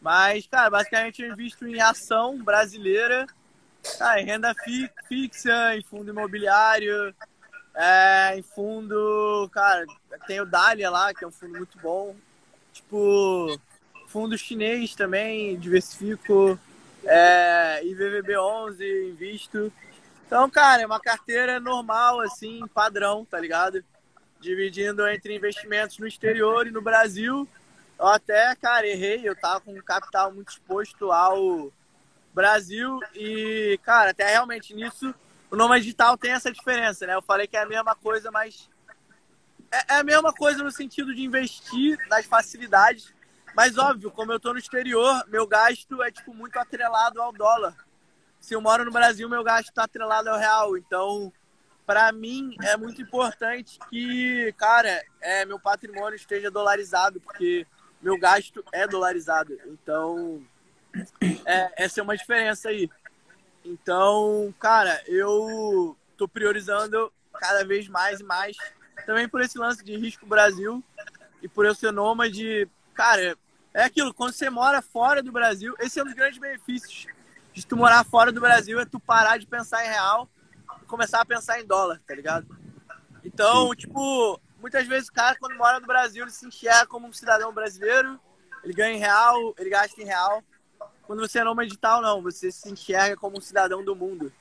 Mas, 0.01 0.47
cara, 0.47 0.71
basicamente 0.71 1.23
eu 1.23 1.31
invisto 1.31 1.67
em 1.67 1.81
ação 1.81 2.43
brasileira 2.43 3.27
ah, 4.01 4.21
em 4.21 4.25
renda 4.25 4.55
fixa, 5.09 5.77
em 5.77 5.83
fundo 5.83 6.11
imobiliário, 6.11 7.15
é, 7.75 8.37
em 8.37 8.43
fundo, 8.43 9.49
cara, 9.53 9.85
tem 10.27 10.41
o 10.41 10.47
Dália 10.47 10.91
lá, 10.91 11.15
que 11.15 11.25
é 11.25 11.29
um 11.29 11.33
fundo 11.33 11.57
muito 11.57 11.79
bom. 11.79 12.15
Tipo, 12.73 13.59
fundo 14.09 14.37
chinês 14.37 14.95
também, 14.95 15.59
diversifico. 15.59 16.59
É, 17.05 17.81
IVVB11, 17.85 19.11
invisto. 19.11 19.73
Então, 20.27 20.49
cara, 20.51 20.83
é 20.83 20.87
uma 20.87 21.01
carteira 21.01 21.59
normal, 21.59 22.21
assim, 22.21 22.61
padrão, 22.75 23.25
tá 23.25 23.41
ligado? 23.41 23.83
Dividindo 24.39 25.09
entre 25.09 25.35
investimentos 25.35 25.99
no 25.99 26.07
exterior 26.07 26.67
e 26.67 26.71
no 26.71 26.83
Brasil. 26.83 27.49
Eu 27.99 28.07
até, 28.07 28.55
cara, 28.57 28.87
errei, 28.87 29.21
eu 29.25 29.35
tava 29.35 29.61
com 29.61 29.73
um 29.73 29.83
capital 29.83 30.33
muito 30.33 30.53
exposto 30.53 31.11
ao 31.11 31.73
Brasil 32.35 32.99
e, 33.15 33.79
cara, 33.83 34.11
até 34.11 34.29
realmente 34.31 34.75
nisso 34.75 35.15
o 35.51 35.57
nome 35.57 35.81
digital 35.81 36.17
tem 36.17 36.31
essa 36.31 36.51
diferença, 36.51 37.07
né? 37.07 37.15
Eu 37.15 37.23
falei 37.23 37.47
que 37.47 37.57
é 37.57 37.63
a 37.63 37.67
mesma 37.67 37.95
coisa, 37.97 38.31
mas 38.31 38.69
é, 39.71 39.95
é 39.95 39.97
a 39.99 40.05
mesma 40.05 40.33
coisa 40.33 40.63
no 40.63 40.71
sentido 40.71 41.15
de 41.15 41.23
investir 41.23 41.99
nas 42.09 42.25
facilidades, 42.25 43.13
mas 43.55 43.77
óbvio, 43.77 44.11
como 44.11 44.33
eu 44.33 44.39
tô 44.39 44.53
no 44.53 44.59
exterior, 44.59 45.25
meu 45.27 45.47
gasto 45.47 46.03
é 46.03 46.11
tipo 46.11 46.33
muito 46.33 46.57
atrelado 46.57 47.21
ao 47.21 47.33
dólar. 47.33 47.75
Se 48.39 48.55
eu 48.55 48.61
moro 48.61 48.85
no 48.85 48.93
Brasil, 48.93 49.29
meu 49.29 49.43
gasto 49.43 49.73
tá 49.73 49.85
atrelado 49.85 50.31
ao 50.31 50.39
real, 50.39 50.77
então 50.77 51.33
para 51.85 52.13
mim 52.13 52.55
é 52.63 52.77
muito 52.77 53.03
importante 53.03 53.77
que, 53.91 54.55
cara, 54.57 55.05
é, 55.21 55.45
meu 55.45 55.59
patrimônio 55.59 56.15
esteja 56.15 56.49
dolarizado, 56.49 57.21
porque 57.21 57.67
meu 58.01 58.17
gasto 58.17 58.65
é 58.73 58.87
dolarizado. 58.87 59.59
Então, 59.67 60.41
é, 61.47 61.85
essa 61.85 62.01
é 62.01 62.03
uma 62.03 62.17
diferença 62.17 62.69
aí. 62.69 62.91
Então, 63.65 64.55
cara, 64.59 65.03
eu 65.07 65.97
tô 66.17 66.27
priorizando 66.27 67.13
cada 67.35 67.65
vez 67.65 67.89
mais 67.89 68.21
e 68.21 68.25
mais. 68.25 68.57
Também 69.07 69.29
por 69.29 69.41
esse 69.41 69.59
lance 69.59 69.85
de 69.85 69.97
risco 69.97 70.27
Brasil. 70.27 70.83
e 71.43 71.49
por 71.49 71.65
eu 71.65 71.75
ser 71.75 71.93
nômade, 71.93 72.69
cara, 72.95 73.37
é 73.73 73.85
aquilo, 73.85 74.13
quando 74.13 74.33
você 74.33 74.51
mora 74.51 74.83
fora 74.83 75.23
do 75.23 75.33
Brasil, 75.33 75.75
esse 75.79 75.99
é 75.99 76.03
um 76.03 76.07
dos 76.07 76.15
grandes 76.15 76.39
benefícios 76.39 77.07
de 77.53 77.67
tu 77.67 77.77
morar 77.77 78.05
fora 78.05 78.31
do 78.31 78.41
Brasil, 78.41 78.79
é 78.79 78.85
tu 78.85 79.01
parar 79.01 79.39
de 79.39 79.47
pensar 79.47 79.85
em 79.85 79.89
real 79.89 80.29
e 80.83 80.87
começar 80.87 81.21
a 81.21 81.25
pensar 81.25 81.61
em 81.61 81.67
dólar, 81.67 82.01
tá 82.07 82.15
ligado? 82.15 82.47
Então, 83.25 83.69
Sim. 83.69 83.77
tipo, 83.77 84.41
muitas 84.59 84.87
vezes 84.87 85.09
o 85.09 85.13
cara, 85.13 85.37
quando 85.39 85.57
mora 85.57 85.81
no 85.81 85.87
Brasil, 85.87 86.25
ele 86.25 86.31
se 86.31 86.47
enxerga 86.47 86.87
como 86.87 87.07
um 87.07 87.13
cidadão 87.13 87.53
brasileiro, 87.53 88.21
ele 88.63 88.73
ganha 88.73 88.95
em 88.95 88.99
real, 88.99 89.55
ele 89.59 89.71
gasta 89.71 90.01
em 90.01 90.05
real. 90.05 90.43
Quando 91.11 91.27
você 91.27 91.41
é 91.41 91.45
nômade 91.45 91.71
digital, 91.71 92.01
não, 92.01 92.23
você 92.23 92.53
se 92.53 92.71
enxerga 92.71 93.17
como 93.17 93.37
um 93.37 93.41
cidadão 93.41 93.85
do 93.85 93.97
mundo. 93.97 94.33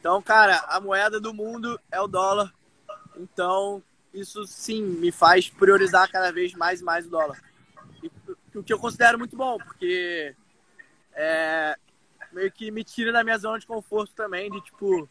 Então, 0.00 0.20
cara, 0.20 0.58
a 0.66 0.80
moeda 0.80 1.20
do 1.20 1.32
mundo 1.32 1.80
é 1.88 2.00
o 2.00 2.08
dólar. 2.08 2.52
Então, 3.16 3.80
isso 4.12 4.44
sim 4.44 4.82
me 4.82 5.12
faz 5.12 5.48
priorizar 5.48 6.10
cada 6.10 6.32
vez 6.32 6.52
mais 6.54 6.80
e 6.80 6.84
mais 6.84 7.06
o 7.06 7.10
dólar. 7.10 7.40
E, 8.02 8.10
o 8.58 8.64
que 8.64 8.72
eu 8.72 8.78
considero 8.80 9.16
muito 9.16 9.36
bom, 9.36 9.56
porque 9.56 10.34
é, 11.14 11.78
meio 12.32 12.50
que 12.50 12.72
me 12.72 12.82
tira 12.82 13.12
da 13.12 13.22
minha 13.22 13.38
zona 13.38 13.60
de 13.60 13.66
conforto 13.66 14.12
também, 14.12 14.50
de 14.50 14.60
tipo, 14.62 15.08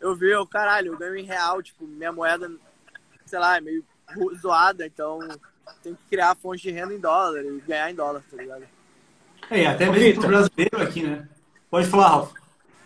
eu 0.00 0.16
ver, 0.16 0.38
caralho, 0.46 0.94
eu 0.94 0.98
ganho 0.98 1.16
em 1.16 1.26
real, 1.26 1.62
tipo, 1.62 1.86
minha 1.86 2.10
moeda, 2.10 2.50
sei 3.26 3.38
lá, 3.38 3.58
é 3.58 3.60
meio 3.60 3.84
zoada, 4.40 4.86
então 4.86 5.18
tem 5.82 5.94
que 5.94 6.04
criar 6.08 6.34
fonte 6.36 6.62
de 6.62 6.70
renda 6.70 6.94
em 6.94 6.98
dólar 6.98 7.44
e 7.44 7.60
ganhar 7.60 7.90
em 7.90 7.94
dólar, 7.94 8.24
tá 8.30 8.36
ligado? 8.38 8.77
É, 9.50 9.66
até 9.66 9.90
mesmo 9.90 10.20
pro 10.20 10.28
brasileiro 10.28 10.82
aqui, 10.82 11.02
né? 11.02 11.28
Pode 11.70 11.88
falar, 11.88 12.08
Ralf. 12.08 12.32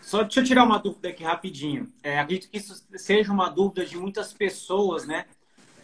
Só 0.00 0.22
deixa 0.22 0.40
eu 0.40 0.44
tirar 0.44 0.64
uma 0.64 0.78
dúvida 0.78 1.08
aqui 1.08 1.22
rapidinho. 1.22 1.92
É, 2.02 2.18
acredito 2.18 2.50
que 2.50 2.58
isso 2.58 2.84
seja 2.96 3.32
uma 3.32 3.48
dúvida 3.48 3.84
de 3.86 3.96
muitas 3.96 4.32
pessoas, 4.32 5.06
né? 5.06 5.26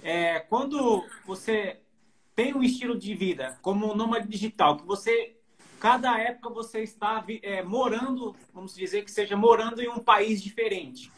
É, 0.03 0.41
quando 0.41 1.05
você 1.26 1.79
tem 2.35 2.55
um 2.55 2.62
estilo 2.62 2.97
de 2.99 3.14
vida 3.14 3.59
como 3.62 3.95
nômade 3.95 4.29
digital, 4.29 4.76
que 4.76 4.87
você, 4.87 5.37
cada 5.81 6.18
época 6.20 6.51
você 6.51 6.83
está 6.83 7.24
é, 7.43 7.62
morando, 7.62 8.35
vamos 8.53 8.74
dizer 8.74 9.05
que 9.05 9.11
seja 9.11 9.37
morando 9.37 9.81
em 9.81 9.89
um 9.89 9.99
país 9.99 10.43
diferente. 10.43 11.11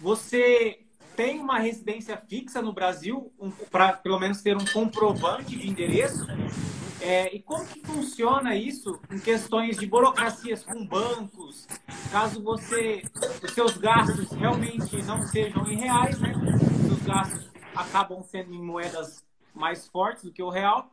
Você 0.00 0.83
tem 1.16 1.40
uma 1.40 1.58
residência 1.58 2.16
fixa 2.28 2.60
no 2.60 2.72
Brasil, 2.72 3.32
um, 3.38 3.50
para 3.50 3.92
pelo 3.94 4.18
menos 4.18 4.42
ter 4.42 4.56
um 4.56 4.64
comprovante 4.66 5.56
de 5.56 5.68
endereço, 5.68 6.26
é, 7.00 7.34
e 7.34 7.42
como 7.42 7.66
que 7.66 7.80
funciona 7.80 8.56
isso 8.56 8.98
em 9.10 9.18
questões 9.18 9.76
de 9.76 9.86
burocracias 9.86 10.64
com 10.64 10.86
bancos? 10.86 11.66
Caso 12.10 12.42
você, 12.42 13.02
os 13.42 13.52
seus 13.52 13.76
gastos 13.76 14.30
realmente 14.32 15.02
não 15.02 15.20
sejam 15.22 15.66
em 15.66 15.76
reais, 15.76 16.18
né? 16.18 16.32
Os 16.34 16.86
seus 16.86 17.02
gastos 17.02 17.50
acabam 17.74 18.22
sendo 18.22 18.54
em 18.54 18.62
moedas 18.62 19.22
mais 19.54 19.86
fortes 19.86 20.24
do 20.24 20.32
que 20.32 20.42
o 20.42 20.48
real. 20.48 20.90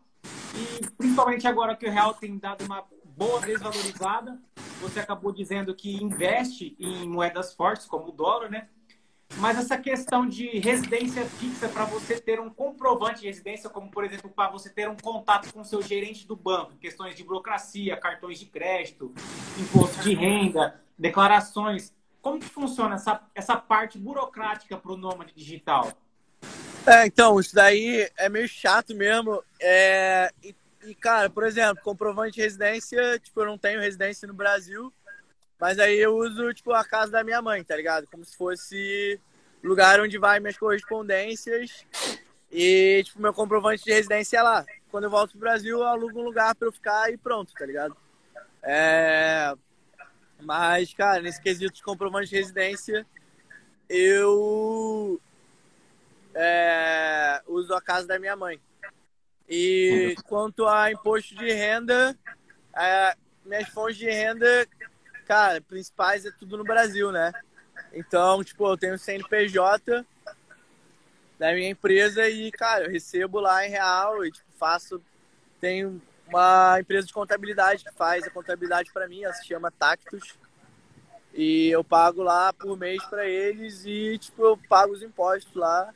E 0.54 0.86
principalmente 0.98 1.48
agora 1.48 1.78
que 1.78 1.88
o 1.88 1.92
real 1.92 2.14
tem 2.14 2.38
dado 2.38 2.66
uma 2.66 2.84
boa 3.16 3.40
desvalorizada, 3.40 4.38
você 4.82 5.00
acabou 5.00 5.32
dizendo 5.32 5.74
que 5.74 6.04
investe 6.04 6.76
em 6.78 7.08
moedas 7.08 7.54
fortes, 7.54 7.86
como 7.86 8.10
o 8.10 8.12
dólar, 8.12 8.50
né? 8.50 8.68
Mas 9.38 9.58
essa 9.58 9.78
questão 9.78 10.28
de 10.28 10.60
residência 10.60 11.26
fixa 11.26 11.68
para 11.68 11.86
você 11.86 12.20
ter 12.20 12.40
um 12.40 12.50
comprovante 12.50 13.22
de 13.22 13.28
residência, 13.28 13.70
como 13.70 13.90
por 13.90 14.04
exemplo, 14.04 14.30
para 14.30 14.52
você 14.52 14.70
ter 14.70 14.90
um 14.90 14.96
contato 14.96 15.52
com 15.54 15.64
seu 15.64 15.82
gerente 15.82 16.28
do 16.28 16.36
banco, 16.36 16.74
questões 16.78 17.16
de 17.16 17.24
burocracia, 17.24 17.98
cartões 17.98 18.40
de 18.40 18.46
crédito, 18.46 19.14
imposto 19.60 20.02
de 20.02 20.14
renda, 20.14 20.82
declarações. 20.98 21.94
Como 22.22 22.40
que 22.40 22.48
funciona 22.48 22.96
essa, 22.96 23.22
essa 23.34 23.56
parte 23.56 23.98
burocrática 23.98 24.78
para 24.78 24.92
o 24.92 24.98
nômade 24.98 25.34
digital? 25.34 25.92
É, 26.86 27.06
então, 27.06 27.40
isso 27.40 27.56
daí 27.56 28.10
é 28.18 28.30
meio 28.30 28.48
chato 28.48 28.96
mesmo. 28.96 29.44
É, 29.60 30.32
e, 30.44 30.56
e, 30.84 30.96
cara, 30.96 31.30
por 31.30 31.44
exemplo, 31.44 31.82
comprovante 31.84 32.36
de 32.36 32.42
residência, 32.42 33.20
tipo, 33.20 33.42
eu 33.42 33.46
não 33.46 33.58
tenho 33.58 33.80
residência 33.80 34.28
no 34.28 34.34
Brasil, 34.34 34.92
mas 35.62 35.78
aí 35.78 36.00
eu 36.00 36.18
uso, 36.18 36.52
tipo, 36.56 36.74
a 36.74 36.84
casa 36.84 37.12
da 37.12 37.24
minha 37.24 37.40
mãe, 37.40 37.64
tá 37.64 37.76
ligado? 37.76 38.08
Como 38.08 38.26
se 38.26 38.36
fosse 38.36 39.22
lugar 39.64 40.00
onde 40.00 40.18
vai 40.18 40.40
minhas 40.40 40.58
correspondências 40.58 41.86
e, 42.52 43.04
tipo, 43.06 43.22
meu 43.22 43.32
comprovante 43.32 43.84
de 43.84 43.94
residência 43.94 44.40
é 44.40 44.42
lá. 44.42 44.66
Quando 44.90 45.04
eu 45.04 45.12
volto 45.12 45.34
pro 45.34 45.42
Brasil, 45.42 45.78
eu 45.78 45.84
alugo 45.84 46.20
um 46.20 46.24
lugar 46.24 46.56
pra 46.56 46.68
eu 46.68 46.72
ficar 46.72 47.14
e 47.14 47.18
pronto, 47.18 47.54
tá 47.54 47.64
ligado? 47.64 47.96
É... 48.64 49.54
Mas, 50.40 50.96
cara, 50.96 51.22
nesse 51.22 51.40
quesito 51.40 51.76
de 51.76 51.84
comprovante 51.84 52.32
de 52.32 52.38
residência, 52.38 53.06
eu 53.88 55.22
é... 56.34 57.40
uso 57.46 57.72
a 57.76 57.82
casa 57.82 58.08
da 58.08 58.18
minha 58.18 58.36
mãe. 58.36 58.60
E 59.48 60.16
quanto 60.28 60.66
a 60.66 60.92
imposto 60.92 61.36
de 61.36 61.54
renda, 61.54 62.18
é... 62.76 63.16
minhas 63.46 63.70
fontes 63.70 63.98
de 63.98 64.10
renda 64.10 64.68
cara, 65.26 65.62
principais 65.62 66.26
é 66.26 66.32
tudo 66.32 66.58
no 66.58 66.64
Brasil, 66.64 67.12
né? 67.12 67.32
Então, 67.94 68.44
tipo, 68.44 68.68
eu 68.68 68.78
tenho 68.78 68.98
CNPJ 68.98 70.06
da 71.38 71.54
minha 71.54 71.70
empresa 71.70 72.28
e, 72.30 72.52
cara, 72.52 72.86
eu 72.86 72.92
recebo 72.92 73.40
lá 73.40 73.66
em 73.66 73.70
real 73.70 74.26
e, 74.26 74.32
tipo, 74.32 74.48
faço. 74.60 75.02
Tenho 75.60 76.02
uma 76.28 76.80
empresa 76.80 77.08
de 77.08 77.14
contabilidade 77.14 77.84
que 77.84 77.94
faz 77.94 78.24
a 78.26 78.30
contabilidade 78.30 78.92
para 78.94 79.08
mim, 79.08 79.24
ela 79.24 79.34
se 79.34 79.48
chama 79.48 79.72
Tactus. 79.72 80.36
E 81.34 81.70
eu 81.70 81.84
pago 81.84 82.22
lá 82.22 82.52
por 82.52 82.78
mês 82.78 83.04
para 83.06 83.26
eles 83.26 83.84
e, 83.86 84.18
tipo, 84.18 84.44
eu 84.44 84.58
pago 84.70 84.94
os 84.94 85.02
impostos 85.02 85.54
lá. 85.56 85.94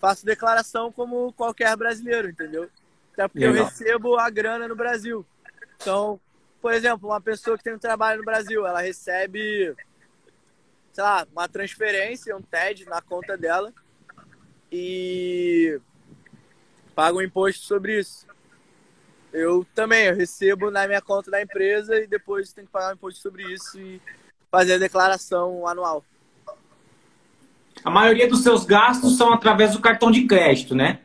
Faço 0.00 0.26
declaração 0.26 0.92
como 0.92 1.32
qualquer 1.32 1.76
brasileiro, 1.76 2.28
entendeu? 2.28 2.70
Até 3.12 3.28
porque 3.28 3.46
Legal. 3.46 3.56
eu 3.56 3.64
recebo 3.64 4.18
a 4.18 4.28
grana 4.28 4.68
no 4.68 4.76
Brasil. 4.76 5.24
Então, 5.76 6.20
por 6.64 6.72
exemplo, 6.72 7.10
uma 7.10 7.20
pessoa 7.20 7.58
que 7.58 7.64
tem 7.64 7.74
um 7.74 7.78
trabalho 7.78 8.20
no 8.20 8.24
Brasil, 8.24 8.66
ela 8.66 8.80
recebe, 8.80 9.76
sei 10.94 11.04
lá, 11.04 11.26
uma 11.30 11.46
transferência, 11.46 12.34
um 12.34 12.40
TED 12.40 12.86
na 12.86 13.02
conta 13.02 13.36
dela 13.36 13.70
e 14.72 15.78
paga 16.94 17.18
um 17.18 17.20
imposto 17.20 17.66
sobre 17.66 18.00
isso. 18.00 18.26
Eu 19.30 19.66
também, 19.74 20.06
eu 20.06 20.16
recebo 20.16 20.70
na 20.70 20.86
minha 20.86 21.02
conta 21.02 21.30
da 21.30 21.42
empresa 21.42 21.96
e 21.96 22.06
depois 22.06 22.54
tenho 22.54 22.66
que 22.66 22.72
pagar 22.72 22.92
um 22.92 22.94
imposto 22.94 23.20
sobre 23.20 23.42
isso 23.52 23.78
e 23.78 24.00
fazer 24.50 24.76
a 24.76 24.78
declaração 24.78 25.68
anual. 25.68 26.02
A 27.84 27.90
maioria 27.90 28.26
dos 28.26 28.42
seus 28.42 28.64
gastos 28.64 29.18
são 29.18 29.34
através 29.34 29.72
do 29.72 29.82
cartão 29.82 30.10
de 30.10 30.26
crédito, 30.26 30.74
né? 30.74 31.02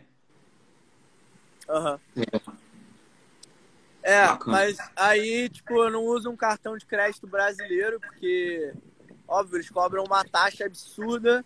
Aham. 1.68 2.00
Uhum. 2.16 2.24
É, 2.24 2.69
Bacana. 4.28 4.58
mas 4.58 4.78
aí, 4.96 5.50
tipo, 5.50 5.74
eu 5.84 5.90
não 5.90 6.04
uso 6.04 6.30
um 6.30 6.36
cartão 6.36 6.78
de 6.78 6.86
crédito 6.86 7.28
brasileiro, 7.28 8.00
porque, 8.00 8.74
óbvio, 9.28 9.58
eles 9.58 9.70
cobram 9.70 10.04
uma 10.04 10.24
taxa 10.24 10.66
absurda 10.66 11.44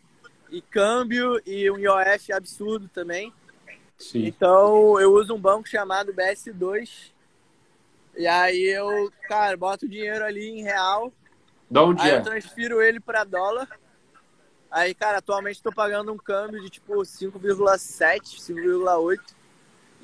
e 0.49 0.61
câmbio 0.61 1.41
e 1.45 1.69
um 1.71 1.77
IOF 1.77 2.31
absurdo 2.31 2.87
também. 2.93 3.33
Sim. 3.97 4.25
Então, 4.25 4.99
eu 4.99 5.13
uso 5.13 5.33
um 5.33 5.39
banco 5.39 5.67
chamado 5.67 6.13
BS2. 6.13 7.11
E 8.15 8.27
aí 8.27 8.63
eu, 8.65 9.11
cara, 9.27 9.57
boto 9.57 9.85
o 9.85 9.89
dinheiro 9.89 10.23
ali 10.23 10.49
em 10.49 10.63
real. 10.63 11.11
Da 11.69 11.83
onde 11.83 12.01
aí 12.01 12.11
é? 12.11 12.17
eu 12.17 12.23
transfiro 12.23 12.81
ele 12.81 12.99
para 12.99 13.23
dólar. 13.23 13.67
Aí, 14.69 14.93
cara, 14.93 15.19
atualmente 15.19 15.55
estou 15.55 15.73
pagando 15.73 16.11
um 16.11 16.17
câmbio 16.17 16.61
de 16.61 16.69
tipo 16.69 16.93
5,7, 16.93 18.39
5,8. 18.39 19.19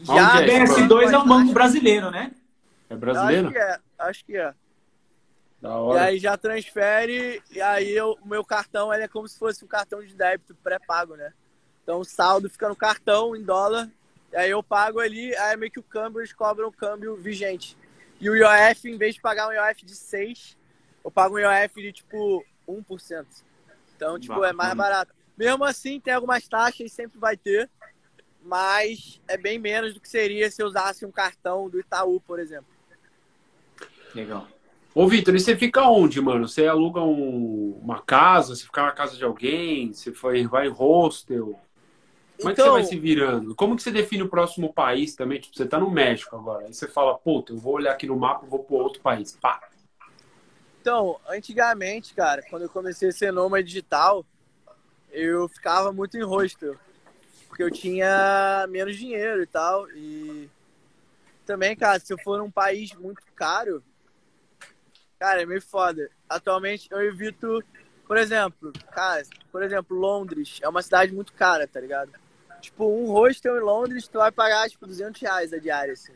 Já 0.01 0.41
é? 0.41 0.45
BS2 0.45 1.11
é 1.11 1.17
um 1.17 1.27
banco 1.27 1.51
brasileiro, 1.51 2.09
né? 2.09 2.31
É 2.89 2.95
brasileiro? 2.95 3.47
Acho 3.47 3.53
que 3.53 3.59
é, 3.59 3.79
acho 3.99 4.25
que 4.25 4.37
é. 4.37 4.53
Da 5.61 5.75
hora. 5.75 5.99
E 5.99 6.03
aí 6.07 6.19
já 6.19 6.37
transfere, 6.37 7.43
e 7.51 7.61
aí 7.61 7.99
o 8.01 8.17
meu 8.25 8.43
cartão 8.45 8.93
ele 8.93 9.03
é 9.03 9.07
como 9.07 9.27
se 9.27 9.37
fosse 9.37 9.63
um 9.63 9.67
cartão 9.67 10.03
de 10.03 10.15
débito 10.15 10.55
pré-pago, 10.55 11.15
né? 11.15 11.33
Então 11.83 11.99
o 11.99 12.05
saldo 12.05 12.49
fica 12.49 12.69
no 12.69 12.75
cartão 12.75 13.35
em 13.35 13.43
dólar, 13.43 13.89
e 14.31 14.37
aí 14.37 14.49
eu 14.49 14.63
pago 14.63 14.99
ali, 14.99 15.35
aí 15.35 15.53
é 15.53 15.57
meio 15.57 15.71
que 15.71 15.79
o 15.79 15.83
câmbio, 15.83 16.21
eles 16.21 16.33
cobram 16.33 16.67
o 16.67 16.71
câmbio 16.71 17.15
vigente. 17.17 17.77
E 18.21 18.29
o 18.29 18.35
IOF, 18.35 18.89
em 18.89 18.97
vez 18.97 19.15
de 19.15 19.21
pagar 19.21 19.47
um 19.47 19.51
IOF 19.51 19.85
de 19.85 19.95
6, 19.95 20.57
eu 21.03 21.11
pago 21.11 21.35
um 21.35 21.39
IOF 21.39 21.81
de 21.81 21.91
tipo 21.91 22.45
1%. 22.67 23.25
Então, 23.95 24.19
tipo, 24.19 24.35
Bacana. 24.35 24.49
é 24.49 24.53
mais 24.53 24.73
barato. 24.73 25.13
Mesmo 25.37 25.63
assim, 25.63 25.99
tem 25.99 26.13
algumas 26.13 26.47
taxas, 26.47 26.91
sempre 26.91 27.19
vai 27.19 27.35
ter, 27.35 27.69
mas 28.41 29.21
é 29.27 29.37
bem 29.37 29.59
menos 29.59 29.93
do 29.93 29.99
que 29.99 30.07
seria 30.07 30.49
se 30.49 30.61
eu 30.61 30.67
usasse 30.67 31.05
um 31.05 31.11
cartão 31.11 31.69
do 31.69 31.79
Itaú, 31.79 32.21
por 32.21 32.39
exemplo. 32.39 32.78
Legal. 34.13 34.47
Ô, 34.93 35.07
Vitor, 35.07 35.35
e 35.35 35.39
você 35.39 35.55
fica 35.55 35.87
onde, 35.87 36.19
mano? 36.19 36.47
Você 36.47 36.65
aluga 36.65 37.01
um, 37.01 37.79
uma 37.81 38.01
casa? 38.01 38.55
Você 38.55 38.63
fica 38.65 38.83
na 38.83 38.91
casa 38.91 39.15
de 39.15 39.23
alguém? 39.23 39.93
Você 39.93 40.11
foi, 40.11 40.45
vai 40.47 40.67
em 40.67 40.71
hostel? 40.71 41.59
Como 42.37 42.51
então, 42.51 42.51
é 42.51 42.53
que 42.53 42.61
você 42.61 42.69
vai 42.69 42.81
então- 42.81 42.89
se 42.89 42.99
virando? 42.99 43.55
Como 43.55 43.75
que 43.75 43.83
você 43.83 43.91
define 43.91 44.23
o 44.23 44.29
próximo 44.29 44.73
país 44.73 45.15
também? 45.15 45.39
Tipo, 45.39 45.55
você 45.55 45.65
tá 45.65 45.79
no 45.79 45.91
México 45.91 46.35
agora. 46.35 46.65
Aí 46.65 46.73
você 46.73 46.87
fala, 46.87 47.17
puta, 47.17 47.53
eu 47.53 47.57
vou 47.57 47.73
olhar 47.75 47.91
aqui 47.91 48.07
no 48.07 48.15
mapa 48.17 48.45
e 48.45 48.49
vou 48.49 48.59
para 48.63 48.75
outro 48.77 49.01
país. 49.01 49.37
Pá. 49.39 49.61
Então, 50.81 51.19
antigamente, 51.27 52.13
cara, 52.13 52.41
quando 52.49 52.63
eu 52.63 52.69
comecei 52.69 53.09
a 53.09 53.11
ser 53.11 53.31
nômade 53.31 53.67
digital, 53.67 54.25
eu 55.11 55.47
ficava 55.49 55.91
muito 55.91 56.17
em 56.17 56.23
hostel. 56.23 56.75
porque 57.49 57.63
eu 57.63 57.71
tinha 57.71 58.65
menos 58.69 58.95
dinheiro 58.95 59.41
e 59.41 59.47
tal. 59.47 59.89
E 59.91 60.49
também, 61.45 61.75
cara, 61.75 61.99
se 61.99 62.13
eu 62.13 62.17
for 62.19 62.37
num 62.37 62.49
país 62.49 62.93
muito 62.93 63.21
caro, 63.35 63.83
cara, 65.19 65.41
é 65.41 65.45
meio 65.45 65.61
foda. 65.61 66.09
Atualmente 66.27 66.87
eu 66.89 67.01
evito, 67.01 67.61
por 68.07 68.17
exemplo, 68.17 68.71
cara, 68.91 69.21
por 69.51 69.61
exemplo, 69.61 69.97
Londres 69.97 70.59
é 70.61 70.69
uma 70.69 70.81
cidade 70.81 71.13
muito 71.13 71.33
cara, 71.33 71.67
tá 71.67 71.79
ligado? 71.79 72.11
Tipo, 72.61 72.85
um 72.85 73.11
hostel 73.11 73.57
em 73.57 73.61
Londres, 73.61 74.07
tu 74.07 74.17
vai 74.17 74.31
pagar, 74.31 74.69
tipo, 74.69 74.87
200 74.87 75.21
reais 75.21 75.53
a 75.53 75.57
diária, 75.57 75.93
assim. 75.93 76.13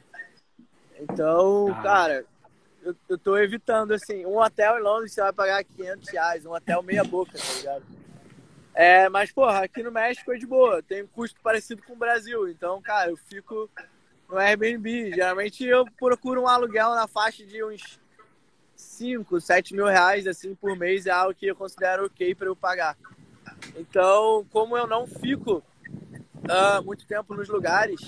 Então, 0.99 1.73
ah. 1.77 1.81
cara, 1.81 2.25
eu, 2.81 2.95
eu 3.09 3.17
tô 3.17 3.37
evitando, 3.37 3.93
assim, 3.93 4.25
um 4.25 4.37
hotel 4.37 4.77
em 4.77 4.81
Londres 4.81 5.13
você 5.13 5.21
vai 5.21 5.33
pagar 5.33 5.63
500 5.63 6.09
reais, 6.09 6.45
um 6.45 6.53
hotel 6.53 6.81
meia 6.81 7.03
boca, 7.03 7.37
tá 7.37 7.53
ligado? 7.57 7.85
É, 8.73 9.07
mas, 9.07 9.31
porra, 9.31 9.63
aqui 9.63 9.83
no 9.83 9.91
México 9.91 10.33
é 10.33 10.37
de 10.37 10.47
boa, 10.47 10.81
tem 10.81 11.03
um 11.03 11.07
custo 11.07 11.39
parecido 11.41 11.81
com 11.83 11.93
o 11.93 11.97
Brasil. 11.97 12.49
Então, 12.49 12.81
cara, 12.81 13.11
eu 13.11 13.17
fico 13.17 13.69
no 14.27 14.37
Airbnb. 14.37 15.13
Geralmente 15.13 15.63
eu 15.63 15.85
procuro 15.97 16.41
um 16.41 16.47
aluguel 16.47 16.89
na 16.95 17.07
faixa 17.07 17.45
de 17.45 17.63
uns 17.63 18.01
5, 18.83 19.41
7 19.41 19.73
mil 19.73 19.85
reais, 19.85 20.27
assim, 20.27 20.53
por 20.55 20.77
mês, 20.77 21.05
é 21.05 21.11
algo 21.11 21.33
que 21.33 21.47
eu 21.47 21.55
considero 21.55 22.05
ok 22.05 22.35
para 22.35 22.47
eu 22.47 22.55
pagar. 22.55 22.97
Então, 23.75 24.45
como 24.51 24.77
eu 24.77 24.85
não 24.85 25.07
fico 25.07 25.63
uh, 25.87 26.83
muito 26.83 27.05
tempo 27.05 27.33
nos 27.33 27.49
lugares, 27.49 27.99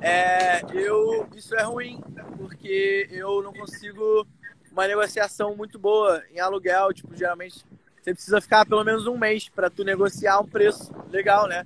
é, 0.00 0.62
eu, 0.72 1.28
isso 1.34 1.54
é 1.54 1.62
ruim, 1.62 2.00
porque 2.36 3.08
eu 3.10 3.42
não 3.42 3.52
consigo 3.52 4.26
uma 4.72 4.86
negociação 4.86 5.54
muito 5.54 5.78
boa 5.78 6.22
em 6.32 6.40
aluguel. 6.40 6.92
Tipo, 6.92 7.14
geralmente 7.14 7.64
você 8.00 8.12
precisa 8.12 8.40
ficar 8.40 8.66
pelo 8.66 8.82
menos 8.82 9.06
um 9.06 9.16
mês 9.16 9.48
para 9.48 9.70
tu 9.70 9.84
negociar 9.84 10.40
um 10.40 10.46
preço 10.46 10.92
legal, 11.10 11.46
né? 11.46 11.64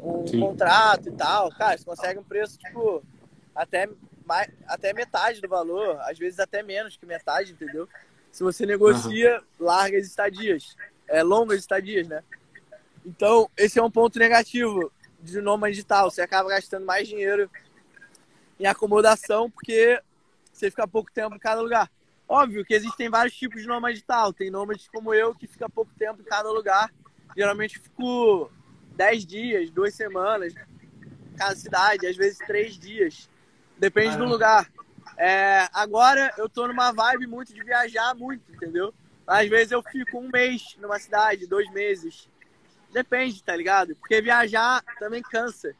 Um 0.00 0.26
Sim. 0.26 0.40
contrato 0.40 1.08
e 1.08 1.12
tal. 1.12 1.50
Cara, 1.50 1.76
você 1.76 1.84
consegue 1.84 2.18
um 2.18 2.24
preço, 2.24 2.58
tipo, 2.58 3.02
até, 3.54 3.88
mais, 4.24 4.50
até 4.66 4.92
metade 4.92 5.40
do 5.40 5.48
valor, 5.48 6.00
às 6.02 6.18
vezes 6.18 6.38
até 6.38 6.62
menos 6.62 6.96
que 6.96 7.06
metade, 7.06 7.52
entendeu? 7.52 7.88
Se 8.30 8.42
você 8.42 8.66
negocia 8.66 9.36
uhum. 9.36 9.66
largas 9.66 10.06
estadias, 10.06 10.76
é, 11.08 11.22
longas 11.22 11.60
estadias, 11.60 12.08
né? 12.08 12.22
Então, 13.04 13.50
esse 13.56 13.78
é 13.78 13.82
um 13.82 13.90
ponto 13.90 14.18
negativo 14.18 14.90
de 15.20 15.40
nômade 15.40 15.74
digital. 15.74 16.10
Você 16.10 16.22
acaba 16.22 16.48
gastando 16.48 16.86
mais 16.86 17.06
dinheiro 17.06 17.50
em 18.58 18.66
acomodação 18.66 19.50
porque 19.50 20.00
você 20.52 20.70
fica 20.70 20.86
pouco 20.88 21.12
tempo 21.12 21.36
em 21.36 21.38
cada 21.38 21.60
lugar. 21.60 21.90
Óbvio 22.26 22.64
que 22.64 22.74
existem 22.74 23.10
vários 23.10 23.34
tipos 23.36 23.62
de 23.62 23.68
nômade 23.68 23.94
digital. 23.94 24.32
Tem 24.32 24.50
nômades 24.50 24.88
como 24.88 25.12
eu 25.12 25.34
que 25.34 25.46
fica 25.46 25.68
pouco 25.68 25.92
tempo 25.98 26.22
em 26.22 26.24
cada 26.24 26.50
lugar. 26.50 26.92
Geralmente 27.36 27.78
fico 27.78 28.50
10 28.96 29.26
dias, 29.26 29.70
duas 29.70 29.94
semanas, 29.94 30.54
cada 31.36 31.54
cidade, 31.54 32.06
às 32.06 32.16
vezes 32.16 32.38
três 32.38 32.78
dias. 32.78 33.28
Depende 33.78 34.16
do 34.16 34.24
lugar. 34.24 34.70
É, 35.16 35.68
agora 35.72 36.32
eu 36.36 36.48
tô 36.48 36.66
numa 36.66 36.92
vibe 36.92 37.26
muito 37.26 37.52
de 37.52 37.62
viajar 37.62 38.14
muito, 38.14 38.42
entendeu? 38.52 38.92
Às 39.26 39.48
vezes 39.48 39.72
eu 39.72 39.82
fico 39.82 40.18
um 40.18 40.28
mês 40.28 40.76
numa 40.78 40.98
cidade, 40.98 41.46
dois 41.46 41.70
meses. 41.72 42.28
Depende, 42.92 43.42
tá 43.42 43.56
ligado? 43.56 43.94
Porque 43.96 44.20
viajar 44.20 44.82
também 44.98 45.22
cansa. 45.22 45.74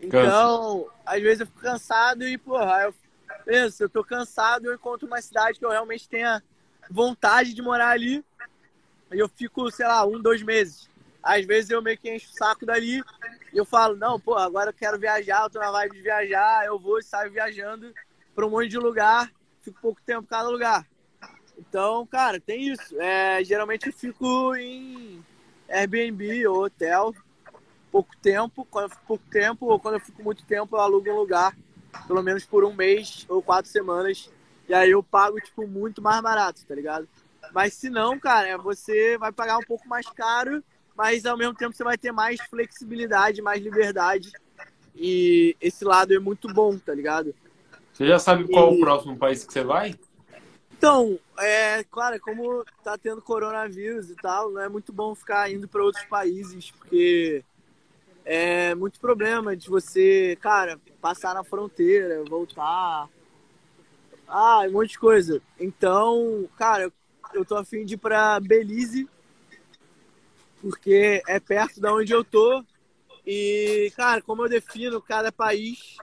Então, 0.00 0.84
cansa. 0.84 0.92
às 1.06 1.22
vezes 1.22 1.40
eu 1.40 1.46
fico 1.46 1.60
cansado 1.60 2.24
e, 2.24 2.36
porra, 2.36 2.82
eu 2.82 2.94
penso, 3.44 3.82
eu 3.82 3.88
tô 3.88 4.04
cansado, 4.04 4.66
eu 4.66 4.74
encontro 4.74 5.06
uma 5.06 5.20
cidade 5.22 5.58
que 5.58 5.64
eu 5.64 5.70
realmente 5.70 6.08
tenha 6.08 6.42
vontade 6.90 7.54
de 7.54 7.62
morar 7.62 7.90
ali. 7.90 8.24
E 9.12 9.18
eu 9.18 9.28
fico, 9.28 9.70
sei 9.70 9.86
lá, 9.86 10.04
um, 10.04 10.20
dois 10.20 10.42
meses. 10.42 10.88
Às 11.24 11.46
vezes 11.46 11.70
eu 11.70 11.80
meio 11.80 11.96
que 11.96 12.14
encho 12.14 12.28
o 12.30 12.36
saco 12.36 12.66
dali 12.66 13.02
e 13.50 13.56
eu 13.56 13.64
falo, 13.64 13.96
não, 13.96 14.20
pô, 14.20 14.34
agora 14.34 14.68
eu 14.68 14.74
quero 14.74 14.98
viajar, 14.98 15.42
eu 15.42 15.50
tô 15.50 15.58
na 15.58 15.70
vibe 15.70 15.96
de 15.96 16.02
viajar, 16.02 16.66
eu 16.66 16.78
vou 16.78 16.98
e 16.98 17.02
saio 17.02 17.32
viajando 17.32 17.94
para 18.34 18.46
um 18.46 18.50
monte 18.50 18.68
de 18.68 18.78
lugar, 18.78 19.32
fico 19.62 19.80
pouco 19.80 20.02
tempo 20.02 20.24
em 20.24 20.26
cada 20.26 20.50
lugar. 20.50 20.86
Então, 21.56 22.06
cara, 22.06 22.38
tem 22.38 22.68
isso. 22.68 23.00
É, 23.00 23.42
geralmente 23.42 23.86
eu 23.86 23.92
fico 23.92 24.54
em 24.54 25.24
Airbnb 25.68 26.46
ou 26.46 26.64
hotel, 26.64 27.14
pouco 27.90 28.14
tempo. 28.18 28.66
Quando 28.70 28.84
eu 28.84 28.90
fico 28.90 29.06
pouco 29.06 29.24
tempo, 29.30 29.66
ou 29.66 29.80
quando 29.80 29.94
eu 29.94 30.00
fico 30.00 30.22
muito 30.22 30.44
tempo, 30.44 30.76
eu 30.76 30.80
alugo 30.80 31.08
um 31.10 31.16
lugar, 31.16 31.56
pelo 32.06 32.22
menos 32.22 32.44
por 32.44 32.64
um 32.64 32.74
mês 32.74 33.24
ou 33.30 33.40
quatro 33.40 33.70
semanas. 33.70 34.30
E 34.68 34.74
aí 34.74 34.90
eu 34.90 35.02
pago, 35.02 35.40
tipo, 35.40 35.66
muito 35.66 36.02
mais 36.02 36.20
barato, 36.20 36.66
tá 36.66 36.74
ligado? 36.74 37.08
Mas 37.52 37.74
se 37.74 37.88
não, 37.88 38.18
cara, 38.18 38.58
você 38.58 39.16
vai 39.16 39.32
pagar 39.32 39.58
um 39.58 39.62
pouco 39.62 39.88
mais 39.88 40.06
caro 40.10 40.62
mas 40.96 41.26
ao 41.26 41.36
mesmo 41.36 41.54
tempo 41.54 41.74
você 41.74 41.84
vai 41.84 41.98
ter 41.98 42.12
mais 42.12 42.40
flexibilidade, 42.42 43.42
mais 43.42 43.62
liberdade. 43.62 44.32
E 44.94 45.56
esse 45.60 45.84
lado 45.84 46.14
é 46.14 46.18
muito 46.18 46.52
bom, 46.52 46.78
tá 46.78 46.94
ligado? 46.94 47.34
Você 47.92 48.06
já 48.06 48.18
sabe 48.18 48.48
qual 48.48 48.72
e... 48.72 48.76
o 48.76 48.80
próximo 48.80 49.16
país 49.16 49.44
que 49.44 49.52
você 49.52 49.62
vai? 49.62 49.98
Então, 50.76 51.18
é 51.38 51.84
claro, 51.84 52.20
como 52.20 52.64
tá 52.82 52.98
tendo 52.98 53.22
coronavírus 53.22 54.10
e 54.10 54.14
tal, 54.16 54.50
não 54.50 54.60
é 54.60 54.68
muito 54.68 54.92
bom 54.92 55.14
ficar 55.14 55.50
indo 55.50 55.66
para 55.66 55.82
outros 55.82 56.04
países, 56.04 56.70
porque 56.72 57.44
é 58.24 58.74
muito 58.74 59.00
problema 59.00 59.56
de 59.56 59.68
você, 59.68 60.36
cara, 60.40 60.78
passar 61.00 61.34
na 61.34 61.44
fronteira, 61.44 62.22
voltar. 62.24 63.08
Ah, 64.26 64.64
um 64.68 64.72
monte 64.72 64.90
de 64.90 64.98
coisa. 64.98 65.40
Então, 65.58 66.48
cara, 66.56 66.92
eu 67.32 67.44
tô 67.44 67.56
afim 67.56 67.84
de 67.84 67.94
ir 67.94 67.98
pra 67.98 68.40
Belize 68.40 69.08
porque 70.64 71.22
é 71.28 71.38
perto 71.38 71.78
da 71.78 71.92
onde 71.92 72.10
eu 72.10 72.24
tô. 72.24 72.64
E, 73.26 73.92
cara, 73.94 74.22
como 74.22 74.42
eu 74.42 74.48
defino 74.48 75.00
cada 75.00 75.30
país, 75.30 75.98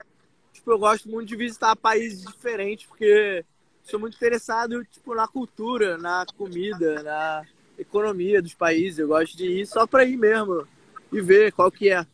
tipo, 0.53 0.72
eu 0.72 0.78
gosto 0.78 1.09
muito 1.09 1.30
de 1.30 1.36
visitar 1.36 1.76
países 1.76 2.24
diferentes, 2.24 2.86
porque 2.86 3.43
sou 3.84 3.99
muito 3.99 4.16
interessado, 4.16 4.86
tipo, 4.86 5.16
na 5.16 5.28
cultura, 5.28 5.97
na 5.97 6.28
comida, 6.38 7.01
na 7.01 7.43
economia 7.78 8.39
dos 8.39 8.53
países. 8.53 8.99
Eu 8.99 9.07
gosto 9.07 9.36
de 9.36 9.47
ir 9.47 9.66
só 9.66 9.88
para 9.88 10.05
ir 10.05 10.16
mesmo 10.16 10.68
e 11.12 11.20
ver 11.22 11.51
qual 11.53 11.72
que 11.72 11.89
é. 11.89 12.05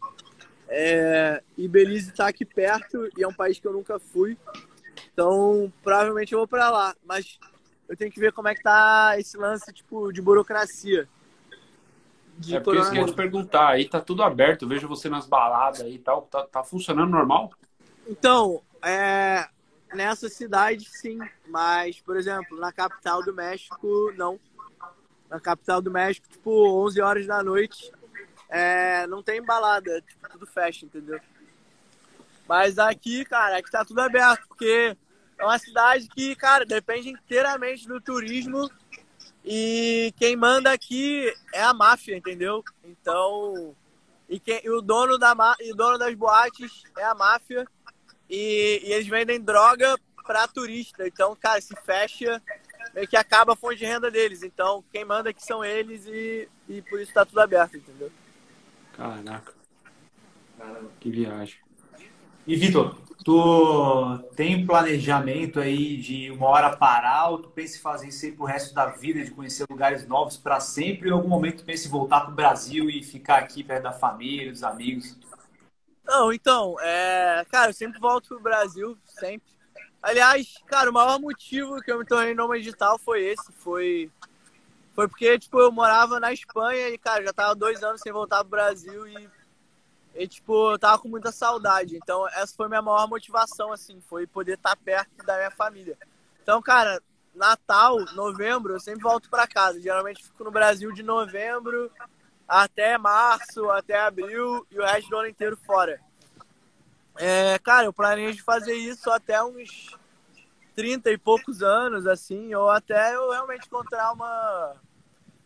é 0.69 1.43
e 1.57 1.67
Belize 1.67 2.11
está 2.11 2.29
aqui 2.29 2.45
perto 2.45 3.09
e 3.17 3.23
é 3.23 3.27
um 3.27 3.33
país 3.33 3.59
que 3.59 3.67
eu 3.67 3.73
nunca 3.73 3.99
fui. 3.99 4.37
Então, 5.11 5.71
provavelmente 5.83 6.31
eu 6.31 6.39
vou 6.39 6.47
para 6.47 6.69
lá. 6.69 6.95
Mas 7.05 7.37
eu 7.89 7.97
tenho 7.97 8.11
que 8.11 8.21
ver 8.21 8.31
como 8.31 8.47
é 8.47 8.55
que 8.55 8.63
tá 8.63 9.15
esse 9.19 9.35
lance, 9.35 9.73
tipo, 9.73 10.13
de 10.13 10.21
burocracia 10.21 11.09
de 12.38 12.55
é 12.55 12.59
porque 12.59 12.79
eu 12.79 12.93
ia 12.93 13.05
te 13.05 13.13
perguntar, 13.13 13.69
aí 13.69 13.88
tá 13.88 13.99
tudo 13.99 14.23
aberto, 14.23 14.63
eu 14.63 14.69
vejo 14.69 14.88
você 14.88 15.09
nas 15.09 15.25
baladas 15.25 15.81
aí 15.81 15.95
e 15.95 15.99
tal, 15.99 16.23
tá, 16.23 16.45
tá 16.45 16.63
funcionando 16.63 17.09
normal? 17.09 17.51
Então, 18.07 18.61
é, 18.83 19.47
nessa 19.93 20.29
cidade 20.29 20.88
sim, 20.89 21.19
mas, 21.47 21.99
por 21.99 22.15
exemplo, 22.15 22.59
na 22.59 22.71
capital 22.71 23.23
do 23.23 23.33
México, 23.33 24.13
não. 24.15 24.39
Na 25.29 25.39
capital 25.39 25.81
do 25.81 25.91
México, 25.91 26.27
tipo, 26.29 26.49
11 26.85 27.01
horas 27.01 27.27
da 27.27 27.43
noite, 27.43 27.91
é, 28.49 29.05
não 29.07 29.21
tem 29.21 29.43
balada, 29.43 30.01
tipo, 30.01 30.29
tudo 30.29 30.47
fecha, 30.47 30.85
entendeu? 30.85 31.19
Mas 32.47 32.79
aqui, 32.79 33.25
cara, 33.25 33.57
aqui 33.57 33.69
tá 33.69 33.83
tudo 33.83 33.99
aberto, 33.99 34.47
porque 34.47 34.95
é 35.38 35.43
uma 35.43 35.59
cidade 35.59 36.07
que, 36.07 36.33
cara, 36.35 36.65
depende 36.65 37.09
inteiramente 37.09 37.88
do 37.88 37.99
turismo 37.99 38.69
e 39.49 40.13
quem 40.17 40.35
manda 40.35 40.73
aqui 40.73 41.33
é 41.53 41.63
a 41.63 41.73
máfia, 41.73 42.17
entendeu? 42.17 42.61
Então, 42.83 43.73
e, 44.27 44.41
quem, 44.41 44.59
e 44.61 44.69
o 44.69 44.81
dono 44.81 45.17
da 45.17 45.33
e 45.61 45.71
o 45.71 45.75
dono 45.75 45.97
das 45.97 46.13
boates 46.15 46.83
é 46.97 47.05
a 47.05 47.15
máfia 47.15 47.65
e, 48.29 48.81
e 48.83 48.91
eles 48.91 49.07
vendem 49.07 49.39
droga 49.39 49.97
para 50.25 50.49
turista. 50.49 51.07
Então, 51.07 51.33
cara, 51.33 51.61
se 51.61 51.73
fecha, 51.77 52.43
meio 52.93 53.07
que 53.07 53.15
acaba 53.15 53.53
a 53.53 53.55
fonte 53.55 53.77
de 53.77 53.85
renda 53.85 54.11
deles. 54.11 54.43
Então, 54.43 54.83
quem 54.91 55.05
manda 55.05 55.29
aqui 55.29 55.41
são 55.41 55.63
eles 55.63 56.05
e, 56.07 56.49
e 56.67 56.81
por 56.81 56.99
isso 56.99 57.13
tá 57.13 57.25
tudo 57.25 57.39
aberto, 57.39 57.77
entendeu? 57.77 58.11
Caraca. 58.97 59.53
Que 60.99 61.09
viagem. 61.09 61.57
E 62.47 62.55
Vitor, 62.55 62.95
Tu 63.27 64.23
tem 64.37 64.65
planejamento 64.65 65.59
aí 65.59 65.97
de 65.97 66.31
uma 66.31 66.47
hora 66.47 66.77
parar 66.77 67.27
ou 67.27 67.39
tu 67.39 67.49
pensa 67.49 67.75
em 67.75 67.81
fazer 67.81 68.07
isso 68.07 68.25
aí 68.25 68.31
pro 68.31 68.45
resto 68.45 68.73
da 68.73 68.85
vida, 68.85 69.21
de 69.21 69.31
conhecer 69.31 69.65
lugares 69.69 70.07
novos 70.07 70.37
para 70.37 70.61
sempre? 70.61 71.09
Ou 71.09 71.17
em 71.17 71.17
algum 71.17 71.27
momento 71.27 71.57
tu 71.57 71.65
pensa 71.65 71.89
em 71.89 71.91
voltar 71.91 72.21
pro 72.21 72.33
Brasil 72.33 72.89
e 72.89 73.03
ficar 73.03 73.39
aqui 73.39 73.65
perto 73.65 73.83
da 73.83 73.91
família, 73.91 74.49
dos 74.49 74.63
amigos? 74.63 75.17
Não, 76.05 76.31
então, 76.31 76.77
é... 76.79 77.45
cara, 77.51 77.71
eu 77.71 77.73
sempre 77.73 77.99
volto 77.99 78.29
pro 78.29 78.39
Brasil, 78.39 78.97
sempre. 79.03 79.51
Aliás, 80.01 80.63
cara, 80.65 80.89
o 80.89 80.93
maior 80.93 81.19
motivo 81.19 81.81
que 81.81 81.91
eu 81.91 81.99
me 81.99 82.05
tornei 82.05 82.33
nômade 82.33 82.63
digital 82.63 82.97
foi 82.97 83.25
esse, 83.25 83.51
foi... 83.51 84.09
Foi 84.93 85.05
porque, 85.05 85.37
tipo, 85.37 85.59
eu 85.59 85.69
morava 85.69 86.17
na 86.17 86.31
Espanha 86.31 86.87
e, 86.87 86.97
cara, 86.97 87.25
já 87.25 87.33
tava 87.33 87.53
dois 87.53 87.83
anos 87.83 87.99
sem 87.99 88.13
voltar 88.13 88.39
pro 88.39 88.51
Brasil 88.51 89.05
e 89.05 89.29
e, 90.18 90.28
tipo, 90.28 90.72
eu 90.72 90.80
tava 90.80 90.99
com 90.99 91.07
muita 91.07 91.32
saudade. 91.32 91.95
Então, 91.95 92.28
essa 92.30 92.55
foi 92.55 92.68
minha 92.68 92.82
maior 92.82 93.07
motivação, 93.07 93.72
assim, 93.72 94.01
foi 94.01 94.26
poder 94.26 94.53
estar 94.53 94.72
tá 94.72 94.76
perto 94.76 95.24
da 95.24 95.38
minha 95.38 95.51
família. 95.51 95.97
Então, 96.41 96.59
cara, 96.61 97.01
Natal, 97.36 97.97
novembro, 98.15 98.74
eu 98.74 98.80
sempre 98.80 99.03
volto 99.03 99.30
para 99.30 99.47
casa. 99.47 99.80
Geralmente 99.80 100.24
fico 100.24 100.43
no 100.43 100.51
Brasil 100.51 100.91
de 100.91 101.03
novembro 101.03 101.91
até 102.47 102.97
março, 102.97 103.70
até 103.70 103.99
abril 103.99 104.65
e 104.72 104.80
o 104.80 104.84
resto 104.84 105.09
do 105.09 105.18
ano 105.18 105.28
inteiro 105.28 105.55
fora. 105.65 105.99
É, 107.18 107.59
cara, 107.59 107.86
eu 107.86 107.93
planejo 107.93 108.43
fazer 108.43 108.74
isso 108.74 109.11
até 109.11 109.43
uns 109.43 109.95
30 110.76 111.11
e 111.11 111.18
poucos 111.18 111.61
anos, 111.61 112.07
assim, 112.07 112.55
ou 112.55 112.70
até 112.70 113.15
eu 113.15 113.32
realmente 113.32 113.68
encontrar 113.68 114.13
uma, 114.13 114.76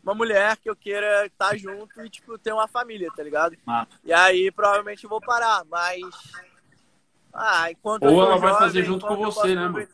uma 0.04 0.16
mulher 0.16 0.58
que 0.58 0.70
eu 0.70 0.76
queira 0.76 1.26
estar 1.26 1.56
junto 1.58 2.02
e, 2.02 2.10
tipo, 2.10 2.38
ter 2.38 2.52
uma 2.52 2.68
família, 2.68 3.10
tá 3.16 3.24
ligado? 3.24 3.56
Ah. 3.68 3.86
E 4.04 4.12
aí 4.12 4.52
provavelmente 4.52 5.04
eu 5.04 5.10
vou 5.10 5.22
parar, 5.22 5.64
mas. 5.70 6.02
Ah, 7.34 7.72
enquanto 7.72 8.04
Ou 8.04 8.22
ela 8.22 8.38
vai 8.38 8.54
fazer 8.56 8.84
junto 8.84 9.06
com 9.06 9.16
você, 9.16 9.56
né, 9.56 9.68
mano? 9.68 9.88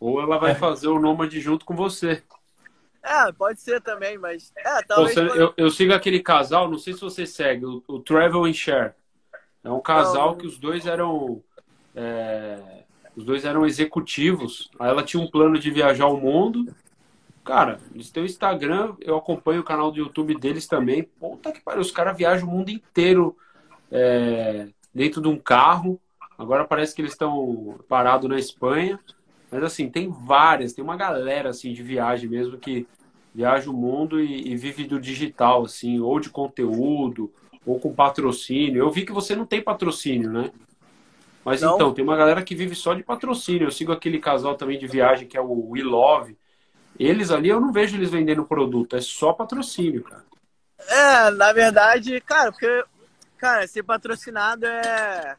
Ou 0.00 0.20
ela 0.20 0.38
vai 0.38 0.54
fazer 0.54 0.88
o 0.88 0.98
Nômade 0.98 1.40
junto 1.40 1.64
com 1.64 1.74
você. 1.74 2.22
É, 3.02 3.32
pode 3.32 3.60
ser 3.60 3.80
também, 3.80 4.16
mas. 4.16 4.52
É, 4.56 4.82
talvez. 4.82 5.14
Você, 5.14 5.40
eu, 5.40 5.52
eu 5.56 5.70
sigo 5.70 5.92
aquele 5.92 6.20
casal, 6.20 6.70
não 6.70 6.78
sei 6.78 6.94
se 6.94 7.00
você 7.00 7.26
segue, 7.26 7.64
o, 7.66 7.82
o 7.88 8.00
Travel 8.00 8.44
and 8.44 8.52
Share. 8.52 8.92
É 9.64 9.70
um 9.70 9.80
casal 9.80 10.30
não, 10.30 10.38
que 10.38 10.46
os 10.46 10.58
dois 10.58 10.86
eram. 10.86 11.42
É, 11.94 12.84
os 13.16 13.24
dois 13.24 13.44
eram 13.44 13.66
executivos. 13.66 14.70
Aí 14.78 14.88
ela 14.88 15.02
tinha 15.02 15.22
um 15.22 15.30
plano 15.30 15.58
de 15.58 15.70
viajar 15.70 16.06
o 16.06 16.16
mundo. 16.16 16.74
Cara, 17.44 17.80
eles 17.92 18.10
têm 18.10 18.22
o 18.22 18.26
Instagram, 18.26 18.94
eu 19.00 19.16
acompanho 19.16 19.60
o 19.60 19.64
canal 19.64 19.90
do 19.90 19.98
YouTube 19.98 20.38
deles 20.38 20.66
também. 20.66 21.02
Puta 21.02 21.50
que 21.50 21.60
pariu, 21.60 21.80
os 21.80 21.90
caras 21.90 22.16
viajam 22.16 22.48
o 22.48 22.50
mundo 22.50 22.70
inteiro 22.70 23.36
é, 23.90 24.68
dentro 24.94 25.20
de 25.20 25.28
um 25.28 25.36
carro. 25.36 26.00
Agora 26.38 26.64
parece 26.64 26.94
que 26.94 27.02
eles 27.02 27.12
estão 27.12 27.78
parados 27.88 28.28
na 28.28 28.38
Espanha. 28.38 28.98
Mas 29.50 29.62
assim, 29.64 29.90
tem 29.90 30.08
várias, 30.08 30.72
tem 30.72 30.82
uma 30.82 30.96
galera 30.96 31.50
assim 31.50 31.72
de 31.72 31.82
viagem 31.82 32.28
mesmo 32.28 32.56
que 32.56 32.86
viaja 33.34 33.70
o 33.70 33.74
mundo 33.74 34.20
e, 34.20 34.52
e, 34.52 34.56
vive 34.56 34.84
do 34.84 35.00
digital, 35.00 35.64
assim, 35.64 36.00
ou 36.00 36.20
de 36.20 36.30
conteúdo, 36.30 37.32
ou 37.66 37.78
com 37.78 37.94
patrocínio. 37.94 38.78
Eu 38.78 38.90
vi 38.90 39.04
que 39.04 39.12
você 39.12 39.34
não 39.34 39.46
tem 39.46 39.60
patrocínio, 39.60 40.30
né? 40.30 40.50
Mas 41.44 41.60
não. 41.60 41.74
então, 41.74 41.92
tem 41.92 42.04
uma 42.04 42.16
galera 42.16 42.42
que 42.42 42.54
vive 42.54 42.74
só 42.74 42.94
de 42.94 43.02
patrocínio. 43.02 43.66
Eu 43.66 43.70
sigo 43.70 43.92
aquele 43.92 44.18
casal 44.18 44.54
também 44.54 44.78
de 44.78 44.86
viagem 44.86 45.26
que 45.26 45.36
é 45.36 45.40
o 45.40 45.70
We 45.70 45.82
Love. 45.82 46.36
Eles 46.98 47.30
ali, 47.30 47.48
eu 47.48 47.60
não 47.60 47.72
vejo 47.72 47.96
eles 47.96 48.10
vendendo 48.10 48.44
produto, 48.44 48.96
é 48.96 49.00
só 49.00 49.32
patrocínio, 49.32 50.04
cara. 50.04 50.24
É, 50.88 51.30
na 51.30 51.52
verdade, 51.52 52.20
cara, 52.20 52.50
porque, 52.50 52.84
cara, 53.38 53.66
ser 53.66 53.82
patrocinado 53.82 54.66
é 54.66 55.36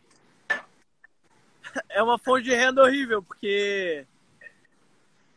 é 1.89 2.01
uma 2.03 2.17
fonte 2.17 2.45
de 2.45 2.55
renda 2.55 2.83
horrível, 2.83 3.21
porque, 3.21 4.05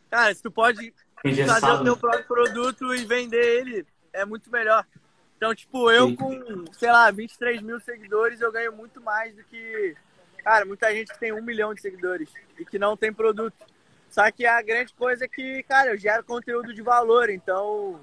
cara, 0.09 0.33
se 0.33 0.41
tu 0.41 0.51
pode 0.51 0.93
Engessado. 1.23 1.61
fazer 1.61 1.81
o 1.81 1.83
teu 1.83 1.97
próprio 1.97 2.25
produto 2.25 2.93
e 2.93 3.05
vender 3.05 3.59
ele, 3.59 3.85
é 4.13 4.25
muito 4.25 4.51
melhor. 4.51 4.85
Então, 5.35 5.53
tipo, 5.53 5.91
eu 5.91 6.07
Sim. 6.09 6.15
com, 6.15 6.65
sei 6.73 6.91
lá, 6.91 7.11
23 7.11 7.61
mil 7.61 7.79
seguidores, 7.79 8.41
eu 8.41 8.51
ganho 8.51 8.73
muito 8.73 8.99
mais 9.01 9.35
do 9.35 9.43
que, 9.43 9.95
cara, 10.43 10.65
muita 10.65 10.91
gente 10.91 11.13
que 11.13 11.19
tem 11.19 11.31
um 11.31 11.43
milhão 11.43 11.73
de 11.73 11.81
seguidores 11.81 12.29
e 12.57 12.65
que 12.65 12.79
não 12.79 12.97
tem 12.97 13.13
produto. 13.13 13.65
Só 14.17 14.31
que 14.31 14.47
a 14.47 14.59
grande 14.63 14.91
coisa 14.95 15.25
é 15.25 15.27
que, 15.27 15.61
cara, 15.61 15.91
eu 15.91 15.97
gero 15.97 16.23
conteúdo 16.23 16.73
de 16.73 16.81
valor, 16.81 17.29
então 17.29 17.99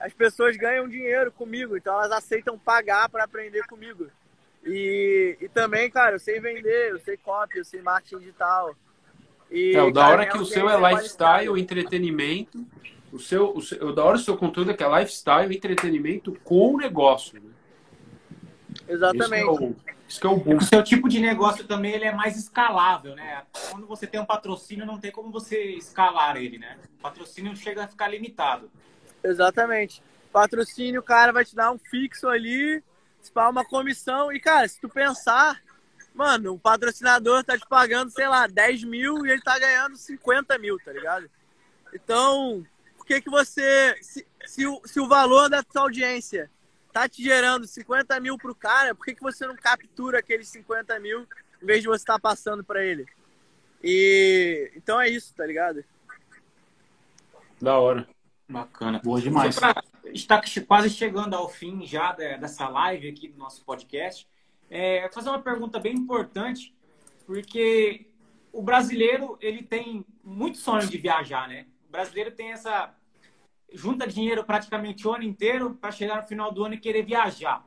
as 0.00 0.12
pessoas 0.12 0.56
ganham 0.56 0.88
dinheiro 0.88 1.30
comigo, 1.30 1.76
então 1.76 1.94
elas 1.94 2.10
aceitam 2.10 2.58
pagar 2.58 3.08
para 3.08 3.22
aprender 3.22 3.64
comigo. 3.68 4.08
E, 4.64 5.38
e 5.40 5.48
também, 5.48 5.88
cara, 5.88 6.16
eu 6.16 6.18
sei 6.18 6.40
vender, 6.40 6.90
eu 6.90 6.98
sei 6.98 7.16
copy, 7.16 7.58
eu 7.58 7.64
sei 7.64 7.80
marketing 7.80 8.18
digital. 8.18 8.74
E, 9.48 9.76
é, 9.76 9.82
o 9.84 9.92
da 9.92 10.00
cara, 10.00 10.12
hora 10.14 10.22
é 10.24 10.26
que 10.26 10.36
o 10.36 10.44
seu 10.44 10.68
é 10.68 10.92
lifestyle, 10.92 11.60
entretenimento. 11.60 12.66
O 13.12 13.20
seu, 13.20 13.56
o 13.56 13.62
seu, 13.62 13.86
o 13.86 13.92
da 13.92 14.02
hora 14.02 14.16
o 14.16 14.20
seu 14.20 14.36
conteúdo 14.36 14.72
é 14.72 14.74
que 14.74 14.82
é 14.82 14.98
lifestyle, 14.98 15.54
entretenimento 15.54 16.36
com 16.42 16.76
negócio. 16.76 17.40
Né? 17.40 17.50
Exatamente. 18.88 19.76
Isso 20.08 20.20
que 20.20 20.26
é 20.26 20.30
o, 20.30 20.34
é 20.34 20.54
o, 20.54 20.58
o 20.58 20.62
seu 20.62 20.82
tipo 20.82 21.08
de 21.08 21.20
negócio 21.20 21.64
também 21.64 21.92
ele 21.92 22.04
é 22.04 22.12
mais 22.12 22.36
escalável, 22.36 23.14
né? 23.14 23.42
Quando 23.70 23.86
você 23.86 24.06
tem 24.06 24.20
um 24.20 24.26
patrocínio, 24.26 24.86
não 24.86 24.98
tem 24.98 25.10
como 25.10 25.30
você 25.30 25.72
escalar 25.72 26.36
ele, 26.36 26.58
né? 26.58 26.78
O 26.98 27.02
patrocínio 27.02 27.56
chega 27.56 27.84
a 27.84 27.88
ficar 27.88 28.08
limitado. 28.08 28.70
Exatamente. 29.22 30.02
Patrocínio, 30.32 31.00
o 31.00 31.04
cara 31.04 31.32
vai 31.32 31.44
te 31.44 31.56
dar 31.56 31.72
um 31.72 31.78
fixo 31.78 32.28
ali, 32.28 32.82
para 33.30 33.48
uma 33.48 33.64
comissão. 33.64 34.32
E, 34.32 34.40
cara, 34.40 34.66
se 34.68 34.80
tu 34.80 34.88
pensar, 34.88 35.60
mano, 36.14 36.54
o 36.54 36.58
patrocinador 36.58 37.44
tá 37.44 37.58
te 37.58 37.66
pagando, 37.66 38.10
sei 38.10 38.28
lá, 38.28 38.46
10 38.46 38.84
mil 38.84 39.26
e 39.26 39.30
ele 39.30 39.42
tá 39.42 39.58
ganhando 39.58 39.96
50 39.96 40.58
mil, 40.58 40.78
tá 40.78 40.92
ligado? 40.92 41.30
Então, 41.92 42.64
por 42.96 43.06
que 43.06 43.20
que 43.20 43.30
você. 43.30 43.96
Se, 44.02 44.26
se, 44.44 44.66
o, 44.66 44.80
se 44.84 45.00
o 45.00 45.08
valor 45.08 45.48
da 45.48 45.64
sua 45.70 45.82
audiência 45.82 46.50
tá 46.96 47.06
te 47.06 47.22
gerando 47.22 47.66
50 47.66 48.18
mil 48.20 48.38
pro 48.38 48.54
cara, 48.54 48.94
por 48.94 49.04
que, 49.04 49.14
que 49.14 49.22
você 49.22 49.46
não 49.46 49.54
captura 49.54 50.20
aqueles 50.20 50.48
50 50.48 50.98
mil 50.98 51.28
em 51.62 51.66
vez 51.66 51.82
de 51.82 51.88
você 51.88 52.02
estar 52.02 52.14
tá 52.14 52.18
passando 52.18 52.64
para 52.64 52.82
ele? 52.82 53.04
E 53.84 54.72
então 54.74 54.98
é 54.98 55.06
isso, 55.06 55.34
tá 55.34 55.44
ligado? 55.44 55.84
Da 57.60 57.78
hora. 57.78 58.08
Bacana. 58.48 58.98
Boa 59.04 59.20
demais. 59.20 59.58
Pra, 59.58 59.74
está 60.06 60.40
quase 60.66 60.88
chegando 60.88 61.34
ao 61.34 61.50
fim 61.50 61.84
já 61.84 62.12
dessa 62.12 62.66
live 62.66 63.10
aqui 63.10 63.28
do 63.28 63.36
nosso 63.36 63.62
podcast. 63.62 64.26
É, 64.70 65.06
fazer 65.12 65.28
uma 65.28 65.42
pergunta 65.42 65.78
bem 65.78 65.94
importante, 65.94 66.74
porque 67.26 68.06
o 68.50 68.62
brasileiro 68.62 69.36
ele 69.42 69.62
tem 69.62 70.02
muito 70.24 70.56
sonho 70.56 70.88
de 70.88 70.96
viajar, 70.96 71.46
né? 71.46 71.66
O 71.86 71.92
brasileiro 71.92 72.30
tem 72.30 72.52
essa 72.52 72.95
junta 73.76 74.06
dinheiro 74.06 74.42
praticamente 74.42 75.06
o 75.06 75.12
ano 75.12 75.24
inteiro 75.24 75.74
para 75.74 75.92
chegar 75.92 76.22
no 76.22 76.26
final 76.26 76.50
do 76.50 76.64
ano 76.64 76.74
e 76.74 76.80
querer 76.80 77.04
viajar. 77.04 77.64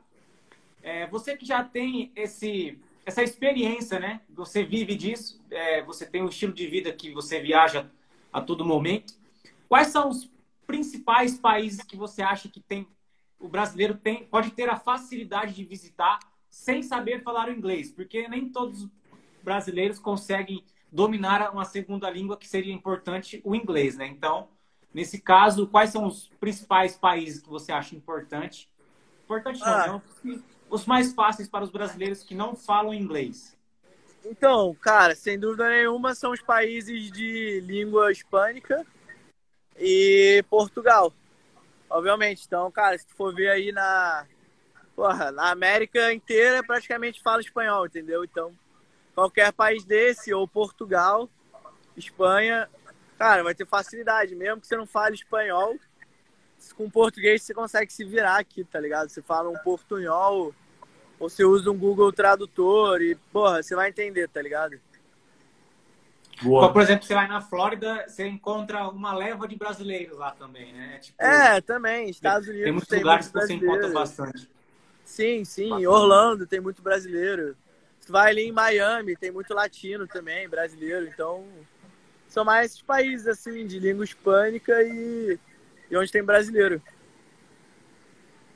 É, 0.82 1.06
você 1.06 1.36
que 1.36 1.46
já 1.46 1.62
tem 1.62 2.10
esse 2.16 2.78
essa 3.06 3.22
experiência, 3.22 3.98
né? 3.98 4.20
Você 4.28 4.62
vive 4.62 4.94
disso, 4.94 5.42
é, 5.50 5.82
você 5.82 6.04
tem 6.04 6.22
um 6.22 6.28
estilo 6.28 6.52
de 6.52 6.66
vida 6.66 6.92
que 6.92 7.10
você 7.10 7.40
viaja 7.40 7.90
a 8.32 8.40
todo 8.40 8.64
momento. 8.64 9.14
Quais 9.68 9.88
são 9.88 10.08
os 10.08 10.30
principais 10.66 11.38
países 11.38 11.82
que 11.82 11.96
você 11.96 12.22
acha 12.22 12.48
que 12.48 12.60
tem 12.60 12.86
o 13.38 13.48
brasileiro 13.48 13.94
tem 13.94 14.24
pode 14.24 14.50
ter 14.50 14.68
a 14.68 14.76
facilidade 14.76 15.54
de 15.54 15.64
visitar 15.64 16.18
sem 16.50 16.82
saber 16.82 17.22
falar 17.22 17.48
o 17.48 17.52
inglês, 17.52 17.90
porque 17.90 18.28
nem 18.28 18.50
todos 18.50 18.82
os 18.82 18.90
brasileiros 19.42 19.98
conseguem 19.98 20.62
dominar 20.92 21.50
uma 21.52 21.64
segunda 21.64 22.10
língua 22.10 22.36
que 22.36 22.48
seria 22.48 22.74
importante 22.74 23.40
o 23.44 23.54
inglês, 23.54 23.96
né? 23.96 24.06
Então, 24.06 24.48
nesse 24.92 25.20
caso, 25.20 25.66
quais 25.66 25.90
são 25.90 26.06
os 26.06 26.30
principais 26.40 26.96
países 26.96 27.42
que 27.42 27.48
você 27.48 27.72
acha 27.72 27.94
importante? 27.94 28.68
Importante 29.24 29.60
ah. 29.62 29.86
não, 29.86 30.02
não 30.24 30.42
os 30.70 30.86
mais 30.86 31.12
fáceis 31.12 31.48
para 31.48 31.64
os 31.64 31.70
brasileiros 31.70 32.22
que 32.22 32.34
não 32.34 32.54
falam 32.54 32.94
inglês. 32.94 33.56
Então, 34.24 34.74
cara, 34.80 35.16
sem 35.16 35.38
dúvida 35.38 35.68
nenhuma 35.68 36.14
são 36.14 36.30
os 36.30 36.40
países 36.40 37.10
de 37.10 37.60
língua 37.66 38.12
hispânica, 38.12 38.86
e 39.80 40.44
Portugal, 40.50 41.12
obviamente. 41.88 42.44
Então, 42.46 42.70
cara, 42.70 42.98
se 42.98 43.06
tu 43.06 43.14
for 43.14 43.34
ver 43.34 43.48
aí 43.48 43.72
na, 43.72 44.26
porra, 44.94 45.32
na 45.32 45.50
América 45.50 46.12
inteira, 46.12 46.62
praticamente 46.62 47.22
fala 47.22 47.40
espanhol, 47.40 47.86
entendeu? 47.86 48.22
Então, 48.22 48.52
qualquer 49.14 49.52
país 49.52 49.84
desse, 49.84 50.34
ou 50.34 50.46
Portugal, 50.46 51.28
Espanha, 51.96 52.68
cara, 53.20 53.44
vai 53.44 53.54
ter 53.54 53.66
facilidade. 53.66 54.34
Mesmo 54.34 54.62
que 54.62 54.66
você 54.66 54.76
não 54.78 54.86
fale 54.86 55.14
espanhol, 55.14 55.76
com 56.74 56.88
português 56.88 57.42
você 57.42 57.52
consegue 57.52 57.92
se 57.92 58.02
virar 58.02 58.38
aqui, 58.38 58.64
tá 58.64 58.80
ligado? 58.80 59.10
Você 59.10 59.20
fala 59.20 59.50
um 59.50 59.58
portunhol, 59.58 60.54
ou 61.18 61.28
você 61.28 61.44
usa 61.44 61.70
um 61.70 61.76
Google 61.76 62.10
Tradutor 62.10 63.02
e, 63.02 63.14
porra, 63.30 63.62
você 63.62 63.76
vai 63.76 63.90
entender, 63.90 64.26
tá 64.26 64.40
ligado? 64.40 64.80
Boa. 66.40 66.72
Por 66.72 66.80
exemplo, 66.80 67.04
você 67.04 67.12
vai 67.12 67.28
na 67.28 67.42
Flórida, 67.42 68.06
você 68.08 68.26
encontra 68.26 68.88
uma 68.88 69.14
leva 69.14 69.46
de 69.46 69.54
brasileiros 69.54 70.16
lá 70.16 70.30
também, 70.30 70.72
né? 70.72 70.98
Tipo, 71.02 71.22
é, 71.22 71.60
também. 71.60 72.08
Estados 72.08 72.48
Unidos 72.48 72.64
tem 72.64 72.72
muitos 72.72 72.88
tem 72.88 73.00
lugares 73.00 73.26
que 73.28 73.32
você 73.34 73.52
encontra 73.52 73.88
bastante. 73.88 74.48
Sim, 75.04 75.44
sim. 75.44 75.68
Bastante. 75.68 75.86
Orlando 75.86 76.46
tem 76.46 76.60
muito 76.60 76.80
brasileiro. 76.80 77.54
Você 78.00 78.10
vai 78.10 78.30
ali 78.30 78.48
em 78.48 78.52
Miami, 78.52 79.14
tem 79.14 79.30
muito 79.30 79.52
latino 79.52 80.06
também, 80.06 80.48
brasileiro. 80.48 81.06
Então, 81.06 81.44
são 82.30 82.44
mais 82.44 82.70
esses 82.70 82.82
países, 82.82 83.26
assim, 83.26 83.66
de 83.66 83.78
língua 83.78 84.04
hispânica 84.04 84.72
e, 84.82 85.38
e 85.90 85.96
onde 85.96 86.10
tem 86.10 86.22
brasileiro. 86.22 86.80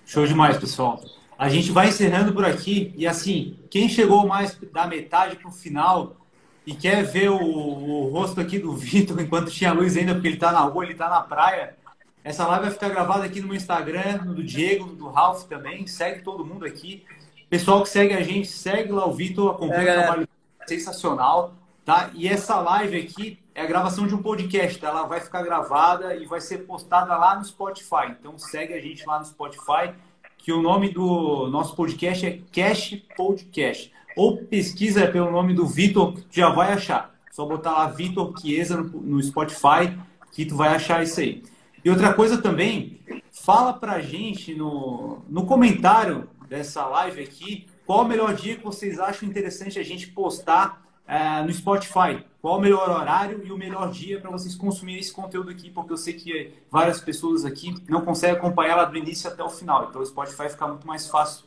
Show 0.06 0.26
demais, 0.26 0.56
pessoal. 0.56 1.02
A 1.36 1.48
gente 1.48 1.72
vai 1.72 1.88
encerrando 1.88 2.32
por 2.32 2.44
aqui. 2.44 2.94
E 2.96 3.06
assim, 3.06 3.58
quem 3.68 3.88
chegou 3.88 4.26
mais 4.26 4.56
da 4.72 4.86
metade 4.86 5.36
para 5.36 5.48
o 5.48 5.52
final 5.52 6.16
e 6.64 6.74
quer 6.74 7.02
ver 7.02 7.30
o, 7.30 7.36
o 7.36 8.08
rosto 8.10 8.40
aqui 8.40 8.58
do 8.58 8.72
Vitor 8.76 9.20
enquanto 9.20 9.50
tinha 9.50 9.72
luz 9.72 9.96
ainda, 9.96 10.14
porque 10.14 10.28
ele 10.28 10.36
está 10.36 10.52
na 10.52 10.60
rua, 10.60 10.84
ele 10.84 10.92
está 10.92 11.08
na 11.08 11.20
praia, 11.20 11.76
essa 12.24 12.46
live 12.46 12.64
vai 12.64 12.72
ficar 12.72 12.88
gravada 12.88 13.22
aqui 13.24 13.38
no 13.38 13.48
meu 13.48 13.56
Instagram, 13.56 14.22
no 14.24 14.34
do 14.34 14.42
Diego, 14.42 14.86
no 14.86 14.94
do 14.94 15.08
Ralph 15.10 15.44
também. 15.44 15.86
Segue 15.86 16.22
todo 16.22 16.44
mundo 16.44 16.64
aqui. 16.64 17.04
Pessoal 17.50 17.82
que 17.82 17.88
segue 17.90 18.14
a 18.14 18.22
gente, 18.22 18.48
segue 18.48 18.90
lá 18.90 19.06
o 19.06 19.12
Vitor, 19.12 19.50
acompanha 19.50 19.90
é, 19.90 19.98
o 19.98 20.02
trabalho 20.02 20.28
sensacional. 20.66 21.52
Tá? 21.84 22.10
E 22.14 22.26
essa 22.26 22.60
live 22.60 22.96
aqui 22.96 23.38
é 23.54 23.62
a 23.62 23.66
gravação 23.66 24.06
de 24.06 24.14
um 24.14 24.22
podcast, 24.22 24.78
tá? 24.78 24.88
Ela 24.88 25.04
vai 25.04 25.20
ficar 25.20 25.42
gravada 25.42 26.16
e 26.16 26.26
vai 26.26 26.40
ser 26.40 26.58
postada 26.58 27.16
lá 27.16 27.36
no 27.36 27.44
Spotify. 27.44 28.10
Então 28.18 28.38
segue 28.38 28.74
a 28.74 28.80
gente 28.80 29.06
lá 29.06 29.18
no 29.18 29.26
Spotify, 29.26 29.92
que 30.38 30.52
o 30.52 30.62
nome 30.62 30.88
do 30.88 31.48
nosso 31.48 31.76
podcast 31.76 32.26
é 32.26 32.40
Cash 32.52 33.02
Podcast. 33.16 33.92
Ou 34.16 34.38
pesquisa 34.38 35.06
pelo 35.08 35.30
nome 35.30 35.54
do 35.54 35.66
Vitor, 35.66 36.14
já 36.30 36.50
vai 36.50 36.72
achar. 36.72 37.14
Só 37.30 37.44
botar 37.44 37.72
lá 37.72 37.88
Vitor 37.88 38.32
Chiesa 38.38 38.76
no, 38.76 38.84
no 39.00 39.22
Spotify, 39.22 39.98
que 40.32 40.46
tu 40.46 40.56
vai 40.56 40.68
achar 40.68 41.02
isso 41.02 41.20
aí. 41.20 41.42
E 41.84 41.90
outra 41.90 42.14
coisa 42.14 42.40
também, 42.40 43.00
fala 43.30 43.72
pra 43.72 44.00
gente 44.00 44.54
no, 44.54 45.18
no 45.28 45.44
comentário 45.44 46.28
dessa 46.48 46.86
live 46.86 47.22
aqui 47.22 47.66
qual 47.86 48.04
o 48.04 48.08
melhor 48.08 48.34
dia 48.34 48.56
que 48.56 48.64
vocês 48.64 48.98
acham 48.98 49.28
interessante 49.28 49.78
a 49.78 49.82
gente 49.82 50.06
postar 50.08 50.83
é, 51.06 51.42
no 51.42 51.52
Spotify. 51.52 52.24
Qual 52.40 52.58
o 52.58 52.60
melhor 52.60 52.90
horário 52.90 53.42
e 53.44 53.50
o 53.50 53.56
melhor 53.56 53.90
dia 53.90 54.20
para 54.20 54.30
vocês 54.30 54.54
consumirem 54.54 55.00
esse 55.00 55.12
conteúdo 55.12 55.50
aqui, 55.50 55.70
porque 55.70 55.92
eu 55.92 55.96
sei 55.96 56.14
que 56.14 56.52
várias 56.70 57.00
pessoas 57.00 57.44
aqui 57.44 57.74
não 57.88 58.02
conseguem 58.02 58.36
acompanhar 58.36 58.72
ela 58.72 58.84
do 58.84 58.96
início 58.96 59.30
até 59.30 59.42
o 59.42 59.48
final. 59.48 59.86
Então 59.88 60.02
o 60.02 60.06
Spotify 60.06 60.48
fica 60.50 60.66
muito 60.66 60.86
mais 60.86 61.08
fácil 61.08 61.46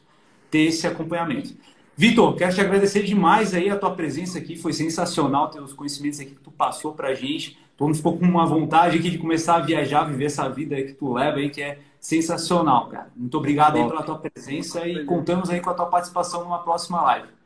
ter 0.50 0.66
esse 0.66 0.88
acompanhamento. 0.88 1.56
Vitor, 1.96 2.36
quero 2.36 2.54
te 2.54 2.62
agradecer 2.62 3.04
demais 3.04 3.54
aí 3.54 3.70
a 3.70 3.78
tua 3.78 3.92
presença 3.92 4.38
aqui, 4.38 4.56
foi 4.56 4.72
sensacional 4.72 5.50
ter 5.50 5.60
os 5.60 5.74
conhecimentos 5.74 6.20
aqui 6.20 6.32
que 6.32 6.42
tu 6.42 6.52
passou 6.52 6.94
para 6.94 7.10
a 7.10 7.14
gente. 7.14 7.58
Tô 7.76 7.92
ficou 7.94 8.18
com 8.18 8.26
uma 8.26 8.46
vontade 8.46 8.98
aqui 8.98 9.10
de 9.12 9.20
começar 9.20 9.58
a 9.58 9.60
viajar, 9.60 10.04
viver 10.04 10.26
essa 10.26 10.50
vida 10.50 10.76
aí 10.76 10.86
que 10.86 10.94
tu 10.94 11.14
leva 11.14 11.38
aí, 11.38 11.50
que 11.50 11.62
é 11.62 11.80
sensacional, 12.00 12.88
cara. 12.88 13.12
Muito 13.16 13.38
obrigado 13.38 13.78
aí 13.78 13.88
pela 13.88 14.02
tua 14.02 14.18
presença 14.18 14.88
e 14.88 15.06
contamos 15.06 15.50
aí 15.50 15.60
com 15.60 15.70
a 15.70 15.74
tua 15.76 15.86
participação 15.86 16.44
numa 16.44 16.60
próxima 16.60 17.02
live. 17.02 17.37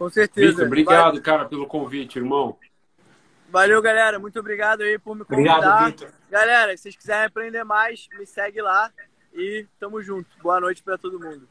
Com 0.00 0.08
certeza. 0.08 0.52
Vitor, 0.52 0.66
obrigado, 0.66 1.12
Vai... 1.12 1.20
cara, 1.20 1.44
pelo 1.44 1.66
convite, 1.66 2.18
irmão. 2.18 2.56
Valeu, 3.50 3.82
galera. 3.82 4.18
Muito 4.18 4.40
obrigado 4.40 4.80
aí 4.80 4.98
por 4.98 5.14
me 5.14 5.26
convidar. 5.26 5.58
Obrigado, 5.58 5.84
Vitor. 5.84 6.08
Galera, 6.30 6.74
se 6.74 6.84
vocês 6.84 6.96
quiserem 6.96 7.26
aprender 7.26 7.64
mais, 7.64 8.08
me 8.18 8.24
segue 8.24 8.62
lá 8.62 8.90
e 9.34 9.66
tamo 9.78 10.02
junto. 10.02 10.26
Boa 10.42 10.58
noite 10.58 10.82
para 10.82 10.96
todo 10.96 11.20
mundo. 11.20 11.46